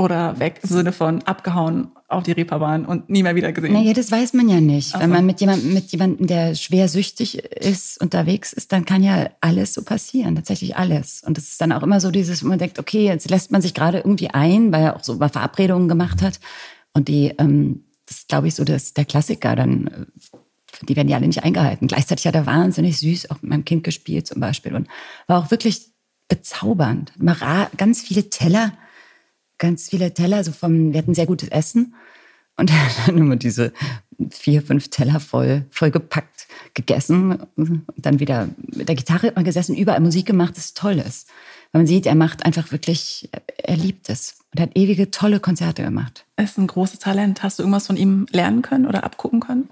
Oder 0.02 0.40
weg 0.40 0.60
im 0.64 0.70
Sinne 0.70 0.92
von 0.92 1.22
abgehauen 1.24 1.92
auf 2.08 2.24
die 2.24 2.32
Reeperbahn 2.32 2.86
und 2.86 3.10
nie 3.10 3.22
mehr 3.22 3.36
wieder 3.36 3.52
gesehen? 3.52 3.74
Naja, 3.74 3.94
das 3.94 4.12
weiß 4.12 4.34
man 4.34 4.50
ja 4.50 4.60
nicht. 4.60 4.96
Also. 4.96 5.04
Wenn 5.04 5.12
man 5.12 5.26
mit 5.26 5.40
jemandem, 5.40 5.74
mit 5.74 5.92
jemandem, 5.92 6.26
der 6.26 6.56
schwer 6.56 6.90
süchtig 6.90 7.38
ist, 7.38 8.02
unterwegs 8.02 8.52
ist, 8.52 8.72
dann 8.72 8.86
kann 8.86 9.04
ja 9.04 9.30
alles 9.42 9.76
so 9.76 9.84
passieren, 9.84 10.36
tatsächlich 10.36 10.76
alles. 10.76 11.22
Und 11.24 11.38
es 11.38 11.52
ist 11.52 11.62
dann 11.62 11.72
auch 11.72 11.84
immer 11.84 12.02
so 12.02 12.10
dieses, 12.10 12.44
wo 12.44 12.48
man 12.48 12.58
denkt, 12.58 12.80
okay, 12.80 13.06
jetzt 13.06 13.30
lässt 13.30 13.52
man 13.52 13.62
sich 13.62 13.76
gerade 13.76 14.00
irgendwie 14.00 14.32
ein, 14.32 14.72
weil 14.74 14.84
er 14.86 14.96
auch 14.96 15.04
so 15.04 15.16
mal 15.16 15.30
Verabredungen 15.30 15.88
gemacht 15.88 16.24
hat. 16.24 16.40
Und 16.94 17.08
die, 17.08 17.34
ähm, 17.38 17.86
das 18.08 18.18
ist, 18.20 18.28
glaube 18.28 18.48
ich, 18.48 18.56
so 18.56 18.64
das, 18.64 18.94
der 18.94 19.06
Klassiker 19.06 19.56
dann. 19.56 19.88
Äh, 19.88 20.06
die 20.88 20.96
werden 20.96 21.10
ja 21.10 21.18
alle 21.18 21.28
nicht 21.28 21.44
eingehalten. 21.44 21.88
Gleichzeitig 21.88 22.26
hat 22.26 22.34
er 22.34 22.48
wahnsinnig 22.48 22.98
süß 22.98 23.30
auch 23.30 23.42
mit 23.44 23.52
meinem 23.52 23.66
Kind 23.66 23.84
gespielt 23.84 24.26
zum 24.26 24.40
Beispiel 24.40 24.74
und 24.74 24.88
war 25.28 25.38
auch 25.38 25.52
wirklich 25.52 25.92
bezaubernd. 26.28 27.12
Ganz 27.78 28.02
viele 28.02 28.30
Teller 28.30 28.72
ganz 29.62 29.90
viele 29.90 30.14
Teller, 30.14 30.44
so 30.44 30.52
vom, 30.52 30.92
wir 30.92 31.00
hatten 31.00 31.14
sehr 31.14 31.28
gutes 31.28 31.48
Essen. 31.48 31.96
Und 32.58 32.70
er 32.72 32.86
hat 32.86 33.08
dann 33.08 33.18
immer 33.18 33.38
diese 33.38 33.72
vier, 34.30 34.62
fünf 34.62 34.90
Teller 34.90 35.22
voll, 35.22 35.66
voll 35.72 35.92
gepackt, 35.92 36.48
gegessen 36.74 37.48
und 37.56 37.86
dann 37.96 38.20
wieder 38.20 38.50
mit 38.58 38.90
der 38.90 38.96
Gitarre 38.96 39.28
immer 39.28 39.44
gesessen, 39.44 39.76
überall 39.76 40.02
Musik 40.02 40.26
gemacht, 40.26 40.58
das 40.58 40.74
toll 40.74 41.00
ist. 41.00 41.30
Weil 41.72 41.82
man 41.82 41.88
sieht, 41.88 42.06
er 42.06 42.16
macht 42.16 42.46
einfach 42.46 42.72
wirklich, 42.72 43.30
er 43.58 43.78
liebt 43.78 44.10
es 44.10 44.40
und 44.52 44.60
hat 44.60 44.72
ewige 44.76 45.12
tolle 45.12 45.40
Konzerte 45.40 45.84
gemacht. 45.84 46.26
Er 46.36 46.44
ist 46.44 46.58
ein 46.58 46.68
großes 46.68 47.00
Talent. 47.00 47.42
Hast 47.42 47.58
du 47.58 47.64
irgendwas 47.64 47.88
von 47.88 47.96
ihm 47.96 48.26
lernen 48.32 48.62
können 48.62 48.86
oder 48.86 49.06
abgucken 49.06 49.40
können? 49.40 49.70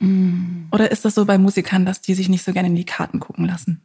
Mm. 0.00 0.68
Oder 0.72 0.90
ist 0.90 1.04
das 1.04 1.14
so 1.14 1.24
bei 1.24 1.38
Musikern, 1.38 1.86
dass 1.86 2.00
die 2.00 2.14
sich 2.14 2.28
nicht 2.28 2.44
so 2.44 2.52
gerne 2.52 2.68
in 2.68 2.74
die 2.74 2.84
Karten 2.84 3.20
gucken 3.20 3.46
lassen? 3.46 3.82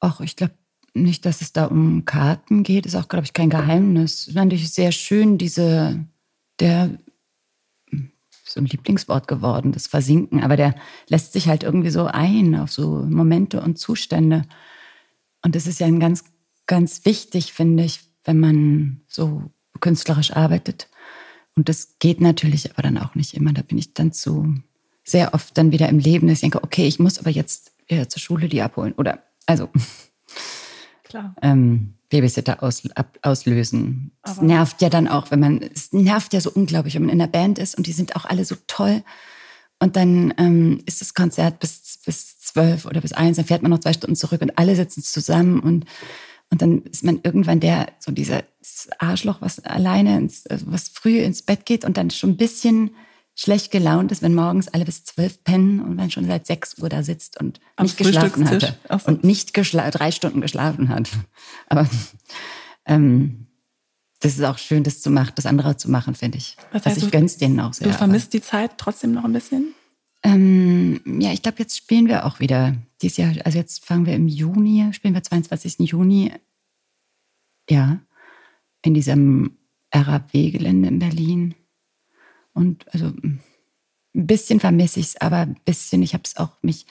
Ach, 0.00 0.20
ich 0.20 0.36
glaube, 0.36 0.54
nicht, 1.02 1.26
dass 1.26 1.40
es 1.40 1.52
da 1.52 1.66
um 1.66 2.04
Karten 2.04 2.62
geht, 2.62 2.86
ist 2.86 2.94
auch, 2.94 3.08
glaube 3.08 3.24
ich, 3.24 3.32
kein 3.32 3.50
Geheimnis. 3.50 4.30
Fand 4.32 4.52
ich 4.52 4.70
sehr 4.70 4.92
schön, 4.92 5.38
diese, 5.38 6.04
der, 6.60 6.98
so 8.44 8.60
ein 8.60 8.66
Lieblingswort 8.66 9.28
geworden, 9.28 9.72
das 9.72 9.86
Versinken, 9.86 10.42
aber 10.42 10.56
der 10.56 10.74
lässt 11.08 11.32
sich 11.32 11.48
halt 11.48 11.62
irgendwie 11.62 11.90
so 11.90 12.06
ein 12.06 12.54
auf 12.54 12.72
so 12.72 13.04
Momente 13.08 13.60
und 13.60 13.78
Zustände. 13.78 14.42
Und 15.42 15.54
das 15.54 15.66
ist 15.66 15.80
ja 15.80 15.86
ein 15.86 16.00
ganz, 16.00 16.24
ganz 16.66 17.04
wichtig, 17.04 17.52
finde 17.52 17.84
ich, 17.84 18.00
wenn 18.24 18.40
man 18.40 19.00
so 19.08 19.42
künstlerisch 19.80 20.32
arbeitet. 20.32 20.88
Und 21.54 21.68
das 21.68 21.98
geht 21.98 22.20
natürlich 22.20 22.70
aber 22.72 22.82
dann 22.82 22.98
auch 22.98 23.14
nicht 23.14 23.34
immer. 23.34 23.52
Da 23.52 23.62
bin 23.62 23.78
ich 23.78 23.94
dann 23.94 24.12
zu 24.12 24.54
sehr 25.04 25.34
oft 25.34 25.56
dann 25.56 25.72
wieder 25.72 25.88
im 25.88 25.98
Leben, 25.98 26.26
dass 26.26 26.36
ich 26.36 26.40
denke, 26.40 26.62
okay, 26.62 26.86
ich 26.86 26.98
muss 26.98 27.18
aber 27.18 27.30
jetzt 27.30 27.72
zur 27.88 28.20
Schule 28.20 28.48
die 28.48 28.62
abholen. 28.62 28.92
Oder 28.94 29.22
also 29.46 29.70
Klar. 31.16 31.34
Ähm, 31.40 31.94
Babysitter 32.10 32.62
aus, 32.62 32.82
ab, 32.94 33.18
auslösen. 33.22 34.12
Es 34.22 34.40
nervt 34.40 34.82
ja 34.82 34.90
dann 34.90 35.08
auch, 35.08 35.30
wenn 35.30 35.40
man, 35.40 35.62
es 35.62 35.92
nervt 35.92 36.32
ja 36.34 36.40
so 36.40 36.50
unglaublich, 36.52 36.94
wenn 36.94 37.02
man 37.02 37.10
in 37.10 37.18
der 37.18 37.26
Band 37.26 37.58
ist 37.58 37.74
und 37.76 37.86
die 37.86 37.92
sind 37.92 38.16
auch 38.16 38.26
alle 38.26 38.44
so 38.44 38.54
toll. 38.66 39.02
Und 39.78 39.96
dann 39.96 40.32
ähm, 40.38 40.82
ist 40.86 41.00
das 41.00 41.14
Konzert 41.14 41.58
bis, 41.58 41.98
bis 42.04 42.38
zwölf 42.38 42.84
oder 42.84 43.00
bis 43.00 43.12
eins, 43.12 43.36
dann 43.36 43.46
fährt 43.46 43.62
man 43.62 43.70
noch 43.70 43.80
zwei 43.80 43.94
Stunden 43.94 44.14
zurück 44.14 44.42
und 44.42 44.56
alle 44.58 44.76
sitzen 44.76 45.02
zusammen 45.02 45.60
und, 45.60 45.86
und 46.50 46.62
dann 46.62 46.82
ist 46.82 47.02
man 47.02 47.20
irgendwann 47.22 47.60
der, 47.60 47.88
so 47.98 48.12
dieser 48.12 48.44
Arschloch, 48.98 49.40
was 49.40 49.64
alleine, 49.64 50.18
ins, 50.18 50.44
was 50.64 50.88
früh 50.88 51.18
ins 51.18 51.42
Bett 51.42 51.66
geht 51.66 51.84
und 51.84 51.96
dann 51.96 52.10
schon 52.10 52.30
ein 52.30 52.36
bisschen 52.36 52.90
schlecht 53.36 53.70
gelaunt 53.70 54.10
ist, 54.10 54.22
wenn 54.22 54.34
morgens 54.34 54.66
alle 54.68 54.86
bis 54.86 55.04
zwölf 55.04 55.44
pennen 55.44 55.80
und 55.80 55.94
man 55.94 56.10
schon 56.10 56.26
seit 56.26 56.46
sechs 56.46 56.78
Uhr 56.78 56.88
da 56.88 57.02
sitzt 57.02 57.38
und 57.38 57.60
Am 57.76 57.84
nicht 57.84 57.98
geschlafen 57.98 58.48
hatte. 58.48 58.76
So. 58.88 59.06
Und 59.06 59.22
nicht 59.22 59.52
geschla 59.52 59.90
drei 59.90 60.10
Stunden 60.10 60.40
geschlafen 60.40 60.88
hat. 60.88 61.10
Aber 61.68 61.86
ähm, 62.86 63.46
das 64.20 64.32
ist 64.32 64.42
auch 64.42 64.56
schön, 64.56 64.82
das 64.82 65.02
zu 65.02 65.10
machen, 65.10 65.32
das 65.36 65.44
andere 65.44 65.76
zu 65.76 65.90
machen, 65.90 66.14
finde 66.14 66.38
ich. 66.38 66.56
Was 66.72 66.86
heißt, 66.86 66.96
also 66.96 67.06
ich 67.06 67.12
gönn's 67.12 67.36
denen 67.36 67.60
auch 67.60 67.74
sehr. 67.74 67.86
Du 67.86 67.92
vermisst 67.92 68.32
die 68.32 68.40
Zeit 68.40 68.78
trotzdem 68.78 69.12
noch 69.12 69.24
ein 69.24 69.34
bisschen? 69.34 69.74
Ähm, 70.22 71.00
ja, 71.20 71.32
ich 71.32 71.42
glaube, 71.42 71.58
jetzt 71.58 71.76
spielen 71.76 72.08
wir 72.08 72.24
auch 72.24 72.40
wieder 72.40 72.74
dieses 73.02 73.18
Jahr. 73.18 73.34
Also 73.44 73.58
jetzt 73.58 73.84
fangen 73.84 74.06
wir 74.06 74.14
im 74.14 74.28
Juni, 74.28 74.90
spielen 74.94 75.12
wir 75.12 75.22
22. 75.22 75.90
Juni. 75.90 76.32
Ja, 77.68 78.00
in 78.82 78.94
diesem 78.94 79.58
RAW-Gelände 79.94 80.88
in 80.88 80.98
Berlin. 80.98 81.54
Und 82.56 82.86
also 82.92 83.06
ein 83.06 83.40
bisschen 84.14 84.60
vermisse 84.60 84.98
ich 84.98 85.06
es, 85.06 85.20
aber 85.20 85.38
ein 85.38 85.60
bisschen, 85.66 86.02
ich 86.02 86.14
habe 86.14 86.22
es 86.24 86.38
auch 86.38 86.56
mich 86.62 86.86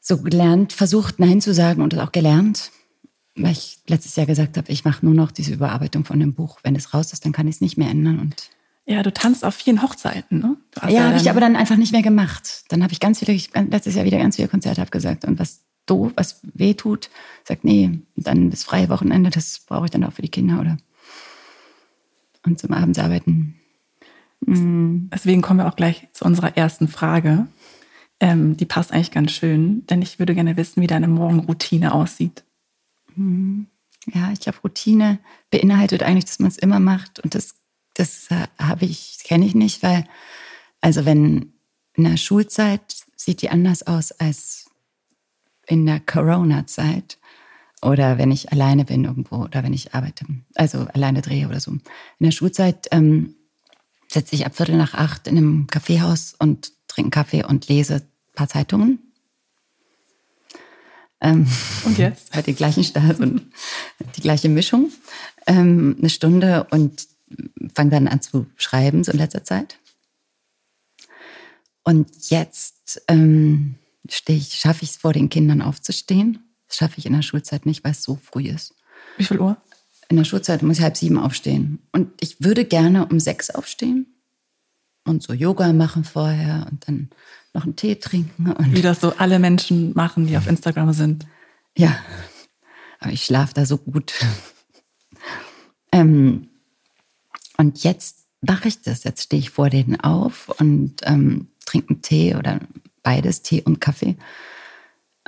so 0.00 0.22
gelernt, 0.22 0.72
versucht 0.72 1.18
Nein 1.18 1.42
zu 1.42 1.52
sagen 1.52 1.82
und 1.82 1.92
es 1.92 1.98
auch 2.00 2.12
gelernt, 2.12 2.70
weil 3.36 3.52
ich 3.52 3.80
letztes 3.86 4.16
Jahr 4.16 4.24
gesagt 4.24 4.56
habe, 4.56 4.72
ich 4.72 4.86
mache 4.86 5.04
nur 5.04 5.14
noch 5.14 5.30
diese 5.30 5.52
Überarbeitung 5.52 6.06
von 6.06 6.18
dem 6.18 6.32
Buch. 6.32 6.60
Wenn 6.62 6.74
es 6.74 6.94
raus 6.94 7.12
ist, 7.12 7.26
dann 7.26 7.32
kann 7.32 7.46
ich 7.46 7.56
es 7.56 7.60
nicht 7.60 7.76
mehr 7.76 7.90
ändern. 7.90 8.18
Und 8.20 8.48
ja, 8.86 9.02
du 9.02 9.12
tanzt 9.12 9.44
auf 9.44 9.54
vielen 9.54 9.82
Hochzeiten, 9.82 10.38
ne? 10.38 10.56
Ja, 10.88 11.08
habe 11.08 11.18
ich 11.18 11.28
aber 11.28 11.40
dann 11.40 11.54
einfach 11.54 11.76
nicht 11.76 11.92
mehr 11.92 12.00
gemacht. 12.00 12.64
Dann 12.68 12.82
habe 12.82 12.94
ich 12.94 13.00
ganz 13.00 13.18
viele, 13.18 13.34
ich 13.34 13.50
letztes 13.54 13.96
Jahr 13.96 14.06
wieder 14.06 14.18
ganz 14.18 14.36
viele 14.36 14.48
Konzerte 14.48 14.80
abgesagt. 14.80 15.26
Und 15.26 15.38
was 15.38 15.60
doof, 15.84 16.12
was 16.16 16.40
weh 16.42 16.72
tut, 16.72 17.10
sagt, 17.44 17.64
nee, 17.64 18.00
dann 18.16 18.48
das 18.50 18.64
freie 18.64 18.88
Wochenende, 18.88 19.28
das 19.28 19.60
brauche 19.66 19.84
ich 19.84 19.90
dann 19.90 20.04
auch 20.04 20.14
für 20.14 20.22
die 20.22 20.30
Kinder 20.30 20.58
oder 20.58 20.78
und 22.46 22.58
zum 22.58 22.72
Abendsarbeiten. 22.72 23.57
Mhm. 24.50 25.10
Deswegen 25.12 25.42
kommen 25.42 25.60
wir 25.60 25.68
auch 25.68 25.76
gleich 25.76 26.08
zu 26.12 26.24
unserer 26.24 26.56
ersten 26.56 26.88
Frage. 26.88 27.48
Ähm, 28.20 28.56
die 28.56 28.66
passt 28.66 28.92
eigentlich 28.92 29.10
ganz 29.10 29.32
schön, 29.32 29.86
denn 29.86 30.02
ich 30.02 30.18
würde 30.18 30.34
gerne 30.34 30.56
wissen, 30.56 30.82
wie 30.82 30.86
deine 30.86 31.08
Morgenroutine 31.08 31.92
aussieht. 31.92 32.44
Mhm. 33.14 33.66
Ja, 34.12 34.32
ich 34.32 34.40
glaube, 34.40 34.58
Routine 34.64 35.18
beinhaltet 35.50 36.02
eigentlich, 36.02 36.24
dass 36.24 36.38
man 36.38 36.48
es 36.48 36.58
immer 36.58 36.80
macht 36.80 37.20
und 37.20 37.34
das, 37.34 37.54
das 37.94 38.28
habe 38.58 38.84
ich, 38.84 39.18
kenne 39.24 39.44
ich 39.44 39.54
nicht, 39.54 39.82
weil, 39.82 40.04
also 40.80 41.04
wenn 41.04 41.52
in 41.94 42.04
der 42.04 42.16
Schulzeit 42.16 42.96
sieht 43.16 43.42
die 43.42 43.50
anders 43.50 43.86
aus 43.86 44.12
als 44.12 44.70
in 45.66 45.84
der 45.84 46.00
Corona-Zeit 46.00 47.18
oder 47.82 48.18
wenn 48.18 48.30
ich 48.30 48.52
alleine 48.52 48.84
bin 48.84 49.04
irgendwo 49.04 49.36
oder 49.36 49.62
wenn 49.62 49.72
ich 49.72 49.94
arbeite, 49.94 50.24
also 50.54 50.86
alleine 50.94 51.22
drehe 51.22 51.48
oder 51.48 51.60
so. 51.60 51.72
In 51.72 51.82
der 52.20 52.30
Schulzeit 52.30 52.88
ähm, 52.90 53.34
setze 54.10 54.34
ich 54.34 54.46
ab 54.46 54.56
Viertel 54.56 54.76
nach 54.76 54.94
acht 54.94 55.26
in 55.26 55.36
einem 55.36 55.66
Kaffeehaus 55.66 56.34
und 56.38 56.72
trinke 56.88 57.10
Kaffee 57.10 57.44
und 57.44 57.68
lese 57.68 57.96
ein 57.96 58.34
paar 58.34 58.48
Zeitungen. 58.48 58.98
Ähm, 61.20 61.46
und 61.84 61.98
jetzt? 61.98 62.32
Hat 62.36 62.46
die 62.46 62.54
gleichen 62.54 62.84
Start 62.84 63.20
und 63.20 63.50
die 64.16 64.20
gleiche 64.20 64.48
Mischung. 64.48 64.90
Ähm, 65.46 65.96
eine 65.98 66.10
Stunde 66.10 66.66
und 66.70 67.06
fange 67.74 67.90
dann 67.90 68.08
an 68.08 68.22
zu 68.22 68.46
schreiben, 68.56 69.04
so 69.04 69.12
in 69.12 69.18
letzter 69.18 69.44
Zeit. 69.44 69.78
Und 71.82 72.30
jetzt 72.30 73.02
ähm, 73.08 73.76
ich, 74.26 74.54
schaffe 74.54 74.84
ich 74.84 74.90
es 74.90 74.96
vor 74.96 75.12
den 75.12 75.28
Kindern 75.28 75.62
aufzustehen. 75.62 76.44
Das 76.68 76.76
schaffe 76.76 76.98
ich 76.98 77.06
in 77.06 77.14
der 77.14 77.22
Schulzeit 77.22 77.66
nicht, 77.66 77.84
weil 77.84 77.92
es 77.92 78.02
so 78.02 78.16
früh 78.16 78.48
ist. 78.48 78.74
Wie 79.16 79.24
viel 79.24 79.40
Uhr? 79.40 79.56
In 80.08 80.16
der 80.16 80.24
Schulzeit 80.24 80.62
muss 80.62 80.78
ich 80.78 80.82
halb 80.82 80.96
sieben 80.96 81.18
aufstehen. 81.18 81.80
Und 81.92 82.10
ich 82.20 82.42
würde 82.42 82.64
gerne 82.64 83.06
um 83.06 83.20
sechs 83.20 83.50
aufstehen 83.50 84.06
und 85.04 85.22
so 85.22 85.32
Yoga 85.32 85.72
machen 85.72 86.04
vorher 86.04 86.66
und 86.70 86.86
dann 86.88 87.10
noch 87.54 87.64
einen 87.64 87.76
Tee 87.76 87.96
trinken. 87.96 88.54
Wie 88.74 88.82
das 88.82 89.00
so 89.00 89.12
alle 89.16 89.38
Menschen 89.38 89.92
machen, 89.94 90.26
die 90.26 90.36
auf 90.36 90.46
Instagram 90.46 90.92
sind. 90.92 91.26
Ja, 91.76 91.98
aber 93.00 93.12
ich 93.12 93.24
schlafe 93.24 93.54
da 93.54 93.66
so 93.66 93.78
gut. 93.78 94.12
ähm, 95.92 96.48
und 97.56 97.82
jetzt 97.82 98.26
mache 98.40 98.68
ich 98.68 98.82
das. 98.82 99.04
Jetzt 99.04 99.24
stehe 99.24 99.40
ich 99.40 99.50
vor 99.50 99.70
denen 99.70 100.00
auf 100.00 100.48
und 100.60 100.96
ähm, 101.02 101.48
trinke 101.64 101.90
einen 101.90 102.02
Tee 102.02 102.34
oder 102.34 102.60
beides, 103.02 103.42
Tee 103.42 103.62
und 103.62 103.80
Kaffee. 103.80 104.16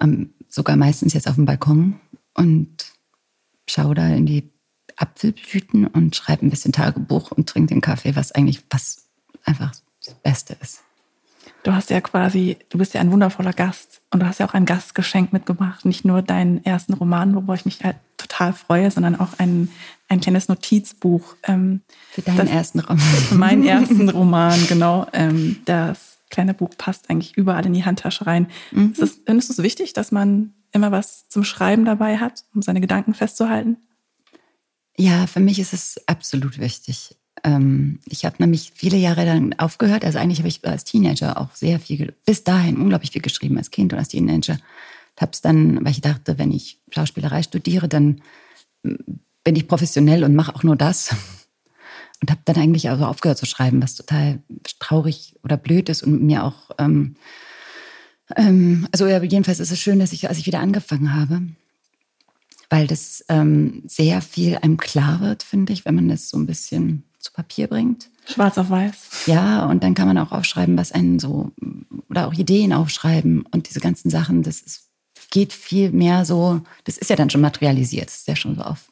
Ähm, 0.00 0.34
sogar 0.48 0.76
meistens 0.76 1.14
jetzt 1.14 1.28
auf 1.28 1.34
dem 1.34 1.46
Balkon 1.46 2.00
und 2.34 2.92
schaue 3.68 3.94
da 3.94 4.08
in 4.08 4.26
die 4.26 4.50
Apfelblüten 5.00 5.86
und 5.86 6.14
schreibe 6.14 6.46
ein 6.46 6.50
bisschen 6.50 6.72
Tagebuch 6.72 7.32
und 7.32 7.48
trinke 7.48 7.74
den 7.74 7.80
Kaffee, 7.80 8.14
was 8.16 8.32
eigentlich 8.32 8.62
was 8.70 9.04
einfach 9.44 9.72
das 10.04 10.14
Beste 10.14 10.56
ist. 10.60 10.82
Du 11.62 11.72
hast 11.72 11.90
ja 11.90 12.00
quasi, 12.00 12.56
du 12.70 12.78
bist 12.78 12.94
ja 12.94 13.00
ein 13.00 13.10
wundervoller 13.10 13.52
Gast 13.52 14.00
und 14.10 14.20
du 14.20 14.26
hast 14.26 14.40
ja 14.40 14.48
auch 14.48 14.54
ein 14.54 14.64
Gastgeschenk 14.64 15.32
mitgebracht. 15.32 15.84
Nicht 15.84 16.04
nur 16.04 16.22
deinen 16.22 16.64
ersten 16.64 16.94
Roman, 16.94 17.34
worüber 17.34 17.54
ich 17.54 17.66
mich 17.66 17.82
halt 17.84 17.96
total 18.16 18.52
freue, 18.52 18.90
sondern 18.90 19.18
auch 19.18 19.38
ein, 19.38 19.70
ein 20.08 20.20
kleines 20.20 20.48
Notizbuch. 20.48 21.34
Ähm, 21.42 21.82
für 22.10 22.22
deinen 22.22 22.48
ersten 22.48 22.80
Roman. 22.80 22.98
Für 22.98 23.34
meinen 23.34 23.64
ersten 23.64 24.08
Roman, 24.08 24.66
genau. 24.68 25.06
Ähm, 25.12 25.58
das 25.66 26.18
kleine 26.30 26.54
Buch 26.54 26.70
passt 26.78 27.10
eigentlich 27.10 27.36
überall 27.36 27.66
in 27.66 27.74
die 27.74 27.84
Handtasche 27.84 28.26
rein. 28.26 28.46
Mhm. 28.70 28.92
Ist 28.92 29.02
es, 29.02 29.20
findest 29.26 29.50
du 29.50 29.52
es 29.54 29.62
wichtig, 29.62 29.92
dass 29.92 30.12
man 30.12 30.54
immer 30.72 30.92
was 30.92 31.28
zum 31.28 31.44
Schreiben 31.44 31.84
dabei 31.84 32.18
hat, 32.18 32.44
um 32.54 32.62
seine 32.62 32.80
Gedanken 32.80 33.12
festzuhalten? 33.12 33.76
Ja, 35.00 35.26
für 35.26 35.40
mich 35.40 35.58
ist 35.58 35.72
es 35.72 35.98
absolut 36.06 36.58
wichtig. 36.58 37.16
Ähm, 37.42 38.00
ich 38.04 38.26
habe 38.26 38.36
nämlich 38.38 38.72
viele 38.74 38.98
Jahre 38.98 39.24
dann 39.24 39.54
aufgehört. 39.54 40.04
Also 40.04 40.18
eigentlich 40.18 40.40
habe 40.40 40.48
ich 40.48 40.62
als 40.66 40.84
Teenager 40.84 41.40
auch 41.40 41.54
sehr 41.54 41.80
viel, 41.80 42.12
bis 42.26 42.44
dahin 42.44 42.76
unglaublich 42.76 43.10
viel 43.10 43.22
geschrieben 43.22 43.56
als 43.56 43.70
Kind 43.70 43.94
und 43.94 43.98
als 43.98 44.08
Teenager. 44.08 44.58
Habe 45.18 45.32
es 45.32 45.40
dann, 45.40 45.82
weil 45.82 45.92
ich 45.92 46.02
dachte, 46.02 46.36
wenn 46.38 46.52
ich 46.52 46.82
Schauspielerei 46.90 47.42
studiere, 47.42 47.88
dann 47.88 48.20
mm, 48.82 48.94
bin 49.42 49.56
ich 49.56 49.68
professionell 49.68 50.22
und 50.22 50.34
mache 50.34 50.54
auch 50.54 50.64
nur 50.64 50.76
das. 50.76 51.16
Und 52.20 52.30
habe 52.30 52.42
dann 52.44 52.56
eigentlich 52.56 52.90
also 52.90 53.06
aufgehört 53.06 53.38
zu 53.38 53.46
schreiben, 53.46 53.82
was 53.82 53.94
total 53.94 54.42
traurig 54.80 55.34
oder 55.42 55.56
blöd 55.56 55.88
ist 55.88 56.02
und 56.02 56.22
mir 56.22 56.44
auch, 56.44 56.72
ähm, 56.76 57.16
ähm, 58.36 58.86
also 58.92 59.08
jedenfalls 59.08 59.60
ist 59.60 59.70
es 59.70 59.80
schön, 59.80 59.98
dass 59.98 60.12
ich, 60.12 60.28
als 60.28 60.36
ich 60.36 60.44
wieder 60.44 60.60
angefangen 60.60 61.14
habe, 61.14 61.40
weil 62.70 62.86
das 62.86 63.24
ähm, 63.28 63.82
sehr 63.86 64.22
viel 64.22 64.56
einem 64.56 64.76
klar 64.76 65.20
wird, 65.20 65.42
finde 65.42 65.72
ich, 65.72 65.84
wenn 65.84 65.96
man 65.96 66.08
das 66.08 66.30
so 66.30 66.38
ein 66.38 66.46
bisschen 66.46 67.02
zu 67.18 67.32
Papier 67.32 67.66
bringt. 67.66 68.08
Schwarz 68.26 68.56
auf 68.56 68.70
weiß. 68.70 69.26
Ja, 69.26 69.66
und 69.66 69.82
dann 69.84 69.94
kann 69.94 70.06
man 70.06 70.16
auch 70.16 70.32
aufschreiben, 70.32 70.78
was 70.78 70.92
einen 70.92 71.18
so, 71.18 71.50
oder 72.08 72.28
auch 72.28 72.32
Ideen 72.32 72.72
aufschreiben 72.72 73.44
und 73.50 73.68
diese 73.68 73.80
ganzen 73.80 74.08
Sachen, 74.08 74.42
das 74.42 74.60
ist, 74.60 74.84
geht 75.30 75.52
viel 75.52 75.90
mehr 75.90 76.24
so, 76.24 76.62
das 76.84 76.96
ist 76.96 77.10
ja 77.10 77.16
dann 77.16 77.28
schon 77.28 77.40
materialisiert, 77.40 78.06
das 78.06 78.18
ist 78.18 78.28
ja 78.28 78.36
schon 78.36 78.54
so 78.54 78.62
auf. 78.62 78.90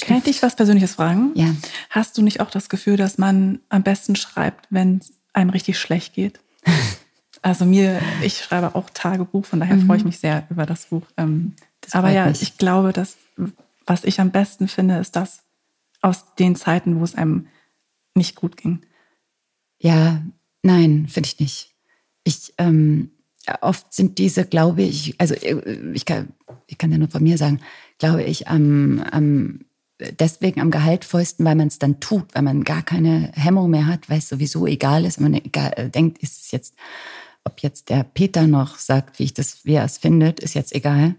Kann 0.00 0.16
ich 0.16 0.24
dich 0.24 0.42
was 0.42 0.56
Persönliches 0.56 0.94
fragen? 0.94 1.30
Ja. 1.34 1.54
Hast 1.90 2.18
du 2.18 2.22
nicht 2.22 2.40
auch 2.40 2.50
das 2.50 2.68
Gefühl, 2.68 2.96
dass 2.96 3.18
man 3.18 3.60
am 3.68 3.84
besten 3.84 4.16
schreibt, 4.16 4.66
wenn 4.70 4.98
es 4.98 5.12
einem 5.32 5.50
richtig 5.50 5.78
schlecht 5.78 6.14
geht? 6.14 6.40
also 7.42 7.66
mir, 7.66 8.00
ich 8.22 8.38
schreibe 8.38 8.74
auch 8.74 8.90
Tagebuch, 8.90 9.44
von 9.44 9.60
daher 9.60 9.76
mhm. 9.76 9.86
freue 9.86 9.98
ich 9.98 10.04
mich 10.04 10.18
sehr 10.18 10.44
über 10.50 10.66
das 10.66 10.86
Buch. 10.86 11.04
Ähm, 11.16 11.54
aber 11.94 12.10
ja, 12.10 12.26
mich. 12.26 12.42
ich 12.42 12.58
glaube, 12.58 12.92
dass 12.92 13.16
was 13.86 14.04
ich 14.04 14.20
am 14.20 14.30
besten 14.30 14.68
finde, 14.68 14.98
ist 14.98 15.16
das 15.16 15.42
aus 16.02 16.34
den 16.34 16.56
Zeiten, 16.56 16.98
wo 16.98 17.04
es 17.04 17.14
einem 17.14 17.46
nicht 18.14 18.34
gut 18.34 18.56
ging. 18.56 18.82
Ja, 19.78 20.22
nein, 20.62 21.06
finde 21.08 21.28
ich 21.28 21.40
nicht. 21.40 21.74
Ich 22.24 22.54
ähm, 22.58 23.10
oft 23.60 23.92
sind 23.92 24.18
diese, 24.18 24.44
glaube 24.44 24.82
ich, 24.82 25.14
also 25.18 25.34
äh, 25.34 25.92
ich 25.92 26.04
kann, 26.04 26.32
ich 26.66 26.78
kann 26.78 26.90
ja 26.90 26.98
nur 26.98 27.08
von 27.08 27.22
mir 27.22 27.38
sagen, 27.38 27.60
glaube 27.98 28.24
ich, 28.24 28.48
am, 28.48 29.00
am 29.10 29.60
deswegen 30.18 30.60
am 30.60 30.70
gehaltvollsten, 30.70 31.44
weil 31.46 31.54
man 31.54 31.68
es 31.68 31.78
dann 31.78 32.00
tut, 32.00 32.34
weil 32.34 32.42
man 32.42 32.64
gar 32.64 32.82
keine 32.82 33.30
Hemmung 33.34 33.70
mehr 33.70 33.86
hat, 33.86 34.10
weil 34.10 34.18
es 34.18 34.28
sowieso 34.28 34.66
egal 34.66 35.04
ist. 35.04 35.18
Wenn 35.18 35.30
man 35.30 35.44
egal, 35.44 35.72
äh, 35.76 35.88
denkt, 35.88 36.18
ist 36.18 36.42
es 36.42 36.50
jetzt, 36.50 36.74
ob 37.44 37.60
jetzt 37.60 37.88
der 37.90 38.02
Peter 38.02 38.46
noch 38.46 38.76
sagt, 38.76 39.18
wie 39.18 39.24
ich 39.24 39.34
das, 39.34 39.64
wie 39.64 39.74
er 39.74 39.84
es 39.84 39.98
findet, 39.98 40.40
ist 40.40 40.54
jetzt 40.54 40.74
egal 40.74 41.14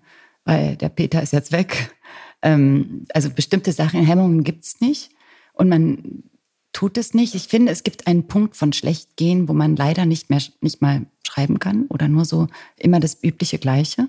weil 0.48 0.78
der 0.78 0.90
Peter 0.90 1.22
ist 1.22 1.34
jetzt 1.34 1.52
weg. 1.52 1.94
Ähm, 2.42 3.06
also 3.14 3.30
bestimmte 3.30 3.74
Sachen, 3.74 4.04
Hemmungen 4.04 4.44
gibt 4.44 4.64
es 4.64 4.80
nicht. 4.80 5.12
Und 5.54 5.68
man 5.68 6.24
tut 6.72 6.98
es 6.98 7.14
nicht. 7.14 7.36
Ich 7.36 7.48
finde, 7.48 7.72
es 7.72 7.84
gibt 7.84 8.08
einen 8.08 8.28
Punkt 8.28 8.56
von 8.56 8.72
schlecht 8.72 9.18
gehen, 9.18 9.50
wo 9.50 9.54
man 9.54 9.76
leider 9.76 10.06
nicht 10.06 10.30
mehr, 10.30 10.42
nicht 10.62 10.82
mal 10.82 11.06
schreiben 11.28 11.60
kann 11.60 11.88
oder 11.88 12.08
nur 12.08 12.24
so 12.24 12.48
immer 12.78 13.00
das 13.02 13.22
übliche 13.22 13.60
Gleiche. 13.60 14.08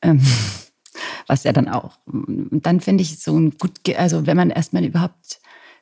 Ähm, 0.00 0.22
was 1.26 1.44
ja 1.44 1.52
dann 1.52 1.68
auch. 1.68 1.98
Und 2.06 2.60
dann 2.62 2.80
finde 2.80 3.02
ich 3.02 3.18
so 3.18 3.38
ein 3.38 3.58
gut, 3.58 3.72
also 3.96 4.26
wenn 4.26 4.36
man 4.36 4.48
erstmal 4.48 4.84
überhaupt 4.84 5.40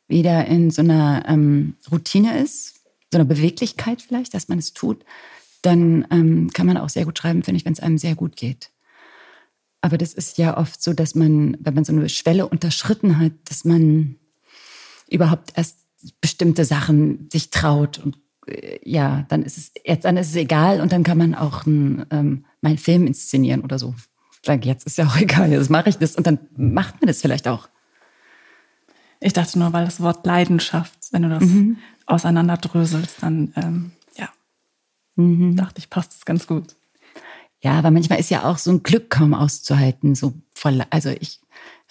wieder 0.09 0.47
in 0.47 0.73
so 0.73 0.83
einer 0.83 1.25
ähm, 1.29 1.77
Routine 1.91 2.41
ist, 2.41 2.81
so 3.13 3.19
einer 3.19 3.25
Beweglichkeit 3.25 4.03
vielleicht, 4.03 4.35
dass 4.35 4.49
man 4.49 4.59
es 4.59 4.73
tut, 4.73 5.05
dann 5.63 6.05
ähm, 6.11 6.51
kann 6.53 6.67
man 6.67 6.79
auch 6.79 6.89
sehr 6.89 7.05
gut 7.05 7.19
schreiben, 7.19 7.45
finde 7.45 7.59
ich, 7.59 7.65
wenn 7.65 7.75
es 7.75 7.81
einem 7.81 7.99
sehr 7.99 8.17
gut 8.17 8.37
geht. 8.37 8.71
Aber 9.87 9.99
das 9.99 10.15
ist 10.15 10.37
ja 10.37 10.57
oft 10.57 10.83
so, 10.83 10.95
dass 10.95 11.15
man, 11.15 11.57
wenn 11.61 11.75
man 11.75 11.85
so 11.85 11.93
eine 11.93 12.09
Schwelle 12.09 12.49
unterschritten 12.49 13.21
hat, 13.21 13.31
dass 13.45 13.65
man 13.65 14.17
überhaupt 15.09 15.53
erst 15.55 15.79
bestimmte 16.21 16.65
Sachen 16.65 17.29
sich 17.33 17.51
traut 17.51 18.01
und 18.01 18.19
äh, 18.49 18.81
ja, 18.83 19.27
dann 19.29 19.45
ist 19.45 19.59
es 19.59 19.71
jetzt 19.85 20.05
dann 20.05 20.17
ist 20.17 20.31
es 20.31 20.35
egal 20.35 20.81
und 20.81 20.91
dann 20.91 21.05
kann 21.05 21.19
man 21.19 21.37
auch 21.37 21.67
einen, 21.67 22.05
ähm, 22.11 22.47
mal 22.63 22.71
einen 22.71 22.79
Film 22.79 23.07
inszenieren 23.07 23.61
oder 23.61 23.79
so. 23.79 23.95
Sag, 24.43 24.67
jetzt 24.67 24.87
ist 24.87 24.99
ja 24.99 25.07
auch 25.07 25.17
egal, 25.21 25.53
jetzt 25.53 25.71
mache 25.71 25.89
ich 25.89 25.99
das 25.99 26.17
und 26.17 26.27
dann 26.27 26.41
macht 26.57 27.01
man 27.01 27.07
das 27.07 27.21
vielleicht 27.21 27.47
auch. 27.47 27.69
Ich 29.21 29.35
dachte 29.35 29.57
nur, 29.57 29.73
weil 29.73 29.85
das 29.85 30.01
Wort 30.01 30.27
Leidenschaft, 30.27 30.99
wenn 31.13 31.23
du 31.23 31.29
das 31.29 31.45
mhm. 31.45 31.79
auseinanderdröselst, 32.07 33.23
dann 33.23 33.53
ähm, 33.55 33.93
ja, 34.17 34.31
mhm. 35.15 35.55
dachte 35.55 35.79
ich, 35.79 35.91
passt 35.91 36.13
das 36.13 36.25
ganz 36.25 36.49
gut. 36.49 36.75
Ja, 37.63 37.73
aber 37.73 37.91
manchmal 37.91 38.21
ist 38.21 38.31
ja 38.31 38.45
auch 38.45 38.59
so 38.59 38.71
ein 38.71 38.83
Glück 38.83 39.11
kaum 39.11 39.35
auszuhalten. 39.35 40.15
So 40.15 40.35
voll, 40.55 40.85
also 40.91 41.11
ich, 41.11 41.41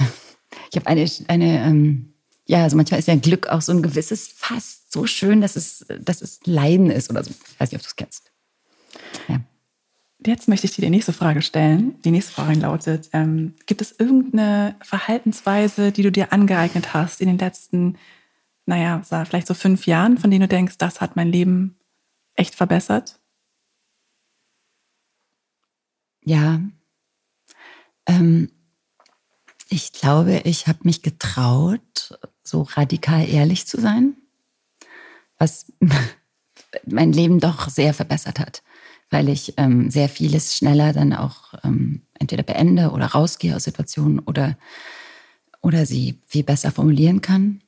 ich 0.72 0.76
habe 0.76 0.88
eine, 0.88 1.10
eine 1.28 1.66
ähm, 1.66 2.14
ja, 2.48 2.64
also 2.64 2.78
manchmal 2.78 3.00
ist 3.00 3.08
ja 3.08 3.16
Glück 3.16 3.48
auch 3.48 3.62
so 3.62 3.72
ein 3.72 3.82
gewisses 3.82 4.28
fast 4.28 4.92
so 4.92 5.08
schön, 5.08 5.42
dass 5.42 5.56
es, 5.56 5.86
dass 6.00 6.22
es 6.22 6.40
Leiden 6.46 6.92
ist 6.92 7.10
oder 7.10 7.24
so. 7.24 7.32
Ich 7.32 7.60
weiß 7.60 7.72
nicht, 7.72 7.80
ob 7.80 7.84
du 7.84 7.88
es 7.88 7.96
kennst. 7.96 8.32
Ja. 9.28 9.42
Jetzt 10.26 10.48
möchte 10.48 10.66
ich 10.66 10.76
dir 10.76 10.82
die 10.82 10.90
nächste 10.90 11.14
Frage 11.14 11.42
stellen. 11.42 12.02
Die 12.04 12.12
nächste 12.12 12.34
Frage 12.34 12.60
lautet: 12.60 13.10
ähm, 13.14 13.56
Gibt 13.66 13.82
es 13.82 13.96
irgendeine 13.98 14.76
Verhaltensweise, 14.82 15.92
die 15.92 16.04
du 16.04 16.12
dir 16.12 16.32
angeeignet 16.32 16.94
hast 16.94 17.20
in 17.20 17.28
den 17.28 17.38
letzten, 17.38 17.98
naja, 18.66 19.02
vielleicht 19.04 19.48
so 19.48 19.54
fünf 19.54 19.88
Jahren, 19.88 20.18
von 20.18 20.32
denen 20.32 20.42
du 20.42 20.48
denkst, 20.48 20.78
das 20.78 21.02
hat 21.02 21.16
mein 21.16 21.32
Leben 21.32 21.78
echt 22.36 22.56
verbessert? 22.56 23.20
Ja. 26.26 26.60
Ähm, 28.08 28.50
ich 29.70 29.94
glaube, 29.94 30.42
ich 30.44 30.68
habe 30.68 30.80
mich 30.84 31.02
getraut, 31.02 32.20
so 32.44 32.64
radikal 32.64 33.28
ehrlich 33.28 33.66
zu 33.68 33.80
sein, 33.80 34.16
was 35.38 35.72
mein 36.86 37.14
Leben 37.14 37.40
doch 37.40 37.70
sehr 37.70 37.94
verbessert 37.94 38.40
hat, 38.40 38.64
weil 39.10 39.30
ich 39.30 39.54
ähm, 39.58 39.90
sehr 39.90 40.10
vieles 40.10 40.56
schneller 40.56 40.94
dann 40.94 41.14
auch 41.14 41.54
ähm, 41.64 42.02
entweder 42.20 42.44
beende 42.44 42.92
oder 42.92 43.08
rausgehe 43.08 43.56
aus 43.56 43.64
Situationen 43.64 44.20
oder, 44.20 44.58
oder 45.62 45.86
sie 45.86 46.22
viel 46.26 46.44
besser 46.44 46.72
formulieren 46.72 47.22
kann, 47.22 47.62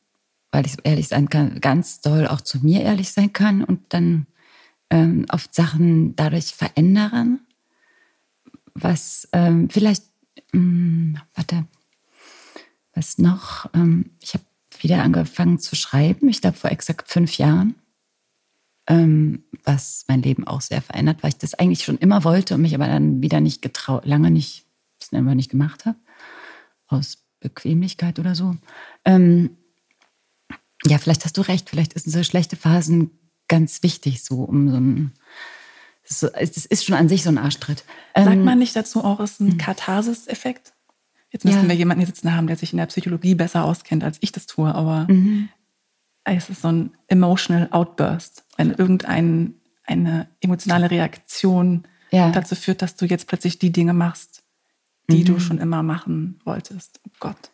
weil 0.52 0.65
ich 0.65 0.78
ehrlich 0.84 1.08
sein 1.08 1.30
kann, 1.30 1.62
ganz 1.62 2.02
doll 2.02 2.28
auch 2.28 2.41
zu 2.41 2.60
mir 2.60 2.82
ehrlich 2.82 3.12
sein 3.12 3.34
kann 3.34 3.63
und 3.63 3.82
dann 3.89 4.28
ähm, 4.89 5.26
oft 5.30 5.54
Sachen 5.54 6.15
dadurch 6.15 6.54
verändern, 6.56 7.41
was 8.80 9.28
ähm, 9.34 9.70
vielleicht, 9.70 10.04
mh, 10.52 10.60
hm, 10.60 11.20
warte, 11.34 11.66
was 12.94 13.18
noch? 13.18 13.70
Ähm, 13.74 14.12
ich 14.22 14.34
habe 14.34 14.44
wieder 14.80 15.04
angefangen 15.04 15.60
zu 15.60 15.76
schreiben, 15.76 16.30
ich 16.30 16.42
glaube 16.42 16.58
vor 16.58 16.72
exakt 16.72 17.10
fünf 17.10 17.38
Jahren, 17.38 17.76
ähm, 18.88 19.44
was 19.63 20.06
mein 20.08 20.22
Leben 20.22 20.46
auch 20.48 20.62
sehr 20.62 20.82
verändert, 20.82 21.24
weil 21.24 21.30
ich 21.30 21.38
das 21.38 21.56
eigentlich 21.56 21.84
schon 21.84 21.98
immer 21.98 22.24
wollte 22.24 22.56
und 22.56 22.62
mich 22.62 22.76
aber 22.76 22.88
dann 22.88 23.22
wieder 23.22 23.42
nicht 23.42 23.62
getraut, 23.62 24.06
lange 24.06 24.32
nicht, 24.32 24.66
das 25.00 25.13
einfach 25.13 25.34
nicht 25.34 25.52
gemacht 25.52 25.86
habe, 25.86 25.98
aus 26.88 27.26
Bequemlichkeit 27.40 28.20
oder 28.20 28.36
so. 28.36 28.56
Ähm, 29.06 29.58
ja, 30.86 30.98
vielleicht 31.00 31.26
hast 31.26 31.38
du 31.38 31.42
recht, 31.42 31.70
vielleicht 31.70 32.00
sind 32.00 32.12
so 32.12 32.24
schlechte 32.24 32.56
Phasen 32.56 33.12
ganz 33.48 33.84
wichtig, 33.84 34.24
so 34.24 34.44
um 34.44 34.70
so 34.70 34.78
ein 34.78 35.13
das 36.08 36.24
ist 36.24 36.86
schon 36.86 36.96
an 36.96 37.10
sich 37.10 37.24
so 37.24 37.30
ein 37.30 37.38
Arschtritt. 37.38 37.84
Sagt 38.15 38.28
ähm, 38.30 38.43
man 38.43 38.60
nicht 38.60 38.76
dazu 38.76 39.04
auch, 39.04 39.20
es 39.20 39.34
ist 39.34 39.41
ein 39.41 39.52
hm. 39.52 39.58
Katharsis-Effekt? 39.58 40.74
Jetzt 41.30 41.43
müssen 41.43 41.63
ja. 41.63 41.70
wir 41.70 41.76
jemanden 41.76 42.00
hier 42.00 42.08
sitzen 42.08 42.34
haben, 42.34 42.48
der 42.48 42.56
sich 42.56 42.72
in 42.72 42.78
der 42.78 42.86
Psychologie 42.86 43.36
besser 43.36 43.65
auskennt, 43.65 44.04
als 44.04 44.17
ich 44.22 44.32
das 44.32 44.46
tue, 44.46 44.74
aber 44.74 45.06
mhm. 45.10 45.50
es 46.24 46.50
ist 46.50 46.62
so 46.62 46.70
ein 46.70 46.91
emotional 47.08 47.67
Outburst, 47.72 48.46
wenn 48.56 48.72
irgendeine 48.72 49.54
eine 49.88 50.28
emotionale 50.41 50.91
Reaktion 50.91 51.84
ja. 52.12 52.30
dazu 52.32 52.56
führt, 52.56 52.82
dass 52.82 52.96
du 52.96 53.06
jetzt 53.06 53.28
plötzlich 53.28 53.58
die 53.58 53.72
Dinge 53.72 53.93
machst, 53.93 54.43
die 55.10 55.20
mhm. 55.20 55.26
du 55.26 55.39
schon 55.39 55.58
immer 55.60 55.82
machen 55.82 56.39
wolltest. 56.43 57.00
Oh 57.08 57.12
Gott. 57.20 57.52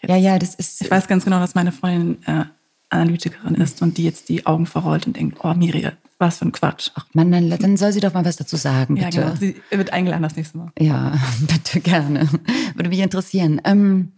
Jetzt, 0.00 0.10
ja, 0.10 0.16
ja, 0.16 0.38
das 0.38 0.54
ist. 0.54 0.82
Ich 0.82 0.90
weiß 0.90 1.08
ganz 1.08 1.24
genau, 1.24 1.40
dass 1.40 1.54
meine 1.54 1.72
Freundin 1.72 2.22
äh, 2.26 2.44
Analytikerin 2.90 3.54
ist 3.54 3.80
und 3.82 3.96
die 3.96 4.04
jetzt 4.04 4.28
die 4.28 4.46
Augen 4.46 4.66
verrollt 4.66 5.06
und 5.06 5.16
denkt, 5.16 5.38
oh 5.42 5.54
Miri, 5.54 5.90
was 6.24 6.38
für 6.38 6.46
ein 6.46 6.52
Quatsch. 6.52 6.90
Ach 6.94 7.06
man, 7.12 7.30
dann, 7.30 7.50
dann 7.50 7.76
soll 7.76 7.92
sie 7.92 8.00
doch 8.00 8.14
mal 8.14 8.24
was 8.24 8.36
dazu 8.36 8.56
sagen, 8.56 8.96
bitte. 8.96 9.18
Ja, 9.18 9.24
genau. 9.26 9.36
Sie 9.36 9.60
wird 9.70 9.92
eingeladen 9.92 10.22
das 10.22 10.36
nächste 10.36 10.58
Mal. 10.58 10.72
Ja, 10.78 11.18
bitte 11.40 11.80
gerne. 11.80 12.28
Würde 12.74 12.88
mich 12.88 12.98
interessieren. 12.98 13.60
Ähm, 13.64 14.12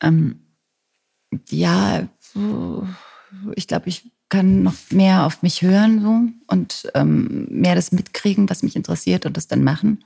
ähm, 0.00 0.40
ja, 1.50 2.08
ich 3.54 3.66
glaube, 3.66 3.88
ich 3.88 4.10
kann 4.28 4.62
noch 4.62 4.74
mehr 4.90 5.24
auf 5.24 5.42
mich 5.42 5.62
hören 5.62 6.00
so 6.00 6.54
und 6.54 6.90
ähm, 6.94 7.46
mehr 7.50 7.74
das 7.74 7.92
mitkriegen, 7.92 8.48
was 8.48 8.62
mich 8.62 8.76
interessiert 8.76 9.26
und 9.26 9.36
das 9.36 9.48
dann 9.48 9.64
machen. 9.64 10.04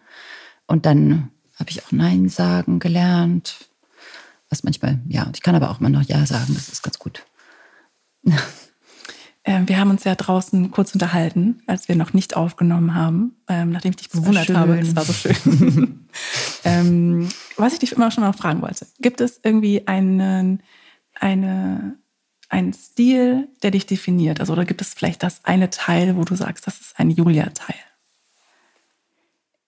Und 0.66 0.86
dann 0.86 1.30
habe 1.58 1.70
ich 1.70 1.84
auch 1.84 1.92
Nein 1.92 2.28
sagen 2.28 2.78
gelernt. 2.78 3.68
Was 4.48 4.62
manchmal, 4.62 5.00
ja, 5.08 5.30
ich 5.34 5.42
kann 5.42 5.54
aber 5.54 5.70
auch 5.70 5.80
mal 5.80 5.88
noch 5.88 6.02
Ja 6.02 6.24
sagen, 6.26 6.54
das 6.54 6.68
ist 6.68 6.82
ganz 6.82 6.98
gut. 6.98 7.24
Ähm, 9.44 9.68
wir 9.68 9.78
haben 9.78 9.90
uns 9.90 10.04
ja 10.04 10.14
draußen 10.14 10.70
kurz 10.70 10.94
unterhalten, 10.94 11.62
als 11.66 11.88
wir 11.88 11.96
noch 11.96 12.12
nicht 12.12 12.36
aufgenommen 12.36 12.94
haben, 12.94 13.34
ähm, 13.48 13.70
nachdem 13.70 13.90
ich 13.90 13.96
dich 13.96 14.10
bewundert 14.10 14.48
habe. 14.50 14.78
Es 14.78 14.94
war 14.94 15.04
so 15.04 15.12
schön. 15.12 16.06
ähm, 16.64 17.28
was 17.56 17.72
ich 17.72 17.80
dich 17.80 17.92
immer 17.92 18.10
schon 18.12 18.22
mal 18.22 18.32
fragen 18.32 18.62
wollte, 18.62 18.86
gibt 19.00 19.20
es 19.20 19.40
irgendwie 19.42 19.88
einen, 19.88 20.62
eine, 21.18 21.96
einen 22.48 22.72
Stil, 22.72 23.48
der 23.64 23.72
dich 23.72 23.86
definiert? 23.86 24.38
Also, 24.38 24.52
oder 24.52 24.64
gibt 24.64 24.80
es 24.80 24.94
vielleicht 24.94 25.24
das 25.24 25.44
eine 25.44 25.70
Teil, 25.70 26.16
wo 26.16 26.22
du 26.22 26.36
sagst, 26.36 26.66
das 26.68 26.80
ist 26.80 27.00
ein 27.00 27.10
Julia-Teil? 27.10 27.74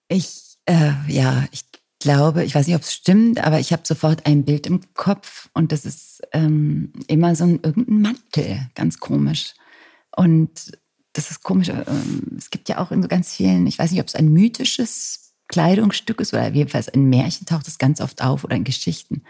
Ich, 0.07 0.57
äh, 0.67 0.93
ja, 1.07 1.43
ich 1.51 1.65
glaube, 1.99 2.45
ich 2.45 2.55
weiß 2.55 2.67
nicht, 2.67 2.75
ob 2.77 2.83
es 2.83 2.93
stimmt, 2.93 3.43
aber 3.43 3.59
ich 3.59 3.73
habe 3.73 3.81
sofort 3.85 4.25
ein 4.25 4.45
Bild 4.45 4.67
im 4.67 4.79
Kopf 4.93 5.49
und 5.53 5.73
das 5.73 5.83
ist 5.83 6.21
ähm, 6.31 6.93
immer 7.07 7.35
so 7.35 7.43
ein 7.43 7.59
irgendein 7.61 8.01
Mantel, 8.01 8.69
ganz 8.75 8.99
komisch. 8.99 9.53
Und 10.15 10.77
das 11.13 11.31
ist 11.31 11.43
komisch. 11.43 11.69
Ähm, 11.69 12.35
es 12.37 12.49
gibt 12.49 12.69
ja 12.69 12.79
auch 12.79 12.91
in 12.91 13.01
so 13.01 13.07
ganz 13.07 13.33
vielen, 13.33 13.67
ich 13.67 13.79
weiß 13.79 13.91
nicht, 13.91 14.01
ob 14.01 14.07
es 14.07 14.15
ein 14.15 14.31
mythisches 14.31 15.33
Kleidungsstück 15.47 16.19
ist 16.21 16.33
oder 16.33 16.51
jedenfalls 16.51 16.89
ein 16.89 17.05
Märchen 17.05 17.45
taucht 17.45 17.67
es 17.67 17.77
ganz 17.77 18.01
oft 18.01 18.21
auf 18.21 18.43
oder 18.43 18.55
in 18.55 18.63
Geschichten. 18.63 19.23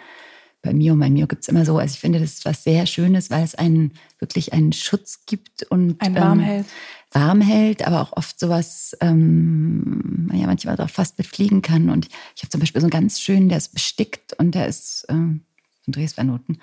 Bei 0.61 0.73
Mio, 0.73 0.93
und 0.93 0.99
bei 0.99 1.11
Mio 1.11 1.27
gibt 1.27 1.43
es 1.43 1.47
immer 1.47 1.63
so, 1.63 1.77
also 1.77 1.93
ich 1.93 1.99
finde, 1.99 2.19
das 2.19 2.33
ist 2.33 2.45
was 2.45 2.63
sehr 2.63 2.87
Schönes, 2.87 3.29
weil 3.29 3.43
es 3.43 3.53
einen 3.53 3.93
wirklich 4.17 4.51
einen 4.51 4.73
Schutz 4.73 5.25
gibt 5.27 5.63
und 5.63 6.01
ein 6.01 6.15
warm 6.15 6.39
ähm, 6.39 6.45
hält. 6.45 6.65
Warm 7.11 7.41
hält, 7.41 7.85
aber 7.85 8.01
auch 8.01 8.13
oft 8.13 8.39
sowas, 8.39 8.97
ähm, 8.99 10.29
ja, 10.33 10.47
manchmal 10.47 10.79
auch 10.79 10.89
fast 10.89 11.17
befliegen 11.17 11.61
kann. 11.61 11.91
Und 11.91 12.07
ich 12.35 12.41
habe 12.41 12.49
zum 12.49 12.59
Beispiel 12.59 12.81
so 12.81 12.85
einen 12.85 12.91
ganz 12.91 13.21
schönen, 13.21 13.47
der 13.47 13.59
ist 13.59 13.73
bestickt 13.73 14.33
und 14.33 14.55
der 14.55 14.67
ist 14.67 15.05
ähm, 15.07 15.41
in 15.85 15.93
Dresdner-Noten. 15.93 16.57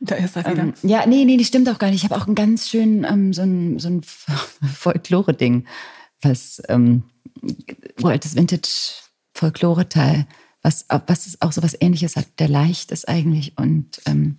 Da 0.06 0.16
ist 0.16 0.36
er 0.36 0.50
wieder. 0.50 0.62
Ähm, 0.62 0.72
ja, 0.82 1.04
nee, 1.06 1.26
nee, 1.26 1.36
das 1.36 1.48
stimmt 1.48 1.68
auch 1.68 1.78
gar 1.78 1.90
nicht. 1.90 2.02
Ich 2.02 2.10
habe 2.10 2.18
auch 2.20 2.26
einen 2.26 2.34
ganz 2.34 2.70
schönen, 2.70 3.04
ähm, 3.04 3.34
so 3.34 3.42
ein, 3.42 3.78
so 3.78 3.88
ein 3.88 4.02
Folklore-Ding, 4.02 5.66
was 6.22 6.62
ähm, 6.68 7.04
Vintage-Folklore-Teil, 7.96 10.26
was, 10.62 10.86
was 11.06 11.36
auch 11.40 11.52
so 11.52 11.62
was 11.62 11.76
ähnliches 11.80 12.16
hat, 12.16 12.26
der 12.38 12.48
leicht 12.48 12.90
ist 12.92 13.08
eigentlich 13.08 13.56
und 13.58 14.00
ähm, 14.06 14.38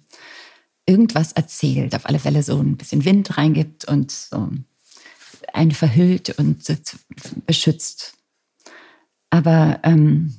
irgendwas 0.87 1.31
erzählt, 1.31 1.93
auf 1.95 2.07
alle 2.07 2.19
Fälle 2.19 2.43
so 2.43 2.59
ein 2.59 2.77
bisschen 2.77 3.05
Wind 3.05 3.37
reingibt 3.37 3.85
und 3.85 4.11
so 4.11 4.49
einen 5.53 5.71
verhüllt 5.71 6.37
und 6.39 6.65
beschützt. 7.45 8.13
Aber 9.29 9.79
ähm, 9.83 10.33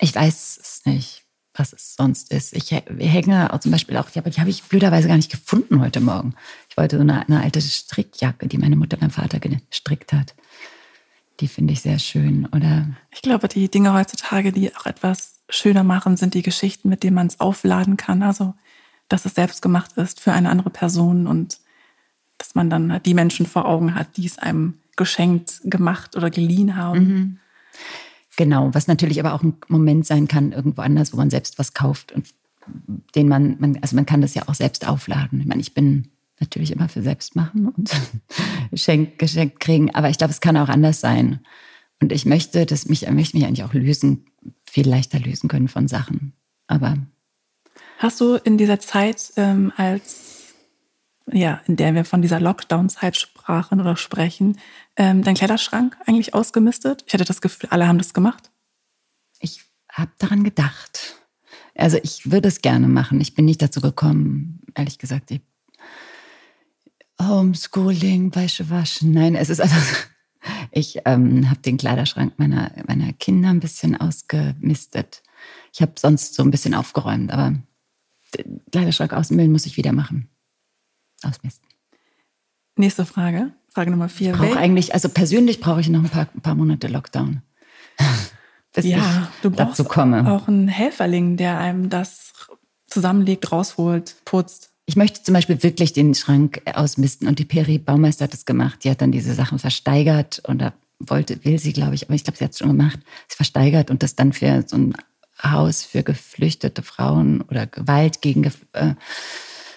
ich 0.00 0.14
weiß 0.14 0.58
es 0.62 0.86
nicht 0.86 1.23
was 1.54 1.72
es 1.72 1.94
sonst 1.96 2.32
ist. 2.32 2.52
Ich 2.52 2.70
hänge 2.72 3.48
zum 3.60 3.70
Beispiel 3.70 3.96
auch, 3.96 4.10
die 4.10 4.20
habe 4.20 4.50
ich 4.50 4.62
blöderweise 4.64 5.08
gar 5.08 5.16
nicht 5.16 5.30
gefunden 5.30 5.80
heute 5.80 6.00
Morgen. 6.00 6.34
Ich 6.68 6.76
wollte 6.76 6.96
so 6.96 7.02
eine, 7.02 7.26
eine 7.26 7.42
alte 7.42 7.60
Strickjacke, 7.60 8.48
die 8.48 8.58
meine 8.58 8.76
Mutter 8.76 8.96
beim 8.96 9.10
Vater 9.10 9.38
gestrickt 9.38 10.12
hat. 10.12 10.34
Die 11.40 11.48
finde 11.48 11.72
ich 11.72 11.80
sehr 11.80 11.98
schön, 11.98 12.46
oder? 12.46 12.88
Ich 13.12 13.22
glaube, 13.22 13.48
die 13.48 13.68
Dinge 13.68 13.92
heutzutage, 13.92 14.52
die 14.52 14.74
auch 14.76 14.86
etwas 14.86 15.40
schöner 15.48 15.84
machen, 15.84 16.16
sind 16.16 16.34
die 16.34 16.42
Geschichten, 16.42 16.88
mit 16.88 17.02
denen 17.02 17.14
man 17.14 17.26
es 17.26 17.40
aufladen 17.40 17.96
kann. 17.96 18.22
Also, 18.22 18.54
dass 19.08 19.24
es 19.24 19.34
selbst 19.34 19.62
gemacht 19.62 19.92
ist 19.96 20.20
für 20.20 20.32
eine 20.32 20.50
andere 20.50 20.70
Person 20.70 21.26
und 21.26 21.58
dass 22.38 22.54
man 22.54 22.70
dann 22.70 23.00
die 23.04 23.14
Menschen 23.14 23.46
vor 23.46 23.66
Augen 23.66 23.94
hat, 23.94 24.16
die 24.16 24.26
es 24.26 24.38
einem 24.38 24.78
geschenkt, 24.96 25.60
gemacht 25.64 26.16
oder 26.16 26.30
geliehen 26.30 26.76
haben. 26.76 26.98
Mhm. 26.98 27.38
Genau, 28.36 28.74
was 28.74 28.86
natürlich 28.86 29.20
aber 29.20 29.34
auch 29.34 29.42
ein 29.42 29.56
Moment 29.68 30.06
sein 30.06 30.28
kann, 30.28 30.52
irgendwo 30.52 30.82
anders, 30.82 31.12
wo 31.12 31.16
man 31.16 31.30
selbst 31.30 31.58
was 31.58 31.74
kauft 31.74 32.12
und 32.12 32.26
den 33.14 33.28
man, 33.28 33.56
man 33.58 33.78
also 33.82 33.94
man 33.94 34.06
kann 34.06 34.22
das 34.22 34.34
ja 34.34 34.48
auch 34.48 34.54
selbst 34.54 34.86
aufladen. 34.88 35.40
Ich 35.40 35.46
meine, 35.46 35.60
ich 35.60 35.74
bin 35.74 36.10
natürlich 36.40 36.72
immer 36.72 36.88
für 36.88 37.02
selbst 37.02 37.36
machen 37.36 37.68
und 37.68 37.90
Geschenk, 38.70 39.18
geschenkt 39.18 39.60
kriegen, 39.60 39.94
aber 39.94 40.10
ich 40.10 40.18
glaube, 40.18 40.32
es 40.32 40.40
kann 40.40 40.56
auch 40.56 40.68
anders 40.68 41.00
sein. 41.00 41.40
Und 42.00 42.12
ich 42.12 42.26
möchte, 42.26 42.66
dass 42.66 42.88
mich, 42.88 43.08
möchte 43.10 43.36
mich 43.36 43.46
eigentlich 43.46 43.64
auch 43.64 43.72
lösen, 43.72 44.26
viel 44.64 44.88
leichter 44.88 45.20
lösen 45.20 45.48
können 45.48 45.68
von 45.68 45.88
Sachen. 45.88 46.32
Aber 46.66 46.98
hast 47.98 48.20
du 48.20 48.34
in 48.34 48.58
dieser 48.58 48.80
Zeit 48.80 49.32
ähm, 49.36 49.72
als 49.76 50.33
ja, 51.32 51.62
in 51.66 51.76
der 51.76 51.94
wir 51.94 52.04
von 52.04 52.22
dieser 52.22 52.40
Lockdown-Zeit 52.40 53.16
sprachen 53.16 53.80
oder 53.80 53.96
sprechen, 53.96 54.58
ähm, 54.96 55.22
dein 55.22 55.34
Kleiderschrank 55.34 55.96
eigentlich 56.06 56.34
ausgemistet? 56.34 57.04
Ich 57.06 57.14
hatte 57.14 57.24
das 57.24 57.40
Gefühl, 57.40 57.70
alle 57.70 57.88
haben 57.88 57.98
das 57.98 58.14
gemacht. 58.14 58.50
Ich 59.40 59.64
habe 59.90 60.12
daran 60.18 60.44
gedacht. 60.44 61.16
Also 61.74 61.98
ich 62.02 62.30
würde 62.30 62.48
es 62.48 62.60
gerne 62.60 62.88
machen. 62.88 63.20
Ich 63.20 63.34
bin 63.34 63.46
nicht 63.46 63.62
dazu 63.62 63.80
gekommen, 63.80 64.60
ehrlich 64.74 64.98
gesagt. 64.98 65.30
Ich 65.30 65.40
Homeschooling, 67.20 68.34
Wäsche 68.34 68.68
waschen. 68.70 69.12
Nein, 69.12 69.34
es 69.34 69.48
ist 69.48 69.60
einfach. 69.60 70.06
Ich 70.72 70.98
ähm, 71.06 71.48
habe 71.48 71.60
den 71.60 71.78
Kleiderschrank 71.78 72.34
meiner, 72.36 72.70
meiner 72.86 73.14
Kinder 73.14 73.48
ein 73.48 73.60
bisschen 73.60 73.96
ausgemistet. 73.96 75.22
Ich 75.72 75.80
habe 75.80 75.92
sonst 75.96 76.34
so 76.34 76.42
ein 76.42 76.50
bisschen 76.50 76.74
aufgeräumt, 76.74 77.32
aber 77.32 77.54
den 78.36 78.60
Kleiderschrank 78.70 79.14
ausmüllen 79.14 79.52
muss 79.52 79.64
ich 79.64 79.78
wieder 79.78 79.92
machen 79.92 80.28
ausmisten. 81.24 81.68
Nächste 82.76 83.06
Frage, 83.06 83.52
Frage 83.70 83.90
Nummer 83.90 84.08
vier. 84.08 84.32
Ich 84.32 84.38
brauche 84.38 84.58
eigentlich, 84.58 84.94
also 84.94 85.08
persönlich 85.08 85.60
brauche 85.60 85.80
ich 85.80 85.88
noch 85.88 86.02
ein 86.02 86.10
paar, 86.10 86.28
ein 86.34 86.40
paar 86.40 86.54
Monate 86.54 86.88
Lockdown. 86.88 87.42
bis 88.72 88.86
ja, 88.86 88.98
ich 88.98 89.40
du 89.42 89.50
brauchst 89.50 89.78
dazu 89.78 89.84
komme. 89.84 90.30
auch 90.30 90.48
einen 90.48 90.68
Helferling, 90.68 91.36
der 91.36 91.58
einem 91.58 91.88
das 91.88 92.32
zusammenlegt, 92.86 93.50
rausholt, 93.50 94.16
putzt. 94.24 94.70
Ich 94.86 94.96
möchte 94.96 95.22
zum 95.22 95.32
Beispiel 95.32 95.62
wirklich 95.62 95.92
den 95.92 96.14
Schrank 96.14 96.60
ausmisten 96.74 97.26
und 97.26 97.38
die 97.38 97.44
Peri 97.44 97.78
Baumeister 97.78 98.24
hat 98.24 98.32
das 98.32 98.44
gemacht. 98.44 98.84
Die 98.84 98.90
hat 98.90 99.00
dann 99.00 99.12
diese 99.12 99.34
Sachen 99.34 99.58
versteigert 99.58 100.42
und 100.46 100.58
da 100.58 100.74
wollte, 100.98 101.44
will 101.44 101.58
sie, 101.58 101.72
glaube 101.72 101.94
ich, 101.94 102.06
aber 102.06 102.14
ich 102.14 102.24
glaube, 102.24 102.36
sie 102.36 102.44
hat 102.44 102.52
es 102.52 102.58
schon 102.58 102.68
gemacht, 102.68 103.00
sie 103.28 103.36
versteigert 103.36 103.90
und 103.90 104.02
das 104.02 104.14
dann 104.14 104.32
für 104.32 104.64
so 104.66 104.76
ein 104.76 104.94
Haus 105.42 105.82
für 105.82 106.02
geflüchtete 106.02 106.82
Frauen 106.82 107.40
oder 107.42 107.66
Gewalt 107.66 108.22
gegen 108.22 108.44
äh, 108.72 108.94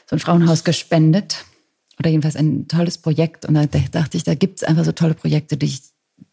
so 0.10 0.16
ein 0.16 0.20
Frauenhaus 0.20 0.64
gespendet. 0.64 1.46
Oder 2.00 2.10
jedenfalls 2.10 2.36
ein 2.36 2.68
tolles 2.68 2.98
Projekt. 2.98 3.46
Und 3.46 3.56
da 3.56 3.66
dachte 3.66 4.18
ich, 4.18 4.24
da 4.24 4.36
gibt 4.36 4.58
es 4.58 4.64
einfach 4.64 4.86
so 4.86 4.92
tolle 4.92 5.16
Projekte, 5.16 5.58
die 5.58 5.66
ich 5.66 5.82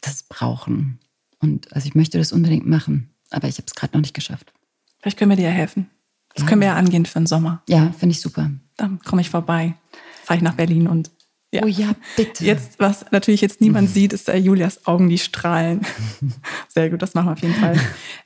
das 0.01 0.23
brauchen. 0.23 0.99
Und 1.39 1.73
also 1.73 1.87
ich 1.87 1.95
möchte 1.95 2.17
das 2.17 2.31
unbedingt 2.31 2.67
machen, 2.67 3.09
aber 3.29 3.47
ich 3.47 3.55
habe 3.57 3.65
es 3.67 3.75
gerade 3.75 3.93
noch 3.93 4.01
nicht 4.01 4.13
geschafft. 4.13 4.53
Vielleicht 5.01 5.17
können 5.17 5.31
wir 5.31 5.37
dir 5.37 5.49
ja 5.49 5.51
helfen. 5.51 5.89
Das 6.33 6.43
ja. 6.43 6.49
können 6.49 6.61
wir 6.61 6.69
ja 6.69 6.75
angehen 6.75 7.05
für 7.05 7.19
den 7.19 7.27
Sommer. 7.27 7.63
Ja, 7.67 7.91
finde 7.97 8.13
ich 8.13 8.21
super. 8.21 8.51
Dann 8.77 8.99
komme 8.99 9.21
ich 9.21 9.29
vorbei, 9.29 9.75
fahre 10.23 10.37
ich 10.37 10.43
nach 10.43 10.55
Berlin 10.55 10.87
und 10.87 11.11
ja. 11.51 11.61
Oh 11.63 11.67
ja, 11.67 11.95
bitte. 12.17 12.43
Jetzt, 12.43 12.79
was 12.79 13.05
natürlich 13.11 13.39
jetzt 13.39 13.61
niemand 13.61 13.89
sieht, 13.89 14.11
ist 14.11 14.27
äh, 14.27 14.35
Julias 14.35 14.85
Augen, 14.87 15.07
die 15.07 15.17
strahlen. 15.17 15.85
Sehr 16.67 16.89
gut, 16.89 17.01
das 17.01 17.13
machen 17.13 17.27
wir 17.27 17.33
auf 17.33 17.41
jeden 17.41 17.53
Fall. 17.53 17.79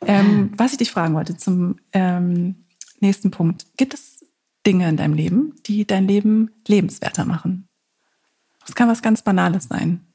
Ähm, 0.07 0.51
was 0.57 0.71
ich 0.71 0.79
dich 0.79 0.89
fragen 0.89 1.13
wollte 1.13 1.37
zum 1.37 1.75
ähm, 1.91 2.65
nächsten 3.01 3.29
Punkt. 3.29 3.67
Gibt 3.77 3.93
es 3.93 4.18
Dinge 4.65 4.89
in 4.89 4.97
deinem 4.97 5.13
Leben, 5.13 5.55
die 5.65 5.85
dein 5.85 6.07
Leben 6.07 6.51
lebenswerter 6.67 7.25
machen? 7.25 7.67
Das 8.65 8.75
kann 8.75 8.89
was 8.89 9.01
ganz 9.01 9.21
Banales 9.21 9.65
sein. 9.65 10.05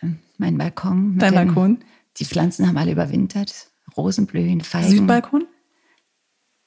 Ähm, 0.00 0.18
mein 0.38 0.56
Balkon. 0.56 1.18
Dein 1.18 1.34
dem, 1.34 1.46
Balkon? 1.46 1.84
Die 2.16 2.24
Pflanzen 2.24 2.66
haben 2.66 2.78
alle 2.78 2.92
überwintert. 2.92 3.70
Rosen 3.96 4.26
blühen, 4.26 4.60
Feigen. 4.60 4.90
Südbalkon? 4.90 5.46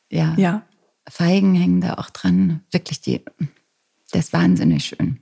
Ja. 0.10 0.36
Ja. 0.38 0.68
Feigen 1.10 1.56
hängen 1.56 1.82
da 1.82 1.96
auch 1.96 2.10
dran. 2.10 2.64
Wirklich 2.72 3.02
die 3.02 3.24
der 4.14 4.20
ist 4.22 4.34
wahnsinnig 4.34 4.86
schön. 4.86 5.22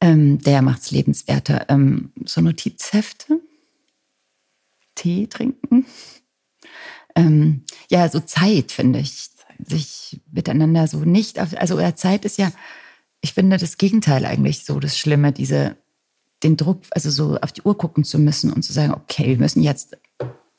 Ähm, 0.00 0.38
der 0.38 0.62
macht 0.62 0.82
es 0.82 0.90
lebenswerter. 0.90 1.66
Ähm, 1.68 2.12
so 2.24 2.40
Notizhefte, 2.40 3.40
Tee 4.94 5.26
trinken. 5.26 5.86
Ähm, 7.20 7.64
ja, 7.88 8.08
so 8.08 8.20
Zeit, 8.20 8.72
finde 8.72 9.00
ich. 9.00 9.30
Sich 9.62 10.20
miteinander 10.32 10.86
so 10.86 11.00
nicht 11.00 11.38
auf, 11.38 11.54
also 11.54 11.78
Zeit 11.92 12.24
ist 12.24 12.38
ja, 12.38 12.50
ich 13.20 13.34
finde 13.34 13.58
das 13.58 13.76
Gegenteil 13.76 14.24
eigentlich 14.24 14.64
so 14.64 14.80
das 14.80 14.96
Schlimme, 14.96 15.32
diese, 15.32 15.76
den 16.42 16.56
Druck, 16.56 16.84
also 16.92 17.10
so 17.10 17.36
auf 17.38 17.52
die 17.52 17.60
Uhr 17.62 17.76
gucken 17.76 18.04
zu 18.04 18.18
müssen 18.18 18.50
und 18.50 18.62
zu 18.62 18.72
sagen, 18.72 18.94
okay, 18.94 19.26
wir 19.26 19.36
müssen 19.36 19.62
jetzt, 19.62 19.98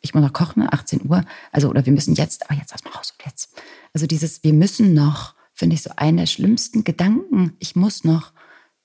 ich 0.02 0.14
muss 0.14 0.24
noch 0.24 0.34
kochen, 0.34 0.68
18 0.70 1.10
Uhr, 1.10 1.26
also 1.52 1.70
oder 1.70 1.84
wir 1.86 1.94
müssen 1.94 2.14
jetzt, 2.14 2.48
aber 2.48 2.60
jetzt 2.60 2.72
lass 2.72 2.84
mal 2.84 2.92
raus 2.92 3.12
und 3.18 3.26
jetzt. 3.26 3.56
Also 3.94 4.06
dieses, 4.06 4.44
wir 4.44 4.54
müssen 4.54 4.94
noch, 4.94 5.34
finde 5.54 5.74
ich 5.74 5.82
so 5.82 5.90
einer 5.96 6.22
der 6.22 6.28
schlimmsten 6.28 6.84
Gedanken, 6.84 7.56
ich 7.58 7.76
muss 7.76 8.04
noch, 8.04 8.34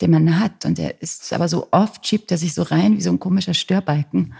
den 0.00 0.10
man 0.10 0.40
hat. 0.40 0.64
Und 0.64 0.78
der 0.78 1.02
ist 1.02 1.32
aber 1.32 1.48
so 1.48 1.68
oft, 1.70 2.06
schiebt 2.06 2.30
er 2.30 2.38
sich 2.38 2.54
so 2.54 2.62
rein 2.62 2.96
wie 2.96 3.02
so 3.02 3.10
ein 3.10 3.20
komischer 3.20 3.54
Störbalken 3.54 4.34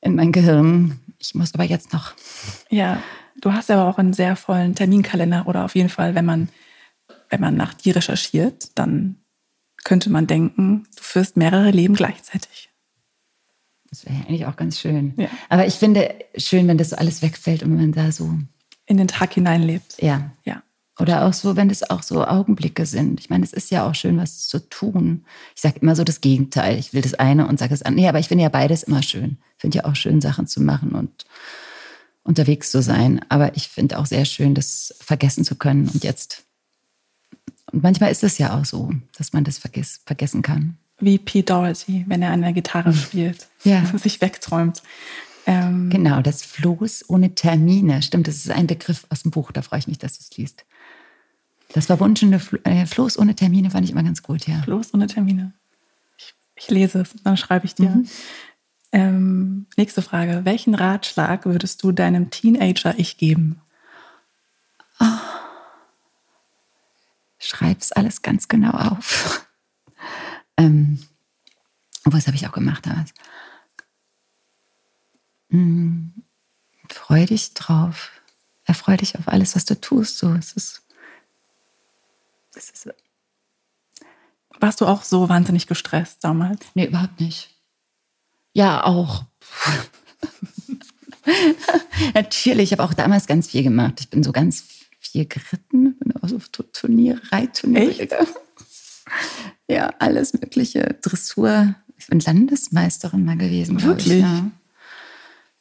in 0.00 0.14
mein 0.14 0.32
Gehirn. 0.32 1.00
Ich 1.18 1.34
muss 1.34 1.54
aber 1.54 1.64
jetzt 1.64 1.92
noch. 1.92 2.14
Ja, 2.70 3.02
du 3.40 3.52
hast 3.52 3.70
aber 3.70 3.88
auch 3.88 3.98
einen 3.98 4.12
sehr 4.12 4.36
vollen 4.36 4.74
Terminkalender 4.74 5.46
oder 5.46 5.64
auf 5.64 5.74
jeden 5.74 5.88
Fall, 5.88 6.14
wenn 6.14 6.24
man, 6.24 6.48
wenn 7.30 7.40
man 7.40 7.56
nach 7.56 7.74
dir 7.74 7.96
recherchiert, 7.96 8.70
dann 8.78 9.16
könnte 9.84 10.10
man 10.10 10.26
denken, 10.26 10.86
du 10.96 11.02
führst 11.02 11.36
mehrere 11.36 11.70
Leben 11.70 11.94
gleichzeitig. 11.94 12.70
Das 13.88 14.04
wäre 14.04 14.16
eigentlich 14.16 14.46
auch 14.46 14.56
ganz 14.56 14.80
schön. 14.80 15.14
Ja. 15.16 15.28
Aber 15.48 15.66
ich 15.66 15.74
finde 15.74 16.14
schön, 16.36 16.66
wenn 16.68 16.78
das 16.78 16.90
so 16.90 16.96
alles 16.96 17.22
wegfällt 17.22 17.62
und 17.62 17.76
man 17.76 17.92
da 17.92 18.10
so 18.10 18.30
in 18.84 18.96
den 18.96 19.08
Tag 19.08 19.34
hineinlebt. 19.34 20.02
Ja. 20.02 20.32
Ja. 20.44 20.62
Oder 20.98 21.26
auch 21.26 21.32
so, 21.34 21.56
wenn 21.56 21.68
es 21.68 21.88
auch 21.90 22.02
so 22.02 22.24
Augenblicke 22.26 22.86
sind. 22.86 23.20
Ich 23.20 23.28
meine, 23.28 23.44
es 23.44 23.52
ist 23.52 23.70
ja 23.70 23.86
auch 23.86 23.94
schön, 23.94 24.16
was 24.16 24.48
zu 24.48 24.58
tun. 24.70 25.24
Ich 25.54 25.60
sage 25.60 25.80
immer 25.80 25.94
so 25.94 26.04
das 26.04 26.22
Gegenteil. 26.22 26.78
Ich 26.78 26.94
will 26.94 27.02
das 27.02 27.14
eine 27.14 27.46
und 27.46 27.58
sage 27.58 27.70
das 27.70 27.82
andere. 27.82 28.02
Nee, 28.02 28.08
aber 28.08 28.18
ich 28.18 28.28
finde 28.28 28.44
ja 28.44 28.48
beides 28.48 28.82
immer 28.82 29.02
schön. 29.02 29.36
Ich 29.56 29.60
finde 29.60 29.78
ja 29.78 29.84
auch 29.84 29.94
schön, 29.94 30.22
Sachen 30.22 30.46
zu 30.46 30.62
machen 30.62 30.92
und 30.92 31.26
unterwegs 32.22 32.70
zu 32.70 32.80
sein. 32.80 33.20
Aber 33.28 33.56
ich 33.56 33.68
finde 33.68 33.98
auch 33.98 34.06
sehr 34.06 34.24
schön, 34.24 34.54
das 34.54 34.94
vergessen 35.00 35.44
zu 35.44 35.56
können. 35.56 35.88
Und 35.88 36.02
jetzt. 36.02 36.44
Und 37.72 37.82
manchmal 37.82 38.10
ist 38.10 38.24
es 38.24 38.38
ja 38.38 38.58
auch 38.58 38.64
so, 38.64 38.90
dass 39.18 39.34
man 39.34 39.44
das 39.44 39.58
vergiss, 39.58 40.00
vergessen 40.06 40.40
kann. 40.40 40.78
Wie 40.98 41.18
Pete 41.18 41.52
Doherty, 41.52 42.06
wenn 42.08 42.22
er 42.22 42.30
an 42.30 42.40
der 42.40 42.54
Gitarre 42.54 42.94
spielt. 42.94 43.48
ja. 43.64 43.84
Sich 43.98 44.22
wegträumt. 44.22 44.82
Ähm, 45.46 45.90
genau, 45.90 46.22
das 46.22 46.42
Floß 46.42 47.04
ohne 47.08 47.34
Termine. 47.34 48.02
Stimmt, 48.02 48.28
das 48.28 48.36
ist 48.36 48.50
ein 48.50 48.66
Begriff 48.66 49.06
aus 49.10 49.22
dem 49.22 49.30
Buch. 49.30 49.52
Da 49.52 49.60
freue 49.62 49.78
ich 49.78 49.86
mich, 49.86 49.98
dass 49.98 50.14
du 50.14 50.22
es 50.22 50.36
liest. 50.36 50.64
Das 51.76 51.84
verwunschene 51.84 52.40
Fl 52.40 52.58
äh, 52.64 52.86
Floß 52.86 53.18
ohne 53.18 53.34
Termine 53.34 53.70
fand 53.70 53.84
ich 53.84 53.90
immer 53.90 54.02
ganz 54.02 54.22
gut, 54.22 54.48
ja. 54.48 54.62
Floß 54.62 54.94
ohne 54.94 55.08
Termine. 55.08 55.52
Ich, 56.16 56.34
ich 56.54 56.70
lese 56.70 57.02
es, 57.02 57.14
dann 57.22 57.36
schreibe 57.36 57.66
ich 57.66 57.74
dir. 57.74 57.90
Mhm. 57.90 58.08
Ähm, 58.92 59.66
nächste 59.76 60.00
Frage. 60.00 60.46
Welchen 60.46 60.74
Ratschlag 60.74 61.44
würdest 61.44 61.82
du 61.82 61.92
deinem 61.92 62.30
Teenager-Ich 62.30 63.18
geben? 63.18 63.60
Oh. 65.00 65.04
Schreib's 67.36 67.92
alles 67.92 68.22
ganz 68.22 68.48
genau 68.48 68.70
auf. 68.70 69.46
ähm, 70.56 70.98
was 72.04 72.26
habe 72.26 72.38
ich 72.38 72.48
auch 72.48 72.52
gemacht 72.52 72.86
damals? 72.86 73.12
Hm, 75.50 76.14
freu 76.88 77.26
dich 77.26 77.52
drauf. 77.52 78.12
Erfreu 78.64 78.96
dich 78.96 79.18
auf 79.18 79.28
alles, 79.28 79.54
was 79.54 79.66
du 79.66 79.78
tust. 79.78 80.16
So, 80.16 80.32
es 80.32 80.54
ist 80.54 80.85
ist, 82.56 82.88
warst 84.60 84.80
du 84.80 84.86
auch 84.86 85.02
so 85.02 85.28
wahnsinnig 85.28 85.66
gestresst 85.66 86.24
damals? 86.24 86.60
Nee, 86.74 86.86
überhaupt 86.86 87.20
nicht. 87.20 87.50
Ja, 88.52 88.84
auch. 88.84 89.24
Natürlich, 92.14 92.64
ich 92.64 92.72
habe 92.72 92.84
auch 92.84 92.94
damals 92.94 93.26
ganz 93.26 93.48
viel 93.48 93.62
gemacht. 93.62 94.00
Ich 94.00 94.08
bin 94.08 94.22
so 94.22 94.32
ganz 94.32 94.64
viel 94.98 95.26
geritten, 95.26 95.98
bin 95.98 96.16
auch 96.16 96.28
so 96.28 96.38
Turniere, 96.72 97.20
Reitturniere 97.30 97.94
gegangen. 97.94 98.28
Ja, 99.68 99.90
alles 99.98 100.32
mögliche. 100.32 100.96
Dressur. 101.02 101.74
Ich 101.96 102.06
bin 102.06 102.20
Landesmeisterin 102.20 103.24
mal 103.24 103.36
gewesen. 103.36 103.82
Wirklich? 103.82 104.14
Ich, 104.14 104.20
ja. 104.20 104.50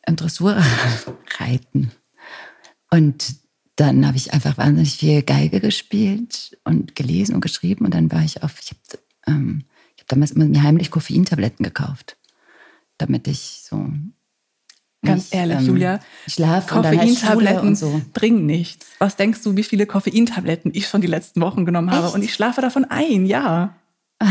Und 0.08 0.22
Dressur 0.22 0.62
reiten. 1.40 1.92
Und 2.92 3.36
dann 3.76 4.08
habe 4.08 4.18
ich 4.18 4.34
einfach 4.34 4.58
wahnsinnig 4.58 4.96
viel 4.96 5.22
Geige 5.22 5.60
gespielt 5.60 6.58
und 6.64 6.96
gelesen 6.96 7.36
und 7.36 7.42
geschrieben. 7.42 7.86
Und 7.86 7.94
dann 7.94 8.12
war 8.12 8.24
ich 8.24 8.42
auf, 8.42 8.56
ich 8.62 8.72
habe 8.72 9.04
ähm, 9.28 9.66
hab 10.00 10.08
damals 10.08 10.32
immer 10.32 10.46
mir 10.46 10.64
heimlich 10.64 10.92
Koffeintabletten 10.92 11.64
gekauft, 11.64 12.18
damit 12.98 13.28
ich 13.28 13.62
so. 13.64 13.90
Ganz 15.04 15.26
nicht, 15.26 15.36
ehrlich, 15.36 15.60
ähm, 15.60 15.66
Julia, 15.68 16.00
schlafe 16.28 16.74
Koffeintabletten 16.74 17.68
und 17.68 17.76
so. 17.76 18.02
bringen 18.14 18.46
nichts. 18.46 18.88
Was 18.98 19.18
denkst 19.18 19.44
du, 19.44 19.56
wie 19.56 19.64
viele 19.64 19.86
Koffeintabletten 19.86 20.72
ich 20.74 20.88
schon 20.88 21.02
die 21.02 21.08
letzten 21.08 21.42
Wochen 21.42 21.66
genommen 21.66 21.92
habe? 21.92 22.08
Echt? 22.08 22.16
Und 22.16 22.24
ich 22.24 22.34
schlafe 22.34 22.62
davon 22.62 22.86
ein, 22.86 23.26
ja. 23.26 23.76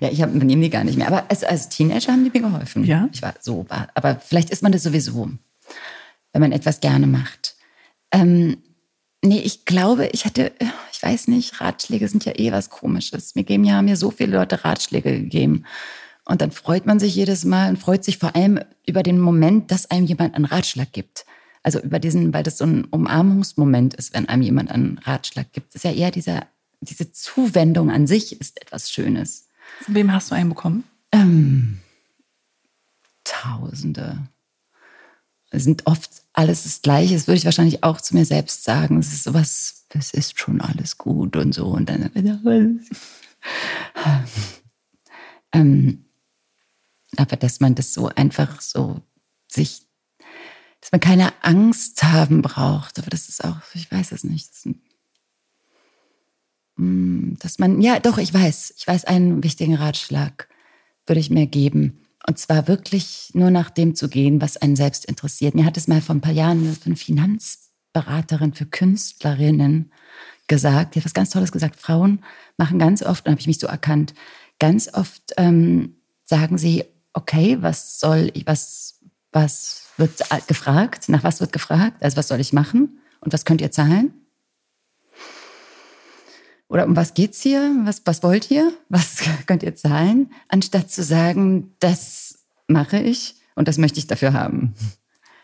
Ja, 0.00 0.10
ich 0.10 0.18
nehme 0.18 0.62
die 0.62 0.70
gar 0.70 0.84
nicht 0.84 0.98
mehr. 0.98 1.06
Aber 1.06 1.24
als, 1.30 1.44
als 1.44 1.68
Teenager 1.68 2.12
haben 2.12 2.24
die 2.24 2.30
mir 2.30 2.46
geholfen. 2.46 2.84
Ja. 2.84 3.08
Ich 3.12 3.22
war 3.22 3.34
so, 3.40 3.64
war, 3.68 3.88
aber 3.94 4.16
vielleicht 4.16 4.50
ist 4.50 4.62
man 4.62 4.72
das 4.72 4.82
sowieso, 4.82 5.30
wenn 6.32 6.40
man 6.40 6.52
etwas 6.52 6.80
gerne 6.80 7.06
macht. 7.06 7.45
Ähm, 8.12 8.58
nee, 9.22 9.40
ich 9.40 9.64
glaube, 9.64 10.08
ich 10.12 10.24
hatte, 10.24 10.52
ich 10.92 11.02
weiß 11.02 11.28
nicht, 11.28 11.60
Ratschläge 11.60 12.08
sind 12.08 12.24
ja 12.24 12.32
eh 12.36 12.52
was 12.52 12.70
Komisches. 12.70 13.34
Mir 13.34 13.44
geben 13.44 13.64
ja 13.64 13.82
mir 13.82 13.96
so 13.96 14.10
viele 14.10 14.36
Leute 14.36 14.64
Ratschläge 14.64 15.12
gegeben. 15.12 15.64
Und 16.24 16.40
dann 16.40 16.50
freut 16.50 16.86
man 16.86 16.98
sich 16.98 17.14
jedes 17.14 17.44
Mal 17.44 17.68
und 17.70 17.78
freut 17.78 18.04
sich 18.04 18.18
vor 18.18 18.34
allem 18.34 18.58
über 18.86 19.02
den 19.02 19.20
Moment, 19.20 19.70
dass 19.70 19.90
einem 19.90 20.06
jemand 20.06 20.34
einen 20.34 20.44
Ratschlag 20.44 20.92
gibt. 20.92 21.24
Also 21.62 21.80
über 21.80 21.98
diesen, 21.98 22.32
weil 22.32 22.42
das 22.42 22.58
so 22.58 22.64
ein 22.64 22.84
Umarmungsmoment 22.84 23.94
ist, 23.94 24.14
wenn 24.14 24.28
einem 24.28 24.42
jemand 24.42 24.70
einen 24.70 24.98
Ratschlag 24.98 25.52
gibt. 25.52 25.74
Das 25.74 25.84
ist 25.84 25.90
ja 25.90 25.96
eher 25.96 26.10
dieser, 26.10 26.46
diese 26.80 27.12
Zuwendung 27.12 27.90
an 27.90 28.06
sich 28.06 28.40
ist 28.40 28.60
etwas 28.60 28.90
Schönes. 28.90 29.48
Von 29.82 29.94
wem 29.94 30.12
hast 30.12 30.30
du 30.30 30.34
einen 30.34 30.48
bekommen? 30.48 30.84
Ähm, 31.12 31.80
Tausende. 33.24 34.18
Sind 35.52 35.86
oft 35.86 36.10
alles 36.32 36.64
das 36.64 36.82
Gleiche. 36.82 37.14
Das 37.14 37.26
würde 37.26 37.38
ich 37.38 37.44
wahrscheinlich 37.44 37.82
auch 37.82 38.00
zu 38.00 38.14
mir 38.14 38.24
selbst 38.24 38.64
sagen. 38.64 38.98
Es 38.98 39.12
ist 39.12 39.24
sowas, 39.24 39.86
es 39.90 40.12
ist 40.12 40.38
schon 40.38 40.60
alles 40.60 40.98
gut 40.98 41.36
und 41.36 41.54
so. 41.54 41.66
Und 41.66 41.88
dann. 41.88 42.10
ähm, 45.52 46.04
aber 47.16 47.36
dass 47.36 47.60
man 47.60 47.74
das 47.74 47.94
so 47.94 48.08
einfach 48.08 48.60
so 48.60 49.00
sich, 49.48 49.82
dass 50.80 50.92
man 50.92 51.00
keine 51.00 51.32
Angst 51.42 52.02
haben 52.02 52.42
braucht. 52.42 52.98
Aber 52.98 53.10
das 53.10 53.28
ist 53.28 53.44
auch, 53.44 53.60
ich 53.74 53.90
weiß 53.90 54.12
es 54.12 54.24
nicht. 54.24 54.50
Das 54.50 54.66
ist, 54.66 54.74
mm, 56.76 57.34
dass 57.38 57.58
man, 57.58 57.80
ja, 57.80 58.00
doch, 58.00 58.18
ich 58.18 58.34
weiß, 58.34 58.74
ich 58.76 58.86
weiß 58.86 59.04
einen 59.04 59.42
wichtigen 59.42 59.76
Ratschlag 59.76 60.48
würde 61.06 61.20
ich 61.20 61.30
mir 61.30 61.46
geben. 61.46 62.05
Und 62.28 62.38
zwar 62.38 62.66
wirklich 62.66 63.30
nur 63.34 63.50
nach 63.50 63.70
dem 63.70 63.94
zu 63.94 64.08
gehen, 64.08 64.40
was 64.40 64.56
einen 64.56 64.74
selbst 64.74 65.04
interessiert. 65.04 65.54
Mir 65.54 65.64
hat 65.64 65.76
es 65.76 65.86
mal 65.86 66.00
vor 66.00 66.14
ein 66.14 66.20
paar 66.20 66.32
Jahren 66.32 66.76
eine 66.84 66.96
Finanzberaterin 66.96 68.52
für 68.52 68.66
Künstlerinnen 68.66 69.92
gesagt, 70.48 70.94
die 70.94 71.00
hat 71.00 71.04
was 71.04 71.14
ganz 71.14 71.30
Tolles 71.30 71.52
gesagt. 71.52 71.76
Frauen 71.76 72.24
machen 72.56 72.78
ganz 72.78 73.02
oft, 73.02 73.26
und 73.26 73.32
habe 73.32 73.40
ich 73.40 73.46
mich 73.46 73.60
so 73.60 73.68
erkannt, 73.68 74.14
ganz 74.58 74.92
oft 74.92 75.34
ähm, 75.36 75.96
sagen 76.24 76.58
sie, 76.58 76.84
okay, 77.12 77.58
was 77.60 78.00
soll 78.00 78.30
ich, 78.34 78.46
was, 78.46 79.00
was 79.32 79.86
wird 79.96 80.12
gefragt? 80.48 81.08
Nach 81.08 81.24
was 81.24 81.40
wird 81.40 81.52
gefragt? 81.52 82.02
Also 82.02 82.16
was 82.16 82.28
soll 82.28 82.40
ich 82.40 82.52
machen? 82.52 82.98
Und 83.20 83.32
was 83.32 83.44
könnt 83.44 83.60
ihr 83.60 83.70
zahlen? 83.70 84.12
Oder 86.68 86.86
um 86.86 86.96
was 86.96 87.14
geht's 87.14 87.42
hier? 87.42 87.74
Was, 87.84 88.02
was 88.04 88.22
wollt 88.22 88.50
ihr? 88.50 88.72
Was 88.88 89.22
könnt 89.46 89.62
ihr 89.62 89.74
zahlen? 89.74 90.32
Anstatt 90.48 90.90
zu 90.90 91.02
sagen, 91.02 91.74
das 91.80 92.46
mache 92.66 92.98
ich 92.98 93.36
und 93.54 93.68
das 93.68 93.78
möchte 93.78 93.98
ich 93.98 94.06
dafür 94.06 94.32
haben. 94.32 94.74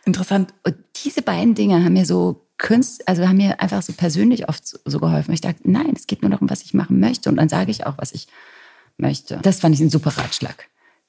Interessant. 0.05 0.53
Und 0.65 0.77
diese 1.05 1.23
beiden 1.23 1.55
Dinge 1.55 1.85
haben 1.85 1.93
mir 1.93 2.07
so 2.07 2.47
Künst, 2.59 3.09
also 3.09 3.27
haben 3.27 3.39
mir 3.39 3.61
einfach 3.61 3.83
so 3.83 3.93
persönlich 3.93 4.49
oft 4.49 4.67
so, 4.67 4.79
so 4.85 5.01
geholfen. 5.01 5.35
Ich 5.35 5.41
dachte, 5.41 5.59
nein, 5.65 5.95
es 5.97 6.07
geht 6.07 6.23
nur 6.23 6.31
darum, 6.31 6.49
was 6.49 6.63
ich 6.63 6.75
machen 6.75 7.01
möchte. 7.01 7.29
Und 7.29 7.37
dann 7.37 7.49
sage 7.49 7.73
ich 7.73 7.87
auch, 7.87 7.99
was 7.99 8.13
ich 8.13 8.29
möchte. 8.97 9.41
Das 9.43 9.61
fand 9.61 9.75
ich 9.75 9.81
ein 9.81 9.91
super 9.91 10.17
Ratschlag. 10.17 10.69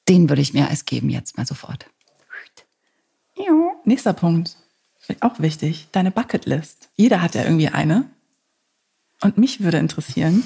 Den 0.09 0.29
würde 0.29 0.41
ich 0.41 0.53
mir 0.53 0.69
als 0.69 0.85
geben 0.85 1.09
jetzt 1.09 1.37
mal 1.37 1.45
sofort. 1.45 1.85
Nächster 3.85 4.13
Punkt. 4.13 4.55
Auch 5.19 5.39
wichtig. 5.39 5.87
Deine 5.91 6.11
Bucketlist. 6.11 6.89
Jeder 6.95 7.21
hat 7.21 7.35
ja 7.35 7.43
irgendwie 7.43 7.67
eine. 7.67 8.09
Und 9.23 9.37
mich 9.37 9.61
würde 9.61 9.77
interessieren, 9.77 10.43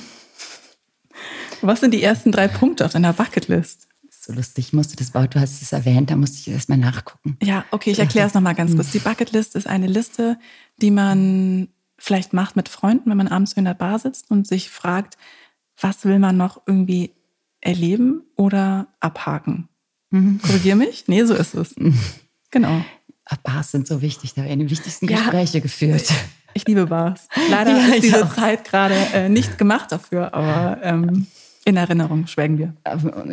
was 1.62 1.80
sind 1.80 1.94
die 1.94 2.04
ersten 2.04 2.32
drei 2.32 2.48
Punkte 2.48 2.86
auf 2.86 2.94
deiner 2.94 3.12
Bucketlist? 3.12 3.88
So 4.10 4.34
lustig, 4.34 4.68
ich 4.68 4.74
musste 4.74 4.96
das 4.96 5.14
Wort, 5.14 5.34
du 5.34 5.40
hast 5.40 5.62
es 5.62 5.72
erwähnt, 5.72 6.12
da 6.12 6.16
musste 6.16 6.38
ich 6.38 6.48
erstmal 6.50 6.78
nachgucken. 6.78 7.38
Ja, 7.42 7.66
okay, 7.72 7.92
ich 7.92 8.00
erkläre 8.00 8.28
es 8.28 8.34
nochmal 8.34 8.56
ganz 8.56 8.76
kurz. 8.76 8.92
Die 8.92 9.00
Bucketlist 9.00 9.56
ist 9.56 9.68
eine 9.68 9.88
Liste, 9.88 10.38
die 10.82 10.92
man 10.92 11.70
vielleicht 11.98 12.34
macht 12.34 12.56
mit 12.56 12.70
Freunden, 12.70 13.10
wenn 13.10 13.18
man 13.18 13.28
abends 13.28 13.54
in 13.54 13.66
der 13.66 13.74
Bar 13.74 13.98
sitzt 13.98 14.30
und 14.30 14.46
sich 14.46 14.70
fragt, 14.70 15.18
was 15.80 16.06
will 16.06 16.20
man 16.20 16.38
noch 16.38 16.62
irgendwie 16.68 17.12
erleben 17.62 18.22
oder 18.36 18.88
abhaken? 19.00 19.70
Mhm. 20.12 20.40
Korrigier 20.42 20.76
mich? 20.76 21.06
Nee, 21.08 21.24
so 21.26 21.34
ist 21.34 21.56
es. 21.56 21.74
Genau. 22.52 22.84
Bars 23.44 23.72
sind 23.72 23.88
so 23.88 24.02
wichtig, 24.02 24.36
da 24.36 24.44
werden 24.44 24.60
die 24.60 24.70
wichtigsten 24.70 25.08
Gespräche 25.08 25.58
ja, 25.58 25.64
geführt. 25.64 26.14
Ich 26.58 26.68
liebe 26.68 26.88
Bars. 26.88 27.28
Leider 27.52 27.72
ja, 27.78 27.94
ist 27.94 28.04
diese 28.04 28.26
auch. 28.26 28.34
Zeit 28.34 28.64
gerade 28.64 28.96
äh, 29.14 29.30
nicht 29.30 29.60
gemacht 29.60 29.92
dafür, 29.92 30.34
aber 30.34 30.80
ähm, 30.82 31.28
in 31.66 31.78
Erinnerung 31.78 32.26
schwelgen 32.26 32.58
wir. 32.58 32.74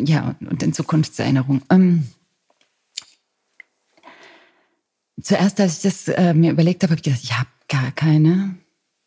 Ja, 0.05 0.35
und 0.41 0.63
in 0.63 0.75
Zukunftserinnerung. 0.75 1.63
Ähm, 1.71 2.07
zuerst, 5.23 5.59
als 5.59 5.79
ich 5.79 5.83
das 5.85 6.09
äh, 6.09 6.35
mir 6.35 6.51
überlegt 6.51 6.83
habe, 6.83 6.91
habe 6.91 6.99
ich 6.99 7.05
gedacht, 7.05 7.25
ich 7.25 7.39
habe 7.39 7.49
gar 7.69 7.93
keine, 7.93 8.57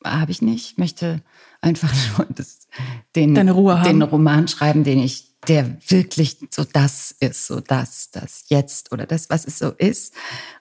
habe 0.04 0.32
ich 0.32 0.42
nicht. 0.42 0.72
Ich 0.72 0.78
möchte 0.80 1.22
einfach 1.62 1.94
nur 2.18 2.26
das, 2.34 2.68
den, 3.16 3.36
den 3.36 3.50
Roman 3.50 4.48
schreiben, 4.48 4.84
den 4.84 4.98
ich 4.98 5.28
der 5.48 5.78
wirklich 5.88 6.38
so 6.50 6.64
das 6.64 7.16
ist, 7.20 7.48
so 7.48 7.60
das, 7.60 8.10
das 8.12 8.46
jetzt 8.48 8.92
oder 8.92 9.06
das, 9.06 9.30
was 9.30 9.46
es 9.46 9.60
so 9.60 9.70
ist. 9.70 10.14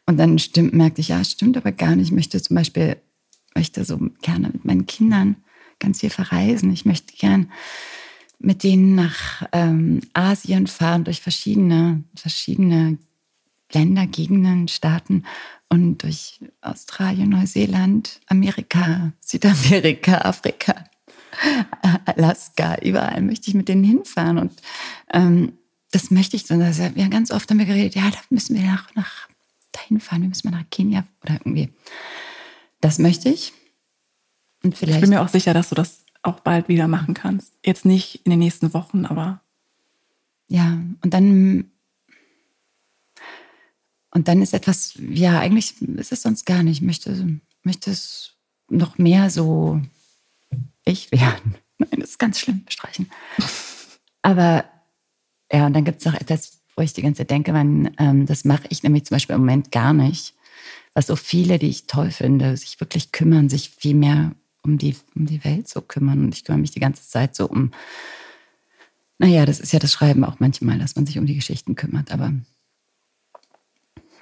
Und 0.07 0.19
dann 0.19 0.39
stimmt, 0.39 0.75
merkte 0.75 1.01
ich, 1.01 1.09
ja, 1.09 1.25
stimmt 1.25 1.57
aber 1.57 1.73
gar 1.73 1.97
nicht. 1.97 2.09
Ich 2.09 2.13
möchte 2.13 2.41
zum 2.41 2.57
Beispiel, 2.57 2.97
möchte 3.57 3.85
so 3.85 3.99
gerne 4.21 4.51
mit 4.51 4.65
meinen 4.65 4.87
Kindern 4.87 5.37
ganz 5.79 6.01
viel 6.01 6.11
verreisen. 6.11 6.73
Ich 6.73 6.85
möchte 6.85 7.17
gern 7.17 7.51
mit 8.39 8.63
denen 8.63 8.95
nach 8.95 9.49
ähm, 9.53 10.03
Asien 10.13 10.67
fahren, 10.67 11.05
durch 11.05 11.23
verschiedene, 11.23 12.05
verschiedene 12.15 12.99
Länder, 13.73 14.07
Gegenden, 14.07 14.69
Staaten 14.69 15.25
und 15.71 16.03
durch 16.03 16.41
Australien, 16.61 17.31
Neuseeland, 17.31 18.21
Amerika, 18.27 19.13
Südamerika, 19.21 20.19
Afrika. 20.25 20.85
Alaska, 22.05 22.77
überall 22.83 23.21
möchte 23.23 23.49
ich 23.49 23.55
mit 23.55 23.69
denen 23.69 23.85
hinfahren. 23.85 24.39
Und 24.39 24.53
ähm, 25.13 25.53
das 25.93 26.11
möchte 26.11 26.37
ich. 26.37 26.49
Wir 26.49 26.57
haben 26.57 27.11
ganz 27.11 27.31
oft 27.31 27.51
haben 27.51 27.59
geredet, 27.59 27.95
ja, 27.95 28.11
da 28.11 28.19
müssen 28.31 28.55
wir 28.55 28.63
nach, 28.63 28.95
nach 28.95 29.29
dahin 29.73 30.01
fahren, 30.01 30.23
wir 30.23 30.29
müssen 30.29 30.51
mal 30.51 30.59
nach 30.59 30.71
Kenia 30.71 31.05
oder 31.23 31.35
irgendwie. 31.35 31.71
Das 32.81 32.99
möchte 32.99 33.29
ich. 33.29 33.53
Und 34.63 34.77
vielleicht. 34.77 34.99
Ich 34.99 35.01
bin 35.01 35.11
mir 35.11 35.23
auch 35.23 35.29
sicher, 35.29 35.55
dass 35.55 35.69
du 35.69 35.75
das 35.75 36.05
auch 36.23 36.41
bald 36.41 36.69
wieder 36.69 36.89
machen 36.89 37.15
kannst. 37.15 37.55
Jetzt 37.65 37.85
nicht 37.85 38.21
in 38.25 38.31
den 38.31 38.39
nächsten 38.39 38.75
Wochen, 38.75 39.07
aber. 39.07 39.41
Ja, 40.49 40.79
und 41.03 41.15
dann. 41.15 41.71
Und 44.11 44.29
dann 44.29 44.41
ist 44.41 44.55
etwas, 44.55 44.95
ja, 44.97 45.41
eigentlich 45.41 45.81
ist 45.83 46.13
es 46.13 46.23
sonst 46.23 46.47
gar 46.47 46.63
nicht. 46.63 46.79
Ich 46.79 46.87
möchte, 46.87 47.39
möchte 47.63 47.91
es 47.91 48.37
noch 48.69 48.97
mehr 48.97 49.29
so 49.29 49.83
ich 50.87 51.13
werden. 51.13 51.57
Nein, 51.79 52.01
das 52.01 52.11
ist 52.11 52.19
ganz 52.19 52.39
schlimm, 52.39 52.65
streichen. 52.69 53.11
Aber 54.23 54.65
ja, 55.53 55.67
und 55.67 55.75
dann 55.75 55.85
gibt 55.85 55.99
es 55.99 56.07
noch 56.07 56.15
etwas, 56.15 56.63
wo 56.75 56.83
ich 56.83 56.95
die 56.95 57.03
ganze 57.03 57.19
Zeit 57.19 57.31
denke, 57.31 57.53
man, 57.53 57.95
ähm, 57.99 58.27
das 58.27 58.45
mache 58.45 58.67
ich 58.71 58.83
nämlich 58.83 59.05
zum 59.05 59.17
Beispiel 59.17 59.35
im 59.35 59.43
Moment 59.43 59.71
gar 59.71 59.93
nicht. 59.93 60.35
Was 60.97 61.09
so 61.09 61.17
viele, 61.17 61.59
die 61.59 61.69
ich 61.69 61.87
toll 61.87 62.11
finde, 62.11 62.57
sich 62.57 62.81
wirklich 62.81 63.13
kümmern, 63.13 63.51
sich 63.51 63.69
viel 63.69 63.95
mehr 63.95 64.33
um 64.63 64.79
die, 64.79 64.97
um 65.15 65.27
die 65.27 65.45
Welt 65.45 65.69
so 65.69 65.83
kümmern. 65.83 66.25
Und 66.25 66.35
ich 66.35 66.45
kümmere 66.45 66.63
mich 66.63 66.71
die 66.71 66.81
ganze 66.81 67.07
Zeit 67.07 67.37
so 67.37 67.47
um, 67.47 67.71
naja, 69.19 69.45
das 69.45 69.61
ist 69.61 69.75
ja 69.75 69.79
das 69.79 69.93
Schreiben 69.93 70.25
auch 70.25 70.41
manchmal, 70.41 70.79
dass 70.79 70.97
man 70.97 71.05
sich 71.05 71.19
um 71.19 71.27
die 71.27 71.35
Geschichten 71.35 71.75
kümmert, 71.75 72.13
aber. 72.13 72.33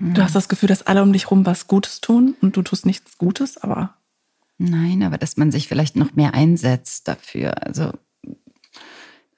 Du 0.00 0.20
hast 0.20 0.34
das 0.34 0.48
Gefühl, 0.48 0.68
dass 0.68 0.82
alle 0.82 1.04
um 1.04 1.12
dich 1.12 1.30
rum 1.30 1.46
was 1.46 1.68
Gutes 1.68 2.00
tun 2.00 2.34
und 2.40 2.56
du 2.56 2.62
tust 2.62 2.84
nichts 2.84 3.16
Gutes, 3.18 3.56
aber 3.58 3.96
Nein, 4.58 5.02
aber 5.02 5.18
dass 5.18 5.36
man 5.36 5.50
sich 5.50 5.68
vielleicht 5.68 5.96
noch 5.96 6.14
mehr 6.14 6.34
einsetzt 6.34 7.08
dafür. 7.08 7.64
Also 7.64 7.92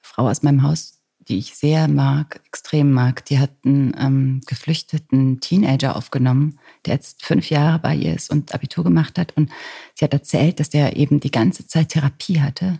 Frau 0.01 0.29
aus 0.29 0.43
meinem 0.43 0.63
Haus, 0.63 0.96
die 1.27 1.37
ich 1.37 1.55
sehr 1.55 1.87
mag, 1.87 2.41
extrem 2.45 2.91
mag, 2.91 3.25
die 3.25 3.39
hat 3.39 3.51
einen 3.65 3.93
ähm, 3.97 4.41
geflüchteten 4.45 5.39
Teenager 5.39 5.95
aufgenommen, 5.95 6.59
der 6.85 6.95
jetzt 6.95 7.23
fünf 7.23 7.49
Jahre 7.49 7.79
bei 7.79 7.95
ihr 7.95 8.15
ist 8.15 8.29
und 8.29 8.53
Abitur 8.53 8.83
gemacht 8.83 9.17
hat. 9.17 9.35
Und 9.35 9.51
sie 9.93 10.05
hat 10.05 10.13
erzählt, 10.13 10.59
dass 10.59 10.69
der 10.69 10.95
eben 10.95 11.19
die 11.19 11.31
ganze 11.31 11.67
Zeit 11.67 11.89
Therapie 11.89 12.41
hatte. 12.41 12.79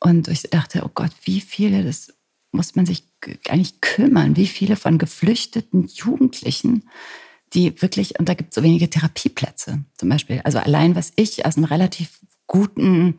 Und 0.00 0.28
ich 0.28 0.42
dachte, 0.42 0.82
oh 0.84 0.90
Gott, 0.92 1.12
wie 1.24 1.40
viele, 1.40 1.84
das 1.84 2.12
muss 2.52 2.74
man 2.74 2.86
sich 2.86 3.04
eigentlich 3.48 3.80
kümmern, 3.80 4.36
wie 4.36 4.46
viele 4.46 4.76
von 4.76 4.98
geflüchteten 4.98 5.86
Jugendlichen 5.86 6.84
die 7.52 7.80
wirklich, 7.80 8.18
und 8.18 8.28
da 8.28 8.34
gibt 8.34 8.50
es 8.50 8.54
so 8.56 8.62
wenige 8.62 8.90
Therapieplätze 8.90 9.84
zum 9.96 10.08
Beispiel. 10.08 10.40
Also 10.44 10.58
allein, 10.58 10.94
was 10.94 11.12
ich 11.16 11.46
aus 11.46 11.56
einer 11.56 11.70
relativ 11.70 12.20
guten, 12.46 13.18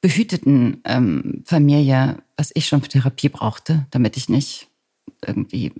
behüteten 0.00 0.80
ähm, 0.84 1.42
Familie, 1.46 2.22
was 2.42 2.50
ich 2.54 2.66
schon 2.66 2.82
für 2.82 2.88
Therapie 2.88 3.28
brauchte, 3.28 3.86
damit 3.92 4.16
ich 4.16 4.28
nicht 4.28 4.66
irgendwie 5.24 5.72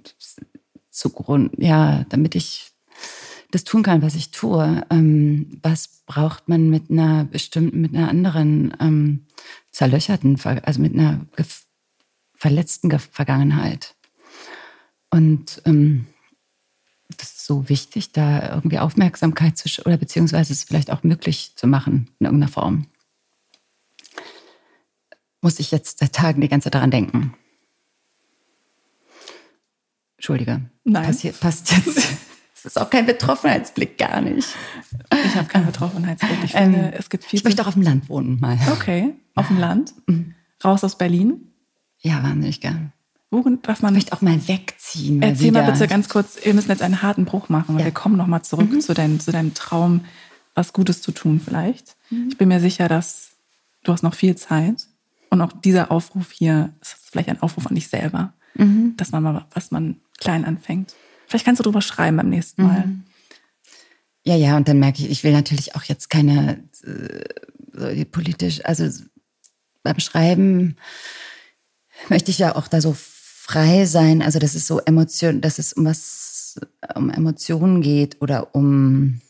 zugrund, 0.90 1.52
ja, 1.58 2.04
damit 2.08 2.36
ich 2.36 2.70
das 3.50 3.64
tun 3.64 3.82
kann, 3.82 4.00
was 4.00 4.14
ich 4.14 4.30
tue. 4.30 4.86
Ähm, 4.88 5.58
was 5.60 5.88
braucht 6.06 6.48
man 6.48 6.70
mit 6.70 6.88
einer 6.88 7.24
bestimmten, 7.24 7.80
mit 7.80 7.96
einer 7.96 8.08
anderen 8.08 8.76
ähm, 8.78 9.26
zerlöcherten, 9.72 10.38
also 10.44 10.80
mit 10.80 10.94
einer 10.94 11.26
verletzten 12.36 12.96
Vergangenheit? 12.96 13.96
Und 15.10 15.62
ähm, 15.64 16.06
das 17.08 17.32
ist 17.32 17.46
so 17.46 17.68
wichtig, 17.68 18.12
da 18.12 18.54
irgendwie 18.54 18.78
Aufmerksamkeit 18.78 19.58
zu 19.58 19.68
oder 19.84 19.96
beziehungsweise 19.96 20.52
es 20.52 20.62
vielleicht 20.62 20.92
auch 20.92 21.02
möglich 21.02 21.54
zu 21.56 21.66
machen 21.66 22.08
in 22.20 22.26
irgendeiner 22.26 22.52
Form. 22.52 22.86
Muss 25.42 25.58
ich 25.58 25.70
jetzt 25.70 25.98
seit 25.98 26.14
Tagen 26.14 26.40
die 26.40 26.48
ganze 26.48 26.66
Zeit 26.66 26.76
daran 26.76 26.90
denken? 26.90 27.34
Entschuldige. 30.16 30.62
Nein. 30.84 31.04
Passiert, 31.04 31.38
passt 31.38 31.70
jetzt. 31.72 32.08
Es 32.64 32.66
ist 32.66 32.80
auch 32.80 32.90
kein 32.90 33.06
Betroffenheitsblick, 33.06 33.98
gar 33.98 34.20
nicht. 34.20 34.46
Ich 35.10 35.34
habe 35.34 35.48
keinen 35.48 35.66
Betroffenheitsblick. 35.66 36.44
Ich 36.44 36.52
finde, 36.52 36.78
ähm, 36.78 36.92
es 36.96 37.10
gibt 37.10 37.24
viel. 37.24 37.40
Ich 37.40 37.42
möchte 37.42 37.60
auch 37.60 37.66
auf 37.66 37.74
dem 37.74 37.82
Land 37.82 38.08
wohnen 38.08 38.38
mal. 38.38 38.56
Okay, 38.70 39.16
auf 39.34 39.48
dem 39.48 39.58
Land? 39.58 39.92
Mhm. 40.06 40.36
Raus 40.64 40.84
aus 40.84 40.96
Berlin? 40.96 41.48
Ja, 41.98 42.22
wahnsinnig 42.22 42.60
gern. 42.60 42.92
Worin 43.32 43.60
darf 43.62 43.82
man. 43.82 43.94
Ich 43.94 44.04
möchte 44.04 44.12
auch 44.12 44.20
mal 44.20 44.46
wegziehen. 44.46 45.18
Mal 45.18 45.30
Erzähl 45.30 45.46
wieder. 45.46 45.62
mal 45.62 45.72
bitte 45.72 45.88
ganz 45.88 46.08
kurz, 46.08 46.38
wir 46.44 46.54
müssen 46.54 46.70
jetzt 46.70 46.82
einen 46.82 47.02
harten 47.02 47.24
Bruch 47.24 47.48
machen, 47.48 47.74
weil 47.74 47.80
ja. 47.80 47.86
wir 47.86 47.92
kommen 47.92 48.16
nochmal 48.16 48.42
zurück 48.42 48.70
mhm. 48.70 48.80
zu, 48.80 48.94
dein, 48.94 49.18
zu 49.18 49.32
deinem 49.32 49.54
Traum, 49.54 50.04
was 50.54 50.72
Gutes 50.72 51.02
zu 51.02 51.10
tun 51.10 51.40
vielleicht. 51.44 51.96
Mhm. 52.10 52.28
Ich 52.28 52.38
bin 52.38 52.46
mir 52.46 52.60
sicher, 52.60 52.86
dass 52.86 53.32
du 53.82 53.92
hast 53.92 54.04
noch 54.04 54.14
viel 54.14 54.36
Zeit. 54.36 54.86
Und 55.32 55.40
auch 55.40 55.52
dieser 55.64 55.90
Aufruf 55.90 56.30
hier 56.30 56.74
ist 56.82 56.94
vielleicht 57.10 57.30
ein 57.30 57.40
Aufruf 57.40 57.66
an 57.66 57.74
dich 57.74 57.88
selber, 57.88 58.34
mhm. 58.52 58.92
dass 58.98 59.12
man 59.12 59.22
mal, 59.22 59.46
was 59.54 59.70
man 59.70 59.96
klein 60.18 60.44
anfängt. 60.44 60.94
Vielleicht 61.26 61.46
kannst 61.46 61.58
du 61.58 61.62
drüber 61.62 61.80
schreiben 61.80 62.18
beim 62.18 62.28
nächsten 62.28 62.64
Mal. 62.64 62.86
Mhm. 62.86 63.04
Ja, 64.24 64.36
ja, 64.36 64.58
und 64.58 64.68
dann 64.68 64.78
merke 64.78 65.02
ich, 65.02 65.10
ich 65.10 65.24
will 65.24 65.32
natürlich 65.32 65.74
auch 65.74 65.84
jetzt 65.84 66.10
keine 66.10 66.62
äh, 66.84 68.04
politisch, 68.04 68.62
also 68.66 68.86
beim 69.82 70.00
Schreiben 70.00 70.76
möchte 72.10 72.30
ich 72.30 72.36
ja 72.36 72.54
auch 72.54 72.68
da 72.68 72.82
so 72.82 72.94
frei 72.94 73.86
sein, 73.86 74.20
also 74.20 74.38
dass 74.38 74.54
es 74.54 74.66
so 74.66 74.80
Emotionen, 74.80 75.40
dass 75.40 75.58
es 75.58 75.72
um 75.72 75.86
was, 75.86 76.60
um 76.94 77.08
Emotionen 77.08 77.80
geht 77.80 78.20
oder 78.20 78.54
um 78.54 79.22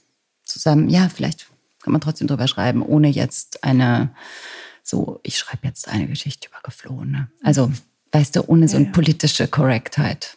zusammen, 0.43 0.89
ja, 0.89 1.09
vielleicht 1.09 1.47
kann 1.81 1.93
man 1.93 2.01
trotzdem 2.01 2.27
drüber 2.27 2.49
schreiben, 2.49 2.83
ohne 2.83 3.09
jetzt 3.09 3.63
eine, 3.63 4.13
so, 4.83 5.21
ich 5.23 5.39
schreibe 5.39 5.67
jetzt 5.67 5.89
eine 5.89 6.07
Geschichte 6.07 6.49
über 6.49 6.59
Geflohene. 6.63 7.31
Also 7.43 7.71
Weißt 8.15 8.37
du, 8.37 8.43
ohne 8.47 8.69
so 8.69 8.77
eine 8.77 8.87
Ja. 8.87 8.93
politische 8.93 9.49
Korrektheit. 9.49 10.37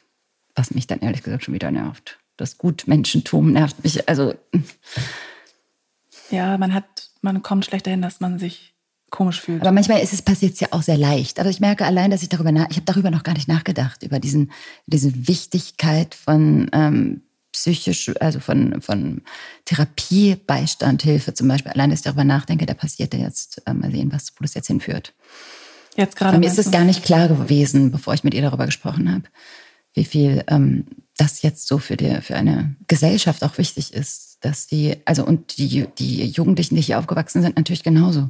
Was 0.55 0.71
mich 0.71 0.87
dann 0.87 0.99
ehrlich 1.01 1.23
gesagt 1.23 1.43
schon 1.43 1.53
wieder 1.53 1.71
nervt. 1.71 2.17
Das 2.37 2.57
Gutmenschentum 2.57 3.51
nervt 3.51 3.83
mich. 3.83 4.07
Also, 4.07 4.33
Ja, 6.31 6.57
man 6.57 6.73
hat, 6.73 7.09
man 7.21 7.43
kommt 7.43 7.65
schlecht 7.65 7.85
dahin, 7.87 8.01
dass 8.01 8.19
man 8.21 8.39
sich 8.39 8.73
komisch 9.11 9.39
fühlt. 9.41 9.61
aber 9.61 9.71
manchmal 9.71 10.01
ist 10.01 10.13
es 10.13 10.21
passiert 10.21 10.59
ja 10.59 10.69
auch 10.71 10.81
sehr 10.81 10.97
leicht. 10.97 11.39
Aber 11.39 11.49
ich 11.49 11.59
merke 11.59 11.85
allein, 11.85 12.11
dass 12.11 12.23
ich 12.23 12.29
darüber 12.29 12.49
ich 12.51 12.77
habe 12.77 12.81
darüber 12.85 13.11
noch 13.11 13.23
gar 13.23 13.33
nicht 13.33 13.47
nachgedacht, 13.47 14.03
über 14.03 14.19
diesen, 14.19 14.51
diese 14.87 15.27
Wichtigkeit 15.27 16.15
von 16.15 16.69
ähm, 16.73 17.21
psychisch, 17.55 18.11
also 18.19 18.39
von, 18.39 18.81
von 18.81 19.21
Therapie, 19.63 20.35
Beistand, 20.35 21.01
Hilfe 21.03 21.33
zum 21.33 21.47
Beispiel. 21.47 21.71
Allein, 21.71 21.89
dass 21.89 21.99
ich 21.99 22.03
darüber 22.03 22.23
nachdenke, 22.23 22.65
da 22.65 22.73
passiert 22.73 23.13
ja 23.13 23.21
jetzt, 23.21 23.61
äh, 23.65 23.73
mal 23.73 23.91
sehen, 23.91 24.11
was, 24.11 24.33
wo 24.37 24.43
das 24.43 24.53
jetzt 24.53 24.67
hinführt. 24.67 25.13
Jetzt 25.95 26.17
gerade 26.17 26.33
Bei 26.33 26.39
mir 26.39 26.47
ist 26.47 26.59
es 26.59 26.71
gar 26.71 26.83
nicht 26.83 27.03
klar 27.03 27.29
gewesen, 27.29 27.91
bevor 27.91 28.13
ich 28.13 28.23
mit 28.23 28.33
ihr 28.33 28.41
darüber 28.41 28.65
gesprochen 28.65 29.09
habe, 29.09 29.23
wie 29.93 30.03
viel 30.03 30.43
ähm, 30.47 30.85
das 31.17 31.41
jetzt 31.41 31.67
so 31.67 31.77
für, 31.77 31.95
die, 31.95 32.21
für 32.21 32.35
eine 32.35 32.75
Gesellschaft 32.87 33.43
auch 33.43 33.57
wichtig 33.57 33.93
ist, 33.93 34.39
dass 34.41 34.67
die, 34.67 34.97
also 35.05 35.25
und 35.25 35.57
die, 35.57 35.87
die 35.97 36.25
Jugendlichen, 36.27 36.75
die 36.75 36.81
hier 36.81 36.99
aufgewachsen 36.99 37.41
sind, 37.41 37.55
natürlich 37.55 37.83
genauso, 37.83 38.29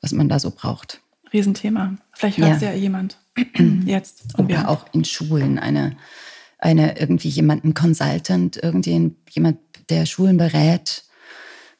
was 0.00 0.12
man 0.12 0.30
da 0.30 0.38
so 0.38 0.50
braucht. 0.50 1.02
Riesenthema. 1.32 1.96
Vielleicht 2.14 2.38
hört 2.38 2.62
Ja. 2.62 2.70
ja 2.70 2.74
jemand 2.74 3.18
jetzt. 3.84 4.38
Und 4.38 4.46
Oder 4.46 4.68
auch 4.70 4.86
in 4.94 5.04
Schulen 5.04 5.58
eine, 5.58 5.96
eine 6.64 6.98
irgendwie 6.98 7.28
jemanden 7.28 7.74
Consultant, 7.74 8.58
irgendwie 8.60 9.12
jemand, 9.30 9.58
der 9.90 10.06
Schulen 10.06 10.38
berät 10.38 11.04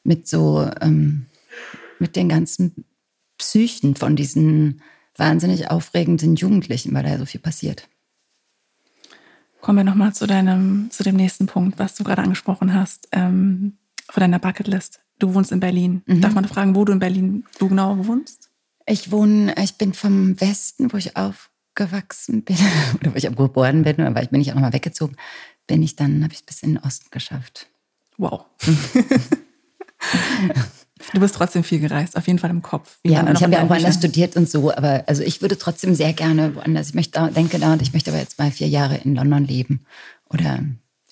mit 0.03 0.27
so, 0.27 0.69
ähm, 0.79 1.25
mit 1.97 2.15
den 2.15 2.29
ganzen 2.29 2.85
Psychen 3.39 3.95
von 3.95 4.15
diesen 4.15 4.81
wahnsinnig 5.17 5.71
aufregenden 5.71 6.35
Jugendlichen, 6.35 6.93
weil 6.93 7.03
da 7.03 7.17
so 7.17 7.25
viel 7.25 7.41
passiert. 7.41 7.89
Kommen 9.59 9.79
wir 9.79 9.83
nochmal 9.83 10.13
zu 10.13 10.27
deinem, 10.27 10.91
zu 10.91 11.01
dem 11.01 11.15
nächsten 11.15 11.47
Punkt, 11.47 11.79
was 11.79 11.95
du 11.95 12.03
gerade 12.03 12.21
angesprochen 12.21 12.75
hast, 12.75 13.07
ähm, 13.11 13.77
von 14.07 14.21
deiner 14.21 14.37
Bucketlist. 14.37 15.01
Du 15.17 15.33
wohnst 15.33 15.51
in 15.51 15.59
Berlin. 15.59 16.03
Mhm. 16.05 16.21
Darf 16.21 16.35
man 16.35 16.45
fragen, 16.45 16.75
wo 16.75 16.85
du 16.85 16.93
in 16.93 16.99
Berlin 16.99 17.45
du 17.57 17.69
genau 17.69 18.05
wohnst? 18.05 18.51
Ich 18.85 19.11
wohne, 19.11 19.55
ich 19.63 19.79
bin 19.79 19.93
vom 19.93 20.39
Westen, 20.39 20.93
wo 20.93 20.97
ich 20.97 21.17
aufgewachsen 21.79 22.43
bin, 22.43 22.57
oder 23.01 23.13
wo 23.13 23.17
ich 23.17 23.23
geboren 23.23 23.83
bin, 23.83 23.99
aber 24.01 24.23
ich 24.23 24.29
bin 24.29 24.41
ich 24.41 24.51
auch 24.51 24.55
nochmal 24.55 24.73
weggezogen, 24.73 25.15
bin 25.67 25.83
ich 25.83 25.95
dann, 25.95 26.23
habe 26.23 26.33
ich 26.33 26.39
es 26.39 26.45
bis 26.45 26.63
in 26.63 26.75
den 26.75 26.83
Osten 26.83 27.07
geschafft. 27.11 27.67
Wow. 28.17 28.45
du 31.13 31.19
bist 31.19 31.35
trotzdem 31.35 31.63
viel 31.63 31.79
gereist, 31.79 32.15
auf 32.15 32.27
jeden 32.27 32.39
Fall 32.39 32.49
im 32.49 32.61
Kopf. 32.61 32.97
wie 33.03 33.11
Ja, 33.11 33.21
und 33.21 33.33
ich 33.35 33.43
habe 33.43 33.53
ja 33.53 33.63
auch 33.63 33.69
woanders 33.69 33.95
studiert 33.95 34.37
und 34.37 34.49
so, 34.49 34.73
aber 34.73 35.03
also 35.07 35.21
ich 35.23 35.41
würde 35.41 35.57
trotzdem 35.57 35.95
sehr 35.95 36.13
gerne 36.13 36.55
woanders. 36.55 36.89
Ich 36.89 36.95
möchte, 36.95 37.29
denke 37.35 37.59
da 37.59 37.73
und 37.73 37.81
ich 37.81 37.91
möchte 37.93 38.11
aber 38.11 38.19
jetzt 38.19 38.39
mal 38.39 38.51
vier 38.51 38.67
Jahre 38.69 38.95
in 38.97 39.15
London 39.15 39.43
leben 39.45 39.85
oder 40.29 40.63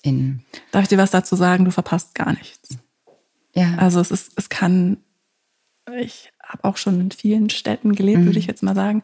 in, 0.02 0.42
Darf 0.70 0.82
ich 0.84 0.88
dir 0.88 0.98
was 0.98 1.10
dazu 1.10 1.36
sagen? 1.36 1.64
Du 1.66 1.70
verpasst 1.70 2.14
gar 2.14 2.32
nichts. 2.32 2.76
ja, 3.54 3.74
Also 3.76 4.00
es 4.00 4.10
ist, 4.10 4.32
es 4.36 4.48
kann, 4.48 4.98
ich 5.98 6.32
habe 6.42 6.64
auch 6.64 6.76
schon 6.78 7.00
in 7.00 7.10
vielen 7.10 7.50
Städten 7.50 7.94
gelebt, 7.94 8.20
Mhm. 8.20 8.26
würde 8.26 8.38
ich 8.38 8.46
jetzt 8.46 8.62
mal 8.62 8.74
sagen. 8.74 9.02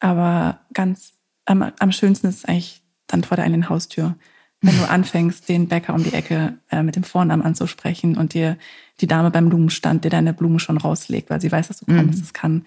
Aber 0.00 0.60
ganz 0.72 1.12
am, 1.44 1.62
am 1.78 1.92
schönsten 1.92 2.26
ist 2.26 2.38
es 2.38 2.44
eigentlich 2.44 2.82
dann 3.06 3.24
vor 3.24 3.36
der 3.36 3.44
eigenen 3.44 3.68
Haustür. 3.68 4.16
Wenn 4.60 4.76
du 4.78 4.84
anfängst, 4.88 5.48
den 5.48 5.68
Bäcker 5.68 5.94
um 5.94 6.02
die 6.02 6.12
Ecke 6.12 6.58
äh, 6.70 6.82
mit 6.82 6.96
dem 6.96 7.04
Vornamen 7.04 7.42
anzusprechen 7.42 8.16
und 8.16 8.34
dir 8.34 8.56
die 9.00 9.06
Dame 9.06 9.30
beim 9.30 9.48
Blumenstand 9.48 10.04
dir 10.04 10.10
deine 10.10 10.32
Blumen 10.32 10.58
schon 10.58 10.78
rauslegt, 10.78 11.30
weil 11.30 11.40
sie 11.40 11.52
weiß, 11.52 11.68
dass 11.68 11.80
du 11.80 11.90
Mhm. 11.90 11.96
kommst. 11.96 12.22
Es 12.22 12.32
kann 12.32 12.64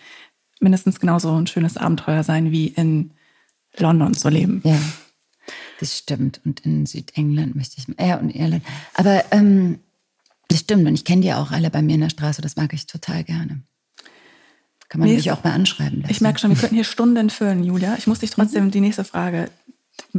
mindestens 0.59 0.99
genauso 0.99 1.33
ein 1.35 1.47
schönes 1.47 1.77
Abenteuer 1.77 2.23
sein, 2.23 2.51
wie 2.51 2.67
in 2.67 3.11
London 3.77 4.13
zu 4.13 4.29
leben. 4.29 4.61
ja, 4.63 4.77
das 5.79 5.97
stimmt. 5.97 6.41
Und 6.45 6.59
in 6.61 6.85
Südengland 6.85 7.55
möchte 7.55 7.77
ich, 7.77 7.87
ja, 7.99 8.17
und 8.17 8.29
Irland. 8.29 8.63
Aber 8.93 9.23
ähm, 9.31 9.79
das 10.49 10.59
stimmt 10.59 10.85
und 10.87 10.93
ich 10.93 11.05
kenne 11.05 11.21
die 11.21 11.33
auch 11.33 11.51
alle 11.51 11.69
bei 11.69 11.81
mir 11.81 11.95
in 11.95 12.01
der 12.01 12.09
Straße, 12.09 12.41
das 12.41 12.55
mag 12.55 12.73
ich 12.73 12.85
total 12.87 13.23
gerne. 13.23 13.61
Kann 14.89 14.99
man 15.01 15.09
mich 15.09 15.31
auch 15.31 15.43
mal 15.43 15.53
anschreiben 15.53 16.01
lassen. 16.01 16.11
Ich 16.11 16.19
merke 16.21 16.39
schon, 16.39 16.49
wir 16.49 16.57
könnten 16.57 16.75
hier 16.75 16.83
Stunden 16.95 17.29
füllen, 17.29 17.63
Julia. 17.63 17.95
Ich 17.97 18.07
muss 18.07 18.19
dich 18.19 18.31
trotzdem 18.31 18.65
Mhm. 18.65 18.71
die 18.71 18.81
nächste 18.81 19.03
Frage, 19.03 19.49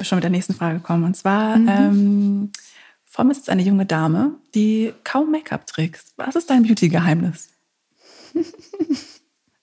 schon 0.02 0.16
mit 0.16 0.22
der 0.24 0.30
nächsten 0.30 0.54
Frage 0.54 0.78
kommen. 0.80 1.04
Und 1.04 1.16
zwar, 1.16 1.56
ähm, 1.56 2.50
vor 3.04 3.24
mir 3.24 3.34
sitzt 3.34 3.50
eine 3.50 3.62
junge 3.62 3.84
Dame, 3.86 4.34
die 4.54 4.92
kaum 5.04 5.30
Make-up 5.32 5.66
trägt. 5.66 6.04
Was 6.16 6.36
ist 6.36 6.48
dein 6.50 6.62
Beauty-Geheimnis? 6.62 7.48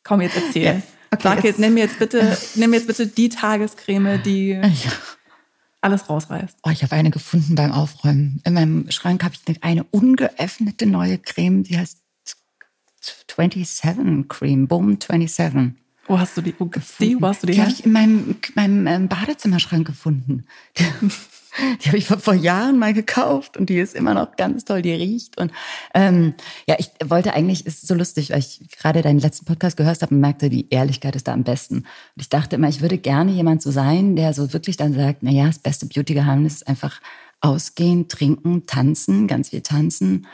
Komm, 0.03 0.21
jetzt 0.21 0.35
erzähl. 0.37 0.63
Ja, 0.63 0.81
okay, 1.11 1.21
Sag 1.23 1.43
jetzt- 1.43 1.59
nimm 1.59 1.73
mir 1.73 1.81
jetzt 1.85 1.99
bitte, 1.99 2.37
nimm 2.55 2.69
mir 2.69 2.77
jetzt 2.77 2.87
bitte 2.87 3.07
die 3.07 3.29
Tagescreme, 3.29 4.21
die 4.23 4.49
Ja. 4.51 4.61
alles 5.81 6.09
rausreißt. 6.09 6.57
Oh, 6.63 6.69
ich 6.69 6.83
habe 6.83 6.95
eine 6.95 7.11
gefunden 7.11 7.55
beim 7.55 7.71
Aufräumen. 7.71 8.41
In 8.45 8.53
meinem 8.53 8.91
Schrank 8.91 9.23
habe 9.23 9.35
ich 9.47 9.63
eine 9.63 9.83
ungeöffnete 9.85 10.85
neue 10.85 11.17
Creme, 11.17 11.63
die 11.63 11.77
heißt 11.77 11.99
27 13.27 14.27
Cream, 14.27 14.67
Boom 14.67 14.99
27. 14.99 15.73
Wo 16.07 16.17
hast 16.17 16.37
du 16.37 16.41
die? 16.41 16.55
Wo 16.57 16.65
gibt's 16.65 16.97
die? 16.97 17.21
Wo 17.21 17.27
hast 17.27 17.43
du 17.43 17.47
die 17.47 17.53
Die 17.53 17.61
habe 17.61 17.71
ich 17.71 17.85
in 17.85 17.91
meinem, 17.91 18.35
meinem 18.55 18.87
ähm, 18.87 19.07
Badezimmerschrank 19.09 19.85
gefunden. 19.85 20.45
Die, 20.77 20.83
die 21.81 21.87
habe 21.87 21.97
ich 21.97 22.07
vor, 22.07 22.19
vor 22.19 22.33
Jahren 22.33 22.79
mal 22.79 22.93
gekauft 22.93 23.57
und 23.57 23.69
die 23.69 23.77
ist 23.77 23.93
immer 23.93 24.13
noch 24.13 24.37
ganz 24.37 24.63
toll, 24.63 24.81
die 24.81 24.93
riecht. 24.93 25.37
Und 25.37 25.51
ähm, 25.93 26.33
ja, 26.65 26.75
ich 26.79 26.91
wollte 27.03 27.33
eigentlich, 27.33 27.65
es 27.65 27.79
ist 27.79 27.87
so 27.87 27.93
lustig, 27.93 28.29
weil 28.29 28.39
ich 28.39 28.61
gerade 28.77 29.01
deinen 29.01 29.19
letzten 29.19 29.45
Podcast 29.45 29.75
gehört 29.75 30.01
habe 30.01 30.15
und 30.15 30.21
merkte, 30.21 30.49
die 30.49 30.69
Ehrlichkeit 30.69 31.15
ist 31.15 31.27
da 31.27 31.33
am 31.33 31.43
besten. 31.43 31.77
Und 31.77 31.85
ich 32.15 32.29
dachte 32.29 32.55
immer, 32.55 32.69
ich 32.69 32.81
würde 32.81 32.97
gerne 32.97 33.31
jemand 33.31 33.61
so 33.61 33.71
sein, 33.71 34.15
der 34.15 34.33
so 34.33 34.53
wirklich 34.53 34.77
dann 34.77 34.93
sagt, 34.93 35.23
na 35.23 35.31
ja, 35.31 35.47
das 35.47 35.59
beste 35.59 35.87
Beauty-Geheimnis 35.87 36.55
ist 36.55 36.67
einfach 36.67 37.01
ausgehen, 37.41 38.07
trinken, 38.07 38.65
tanzen, 38.65 39.27
ganz 39.27 39.49
viel 39.49 39.61
tanzen, 39.61 40.25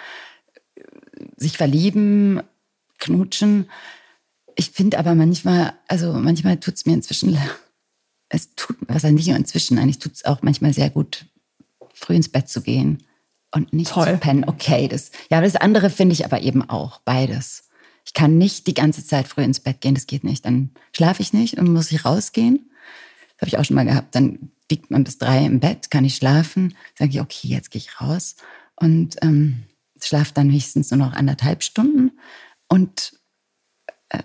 sich 1.38 1.57
verlieben, 1.57 2.41
knutschen. 3.03 3.69
Ich 4.55 4.71
finde 4.71 4.97
aber 4.97 5.15
manchmal, 5.15 5.73
also 5.87 6.13
manchmal 6.13 6.57
tut 6.57 6.75
es 6.75 6.85
mir 6.85 6.93
inzwischen, 6.93 7.37
es 8.29 8.55
tut, 8.55 8.77
was 8.87 9.03
heißt 9.03 9.13
nicht 9.13 9.27
nur 9.27 9.37
inzwischen, 9.37 9.77
eigentlich 9.77 9.99
tut 9.99 10.13
es 10.13 10.25
auch 10.25 10.41
manchmal 10.41 10.73
sehr 10.73 10.89
gut, 10.89 11.25
früh 11.93 12.15
ins 12.15 12.29
Bett 12.29 12.49
zu 12.49 12.61
gehen 12.61 13.03
und 13.51 13.73
nicht 13.73 13.91
Toll. 13.91 14.05
zu 14.05 14.17
pennen. 14.17 14.45
Okay, 14.45 14.87
das, 14.87 15.11
ja, 15.29 15.41
das 15.41 15.55
andere 15.55 15.89
finde 15.89 16.13
ich 16.13 16.25
aber 16.25 16.41
eben 16.41 16.67
auch, 16.67 16.99
beides. 16.99 17.69
Ich 18.05 18.13
kann 18.13 18.37
nicht 18.37 18.67
die 18.67 18.73
ganze 18.73 19.05
Zeit 19.05 19.27
früh 19.27 19.43
ins 19.43 19.59
Bett 19.59 19.81
gehen, 19.81 19.95
das 19.95 20.07
geht 20.07 20.23
nicht. 20.23 20.45
Dann 20.45 20.71
schlafe 20.95 21.21
ich 21.21 21.33
nicht 21.33 21.57
und 21.57 21.71
muss 21.71 21.91
ich 21.91 22.05
rausgehen. 22.05 22.69
Das 23.29 23.41
habe 23.41 23.47
ich 23.47 23.57
auch 23.57 23.65
schon 23.65 23.75
mal 23.75 23.85
gehabt. 23.85 24.15
Dann 24.15 24.51
liegt 24.69 24.91
man 24.91 25.03
bis 25.03 25.17
drei 25.17 25.45
im 25.45 25.59
Bett, 25.59 25.89
kann 25.89 26.05
ich 26.05 26.15
schlafen. 26.15 26.75
Sage 26.97 27.11
ich, 27.11 27.21
okay, 27.21 27.47
jetzt 27.47 27.71
gehe 27.71 27.79
ich 27.79 28.01
raus 28.01 28.35
und 28.75 29.17
ähm, 29.21 29.63
schlafe 30.01 30.33
dann 30.33 30.51
höchstens 30.51 30.91
nur 30.91 30.99
noch 30.99 31.13
anderthalb 31.13 31.63
Stunden. 31.63 32.11
Und 32.74 33.13
äh, 34.09 34.24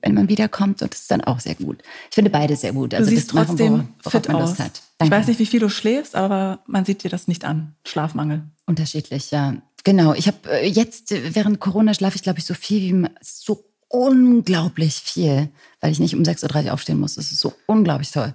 wenn 0.00 0.14
man 0.14 0.30
wiederkommt, 0.30 0.80
und 0.80 0.94
das 0.94 1.02
ist 1.02 1.10
dann 1.10 1.20
auch 1.20 1.38
sehr 1.38 1.54
gut. 1.54 1.82
Ich 2.08 2.14
finde 2.14 2.30
beide 2.30 2.56
sehr 2.56 2.72
gut. 2.72 2.94
Du 2.94 2.96
Also 2.96 3.10
siehst 3.10 3.28
das 3.28 3.34
machen, 3.34 3.46
trotzdem 3.48 3.88
worauf 4.02 4.12
fit 4.12 4.28
man 4.28 4.36
aus. 4.36 4.48
Lust 4.48 4.60
hat. 4.60 4.82
Ich 5.02 5.10
weiß 5.10 5.26
nicht, 5.26 5.38
wie 5.38 5.44
viel 5.44 5.60
du 5.60 5.68
schläfst, 5.68 6.16
aber 6.16 6.60
man 6.66 6.86
sieht 6.86 7.04
dir 7.04 7.10
das 7.10 7.28
nicht 7.28 7.44
an. 7.44 7.74
Schlafmangel. 7.84 8.44
Unterschiedlich, 8.64 9.30
ja. 9.30 9.56
Genau. 9.84 10.14
Ich 10.14 10.28
habe 10.28 10.38
äh, 10.50 10.66
jetzt 10.66 11.12
äh, 11.12 11.34
während 11.34 11.60
Corona 11.60 11.92
schlafe 11.92 12.16
ich, 12.16 12.22
glaube 12.22 12.38
ich, 12.38 12.46
so 12.46 12.54
viel 12.54 12.80
wie 12.80 13.08
so 13.20 13.62
unglaublich 13.88 14.94
viel, 14.94 15.50
weil 15.82 15.92
ich 15.92 16.00
nicht 16.00 16.14
um 16.14 16.22
6.30 16.22 16.64
Uhr 16.64 16.72
aufstehen 16.72 16.98
muss. 16.98 17.16
Das 17.16 17.30
ist 17.30 17.40
so 17.40 17.52
unglaublich 17.66 18.10
toll. 18.10 18.34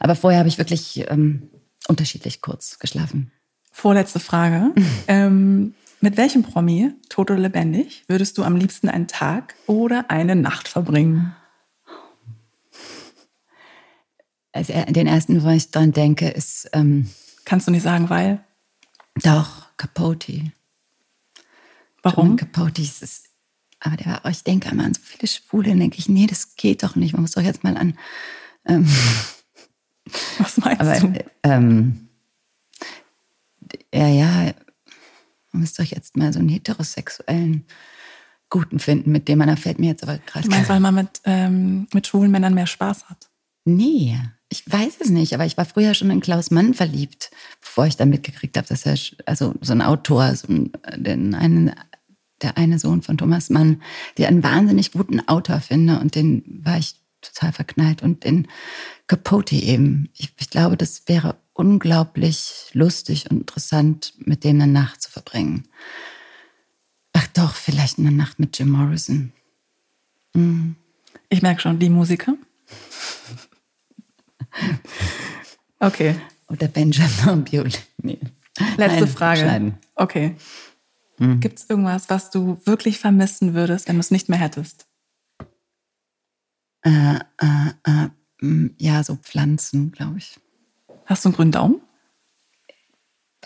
Aber 0.00 0.16
vorher 0.16 0.40
habe 0.40 0.48
ich 0.48 0.58
wirklich 0.58 1.04
ähm, 1.08 1.50
unterschiedlich 1.86 2.40
kurz 2.40 2.80
geschlafen. 2.80 3.30
Vorletzte 3.70 4.18
Frage. 4.18 4.72
ähm, 5.06 5.74
mit 6.00 6.16
welchem 6.16 6.42
Promi, 6.42 6.92
tot 7.08 7.30
oder 7.30 7.40
lebendig, 7.40 8.04
würdest 8.08 8.38
du 8.38 8.44
am 8.44 8.56
liebsten 8.56 8.88
einen 8.88 9.08
Tag 9.08 9.54
oder 9.66 10.10
eine 10.10 10.36
Nacht 10.36 10.68
verbringen? 10.68 11.34
Also 14.52 14.72
äh, 14.72 14.90
den 14.92 15.06
ersten, 15.06 15.42
wo 15.42 15.48
ich 15.50 15.70
dran 15.70 15.92
denke, 15.92 16.28
ist 16.28 16.70
ähm, 16.72 17.08
Kannst 17.44 17.66
du 17.66 17.70
nicht 17.70 17.82
sagen, 17.82 18.10
weil? 18.10 18.44
doch 19.22 19.66
Capote. 19.76 20.52
Warum? 22.02 22.36
Capote 22.36 22.82
ist 22.82 23.02
es. 23.02 23.24
Aber 23.80 23.96
der 23.96 24.06
war, 24.06 24.24
auch- 24.24 24.30
ich 24.30 24.44
denke 24.44 24.68
immer 24.70 24.84
an 24.84 24.94
so 24.94 25.00
viele 25.02 25.26
Schwule, 25.28 25.70
dann 25.70 25.80
denke 25.80 25.98
ich, 25.98 26.08
nee, 26.08 26.26
das 26.26 26.56
geht 26.56 26.82
doch 26.82 26.94
nicht. 26.96 27.12
Man 27.12 27.22
muss 27.22 27.32
doch 27.32 27.42
jetzt 27.42 27.64
mal 27.64 27.76
an. 27.76 27.96
Ähm, 28.66 28.86
Was 30.38 30.56
meinst 30.58 30.80
aber 30.80 30.98
du? 31.00 31.06
äh, 31.18 31.24
ähm, 31.42 32.08
ja, 33.94 34.08
ja, 34.08 34.52
man 35.52 35.62
muss 35.62 35.74
doch 35.74 35.84
jetzt 35.84 36.16
mal 36.16 36.32
so 36.32 36.38
einen 36.38 36.48
heterosexuellen 36.48 37.64
Guten 38.50 38.78
finden, 38.78 39.12
mit 39.12 39.28
dem 39.28 39.38
man, 39.38 39.48
da 39.48 39.56
fällt 39.56 39.78
mir 39.78 39.88
jetzt 39.88 40.02
aber 40.02 40.18
gerade. 40.18 40.48
Du 40.48 40.54
meinst, 40.54 40.70
weil 40.70 40.80
man 40.80 40.94
mit, 40.94 41.20
ähm, 41.24 41.86
mit 41.92 42.06
schwulen 42.06 42.30
Männern 42.30 42.54
mehr 42.54 42.66
Spaß 42.66 43.10
hat? 43.10 43.28
Nee, 43.64 44.18
ich 44.48 44.70
weiß 44.70 44.96
es 45.00 45.10
nicht, 45.10 45.34
aber 45.34 45.44
ich 45.44 45.58
war 45.58 45.66
früher 45.66 45.92
schon 45.92 46.10
in 46.10 46.20
Klaus 46.20 46.50
Mann 46.50 46.72
verliebt, 46.72 47.30
bevor 47.60 47.86
ich 47.86 47.96
dann 47.96 48.08
mitgekriegt 48.08 48.56
habe, 48.56 48.66
dass 48.66 48.86
er, 48.86 48.96
also 49.26 49.54
so 49.60 49.72
ein 49.72 49.82
Autor, 49.82 50.34
so 50.34 50.48
ein, 50.48 50.72
den 50.96 51.34
einen, 51.34 51.74
der 52.40 52.56
eine 52.56 52.78
Sohn 52.78 53.02
von 53.02 53.18
Thomas 53.18 53.50
Mann, 53.50 53.82
der 54.16 54.28
einen 54.28 54.42
wahnsinnig 54.42 54.92
guten 54.92 55.20
Autor 55.28 55.60
finde 55.60 56.00
und 56.00 56.14
den 56.14 56.62
war 56.64 56.78
ich 56.78 56.94
total 57.20 57.52
verknallt 57.52 58.02
und 58.02 58.24
den 58.24 58.48
Capote 59.06 59.56
eben. 59.56 60.08
Ich, 60.16 60.32
ich 60.38 60.48
glaube, 60.48 60.78
das 60.78 61.02
wäre 61.06 61.36
unglaublich 61.58 62.70
lustig 62.72 63.30
und 63.30 63.40
interessant, 63.40 64.14
mit 64.18 64.44
dem 64.44 64.60
eine 64.60 64.72
Nacht 64.72 65.02
zu 65.02 65.10
verbringen. 65.10 65.66
Ach 67.12 67.26
doch, 67.28 67.54
vielleicht 67.54 67.98
eine 67.98 68.12
Nacht 68.12 68.38
mit 68.38 68.56
Jim 68.56 68.70
Morrison. 68.70 69.32
Mhm. 70.34 70.76
Ich 71.28 71.42
merke 71.42 71.60
schon, 71.60 71.80
die 71.80 71.90
Musiker. 71.90 72.34
Okay. 75.80 76.14
Oder 76.48 76.68
Benjamin 76.68 77.44
Biolay. 77.44 77.72
Nee. 78.02 78.18
Letzte 78.76 79.00
Nein, 79.00 79.08
Frage. 79.08 79.40
schneiden. 79.40 79.78
Okay. 79.94 80.36
Hm. 81.18 81.40
Gibt 81.40 81.58
es 81.58 81.68
irgendwas, 81.68 82.08
was 82.08 82.30
du 82.30 82.60
wirklich 82.64 82.98
vermissen 82.98 83.54
würdest, 83.54 83.88
wenn 83.88 83.96
du 83.96 84.00
es 84.00 84.10
nicht 84.10 84.28
mehr 84.28 84.38
hättest? 84.38 84.86
Äh, 86.82 87.16
äh, 87.16 87.70
äh, 87.84 88.70
ja, 88.78 89.02
so 89.02 89.16
Pflanzen, 89.16 89.92
glaube 89.92 90.18
ich. 90.18 90.38
Hast 91.08 91.24
du 91.24 91.30
einen 91.30 91.36
grünen 91.36 91.52
Daumen? 91.52 91.80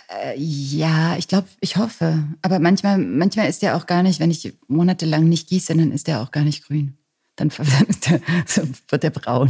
Äh, 0.09 0.37
ja, 0.37 1.17
ich 1.17 1.29
glaube, 1.29 1.47
ich 1.61 1.77
hoffe. 1.77 2.25
Aber 2.43 2.59
manchmal, 2.59 2.99
manchmal 2.99 3.49
ist 3.49 3.63
der 3.63 3.77
auch 3.77 3.87
gar 3.87 4.03
nicht, 4.03 4.19
wenn 4.19 4.33
ich 4.33 4.59
monatelang 4.67 5.29
nicht 5.29 5.49
gieße, 5.49 5.75
dann 5.77 5.93
ist 5.93 6.09
der 6.09 6.21
auch 6.21 6.33
gar 6.33 6.43
nicht 6.43 6.67
grün. 6.67 6.99
Dann, 7.37 7.49
dann 7.57 7.97
der, 8.09 8.21
so 8.47 8.63
wird 8.89 9.05
der 9.05 9.11
braun. 9.11 9.49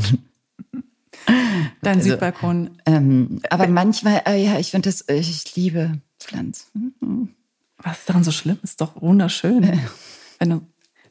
Dein 1.80 1.98
Also, 1.98 2.10
Südbalkon. 2.10 2.78
Ähm, 2.84 3.40
aber 3.48 3.66
manchmal, 3.66 4.22
äh, 4.26 4.44
ja, 4.44 4.58
ich 4.58 4.70
finde 4.70 4.90
das, 4.90 5.00
äh, 5.02 5.16
ich 5.16 5.56
liebe 5.56 5.98
Pflanzen. 6.20 7.34
Was 7.78 8.00
ist 8.00 8.08
daran 8.10 8.24
so 8.24 8.30
schlimm? 8.30 8.58
Ist 8.62 8.80
doch 8.82 9.00
wunderschön. 9.00 9.80
Wenn 10.38 10.50
du 10.50 10.60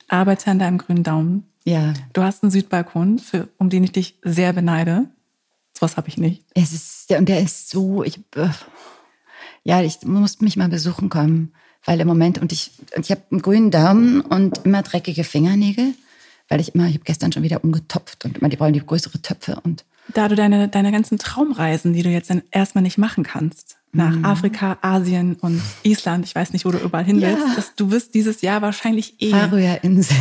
arbeitest 0.08 0.48
an 0.50 0.60
deinem 0.60 0.78
grünen 0.78 1.04
Daumen. 1.04 1.48
Ja, 1.64 1.94
Du 2.14 2.22
hast 2.22 2.44
einen 2.44 2.52
Südbalkon, 2.52 3.18
für, 3.20 3.48
um 3.58 3.70
den 3.70 3.84
ich 3.84 3.92
dich 3.92 4.20
sehr 4.24 4.54
beneide. 4.54 5.10
Sowas 5.82 5.98
habe 5.98 6.10
ich 6.10 6.18
nicht. 6.20 6.44
es 6.54 6.74
ist, 6.74 7.10
der, 7.10 7.18
und 7.18 7.28
der 7.28 7.42
ist 7.42 7.72
so, 7.72 8.04
ich, 8.04 8.20
äh, 8.36 8.50
ja, 9.64 9.82
ich 9.82 10.04
muss 10.04 10.40
mich 10.40 10.56
mal 10.56 10.70
besuchen 10.70 11.10
kommen, 11.10 11.54
weil 11.86 12.00
im 12.00 12.08
Moment, 12.08 12.38
und 12.38 12.52
ich, 12.52 12.70
und 12.96 13.04
ich 13.04 13.10
habe 13.10 13.24
einen 13.32 13.42
grünen 13.42 13.72
Daumen 13.72 14.22
und 14.22 14.60
immer 14.64 14.84
dreckige 14.84 15.24
Fingernägel, 15.24 15.96
weil 16.50 16.60
ich 16.62 16.76
immer, 16.76 16.86
ich 16.86 16.94
habe 16.94 17.04
gestern 17.04 17.32
schon 17.32 17.42
wieder 17.42 17.64
umgetopft 17.64 18.26
und 18.26 18.38
immer, 18.38 18.50
die 18.50 18.60
wollen 18.60 18.74
die 18.74 18.86
größere 18.86 19.24
Töpfe 19.24 19.60
und 19.64 19.84
Da 20.14 20.28
du 20.28 20.36
deine, 20.36 20.68
deine 20.68 20.92
ganzen 20.92 21.18
Traumreisen, 21.18 21.94
die 21.94 22.04
du 22.04 22.10
jetzt 22.10 22.30
dann 22.30 22.44
erstmal 22.52 22.84
nicht 22.84 23.00
machen 23.00 23.24
kannst, 23.24 23.78
nach 23.92 24.16
Mhm. 24.16 24.24
Afrika, 24.26 24.78
Asien 24.84 25.34
und 25.38 25.64
Island, 25.82 26.26
ich 26.26 26.36
weiß 26.36 26.54
nicht, 26.54 26.64
wo 26.66 26.70
du 26.70 26.78
überall 26.78 27.06
hin 27.06 27.20
Ja. 27.20 27.30
willst, 27.30 27.58
dass 27.58 27.74
du 27.74 27.90
wirst 27.90 28.14
dieses 28.14 28.42
Jahr 28.44 28.62
wahrscheinlich 28.62 29.20
eh 29.20 29.32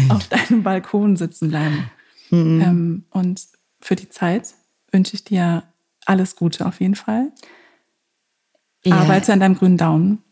auf 0.08 0.26
deinem 0.28 0.62
Balkon 0.62 1.16
sitzen 1.16 1.50
bleiben. 1.50 1.84
Mhm. 2.30 2.60
Ähm, 2.62 3.04
und 3.10 3.42
für 3.82 3.94
die 3.96 4.08
Zeit 4.08 4.54
wünsche 4.92 5.14
ich 5.14 5.24
dir 5.24 5.64
alles 6.06 6.36
Gute 6.36 6.66
auf 6.66 6.80
jeden 6.80 6.94
Fall. 6.94 7.32
Ja. 8.84 8.96
Arbeite 8.96 9.32
an 9.32 9.40
deinem 9.40 9.56
grünen 9.56 9.76
Daumen. 9.76 10.22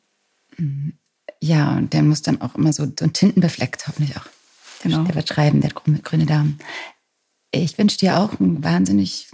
Ja, 1.41 1.77
und 1.77 1.93
der 1.93 2.03
muss 2.03 2.23
dann 2.23 2.41
auch 2.41 2.55
immer 2.55 2.73
so, 2.73 2.85
so 2.85 3.07
tintenbefleckt, 3.07 3.87
hoffentlich 3.87 4.17
auch. 4.17 4.27
Genau. 4.83 5.05
Der 5.05 5.15
wird 5.15 5.29
schreiben, 5.29 5.61
der 5.61 5.71
grüne, 5.71 6.27
Daumen. 6.27 6.59
Ich 7.51 7.79
wünsche 7.79 7.99
dir 7.99 8.19
auch 8.19 8.39
einen 8.41 8.63
wahnsinnig, 8.63 9.31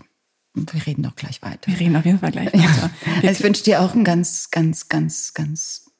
wir 0.54 0.86
reden 0.86 1.02
doch 1.02 1.16
gleich 1.16 1.42
weiter. 1.42 1.70
Wir 1.70 1.78
reden 1.78 1.96
auf 1.96 2.04
jeden 2.04 2.18
Fall 2.18 2.32
gleich 2.32 2.50
Ja. 2.54 2.62
weiter. 2.62 2.90
Also 3.16 3.28
ich 3.28 3.42
wünsche 3.42 3.64
dir 3.64 3.80
auch 3.80 3.94
einen 3.94 4.04
ganz, 4.04 4.50
ganz, 4.50 4.88
ganz, 4.88 5.34
ganz 5.34 5.90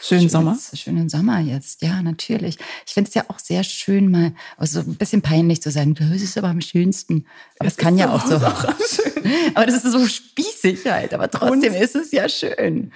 Schönen 0.00 0.28
Sommer. 0.28 0.52
schönes- 0.52 0.80
Schönen 0.80 1.08
Sommer 1.08 1.40
jetzt, 1.40 1.82
ja, 1.82 2.00
natürlich. 2.02 2.58
Ich 2.86 2.94
finde 2.94 3.08
es 3.08 3.14
ja 3.14 3.24
auch 3.28 3.38
sehr 3.38 3.64
schön, 3.64 4.10
mal 4.10 4.32
also 4.56 4.80
so 4.82 4.90
ein 4.90 4.94
bisschen 4.96 5.22
peinlich 5.22 5.60
zu 5.60 5.70
sagen, 5.70 5.94
das 5.94 6.22
ist 6.22 6.38
aber 6.38 6.48
am 6.48 6.60
schönsten. 6.60 7.26
Aber 7.58 7.68
es 7.68 7.76
kann 7.76 7.98
ja 7.98 8.12
auch 8.12 8.24
so. 8.24 8.36
aber 9.54 9.66
das 9.66 9.84
ist 9.84 9.90
so 9.92 10.06
spießig 10.06 10.86
halt, 10.86 11.14
aber 11.14 11.30
trotzdem 11.30 11.74
ist 11.74 11.96
es 11.96 12.12
ja 12.12 12.28
schön. 12.28 12.92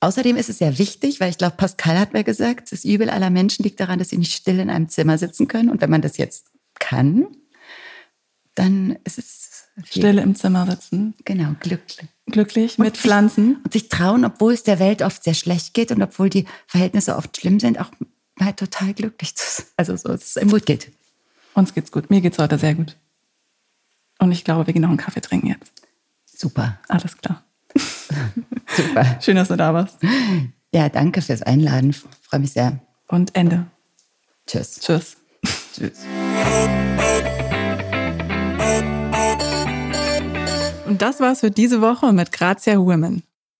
Außerdem 0.00 0.36
ist 0.36 0.48
es 0.48 0.58
sehr 0.58 0.78
wichtig, 0.78 1.18
weil 1.18 1.30
ich 1.30 1.38
glaube, 1.38 1.56
Pascal 1.56 1.98
hat 1.98 2.12
mir 2.12 2.22
gesagt, 2.22 2.70
das 2.70 2.84
Übel 2.84 3.10
aller 3.10 3.30
Menschen 3.30 3.64
liegt 3.64 3.80
daran, 3.80 3.98
dass 3.98 4.10
sie 4.10 4.18
nicht 4.18 4.32
still 4.32 4.60
in 4.60 4.70
einem 4.70 4.88
Zimmer 4.88 5.18
sitzen 5.18 5.48
können. 5.48 5.70
Und 5.70 5.80
wenn 5.80 5.90
man 5.90 6.02
das 6.02 6.18
jetzt 6.18 6.46
kann, 6.78 7.26
dann 8.58 8.98
ist 9.04 9.18
es 9.18 9.68
Stille 9.84 10.22
im 10.22 10.34
Zimmer 10.34 10.66
sitzen. 10.66 11.14
Genau, 11.24 11.54
glücklich. 11.60 12.08
Glücklich 12.26 12.78
mit 12.78 12.96
Pflanzen. 12.96 13.60
Und 13.62 13.72
sich 13.72 13.88
trauen, 13.88 14.24
obwohl 14.24 14.52
es 14.52 14.64
der 14.64 14.78
Welt 14.78 15.02
oft 15.02 15.22
sehr 15.22 15.34
schlecht 15.34 15.72
geht 15.72 15.92
und 15.92 16.02
obwohl 16.02 16.28
die 16.28 16.46
Verhältnisse 16.66 17.16
oft 17.16 17.36
schlimm 17.36 17.60
sind, 17.60 17.78
auch 17.78 17.90
mal 18.36 18.52
total 18.52 18.94
glücklich 18.94 19.36
zu 19.36 19.44
sein. 19.46 19.66
Also 19.76 19.96
so, 19.96 20.08
dass 20.08 20.24
es 20.24 20.36
einem 20.36 20.50
gut 20.50 20.66
geht. 20.66 20.90
Uns 21.54 21.74
geht's 21.74 21.92
gut. 21.92 22.10
Mir 22.10 22.20
geht's 22.20 22.38
heute 22.38 22.58
sehr 22.58 22.74
gut. 22.74 22.96
Und 24.18 24.32
ich 24.32 24.44
glaube, 24.44 24.66
wir 24.66 24.72
gehen 24.72 24.82
noch 24.82 24.88
einen 24.88 24.98
Kaffee 24.98 25.20
trinken 25.20 25.46
jetzt. 25.46 25.72
Super, 26.26 26.78
Alles 26.88 27.16
klar. 27.16 27.44
super. 28.76 29.20
Schön, 29.20 29.36
dass 29.36 29.48
du 29.48 29.56
da 29.56 29.74
warst. 29.74 29.98
Ja, 30.72 30.88
danke 30.88 31.22
fürs 31.22 31.42
Einladen. 31.42 31.92
Freue 31.92 32.40
mich 32.40 32.52
sehr. 32.52 32.80
Und 33.08 33.34
Ende. 33.34 33.66
Tschüss. 34.46 34.80
Tschüss. 34.80 35.16
Tschüss. 35.74 36.97
Und 40.88 41.02
das 41.02 41.20
war's 41.20 41.40
für 41.40 41.50
diese 41.50 41.82
Woche 41.82 42.14
mit 42.14 42.32
Grazia 42.32 42.78
Women. 42.78 43.22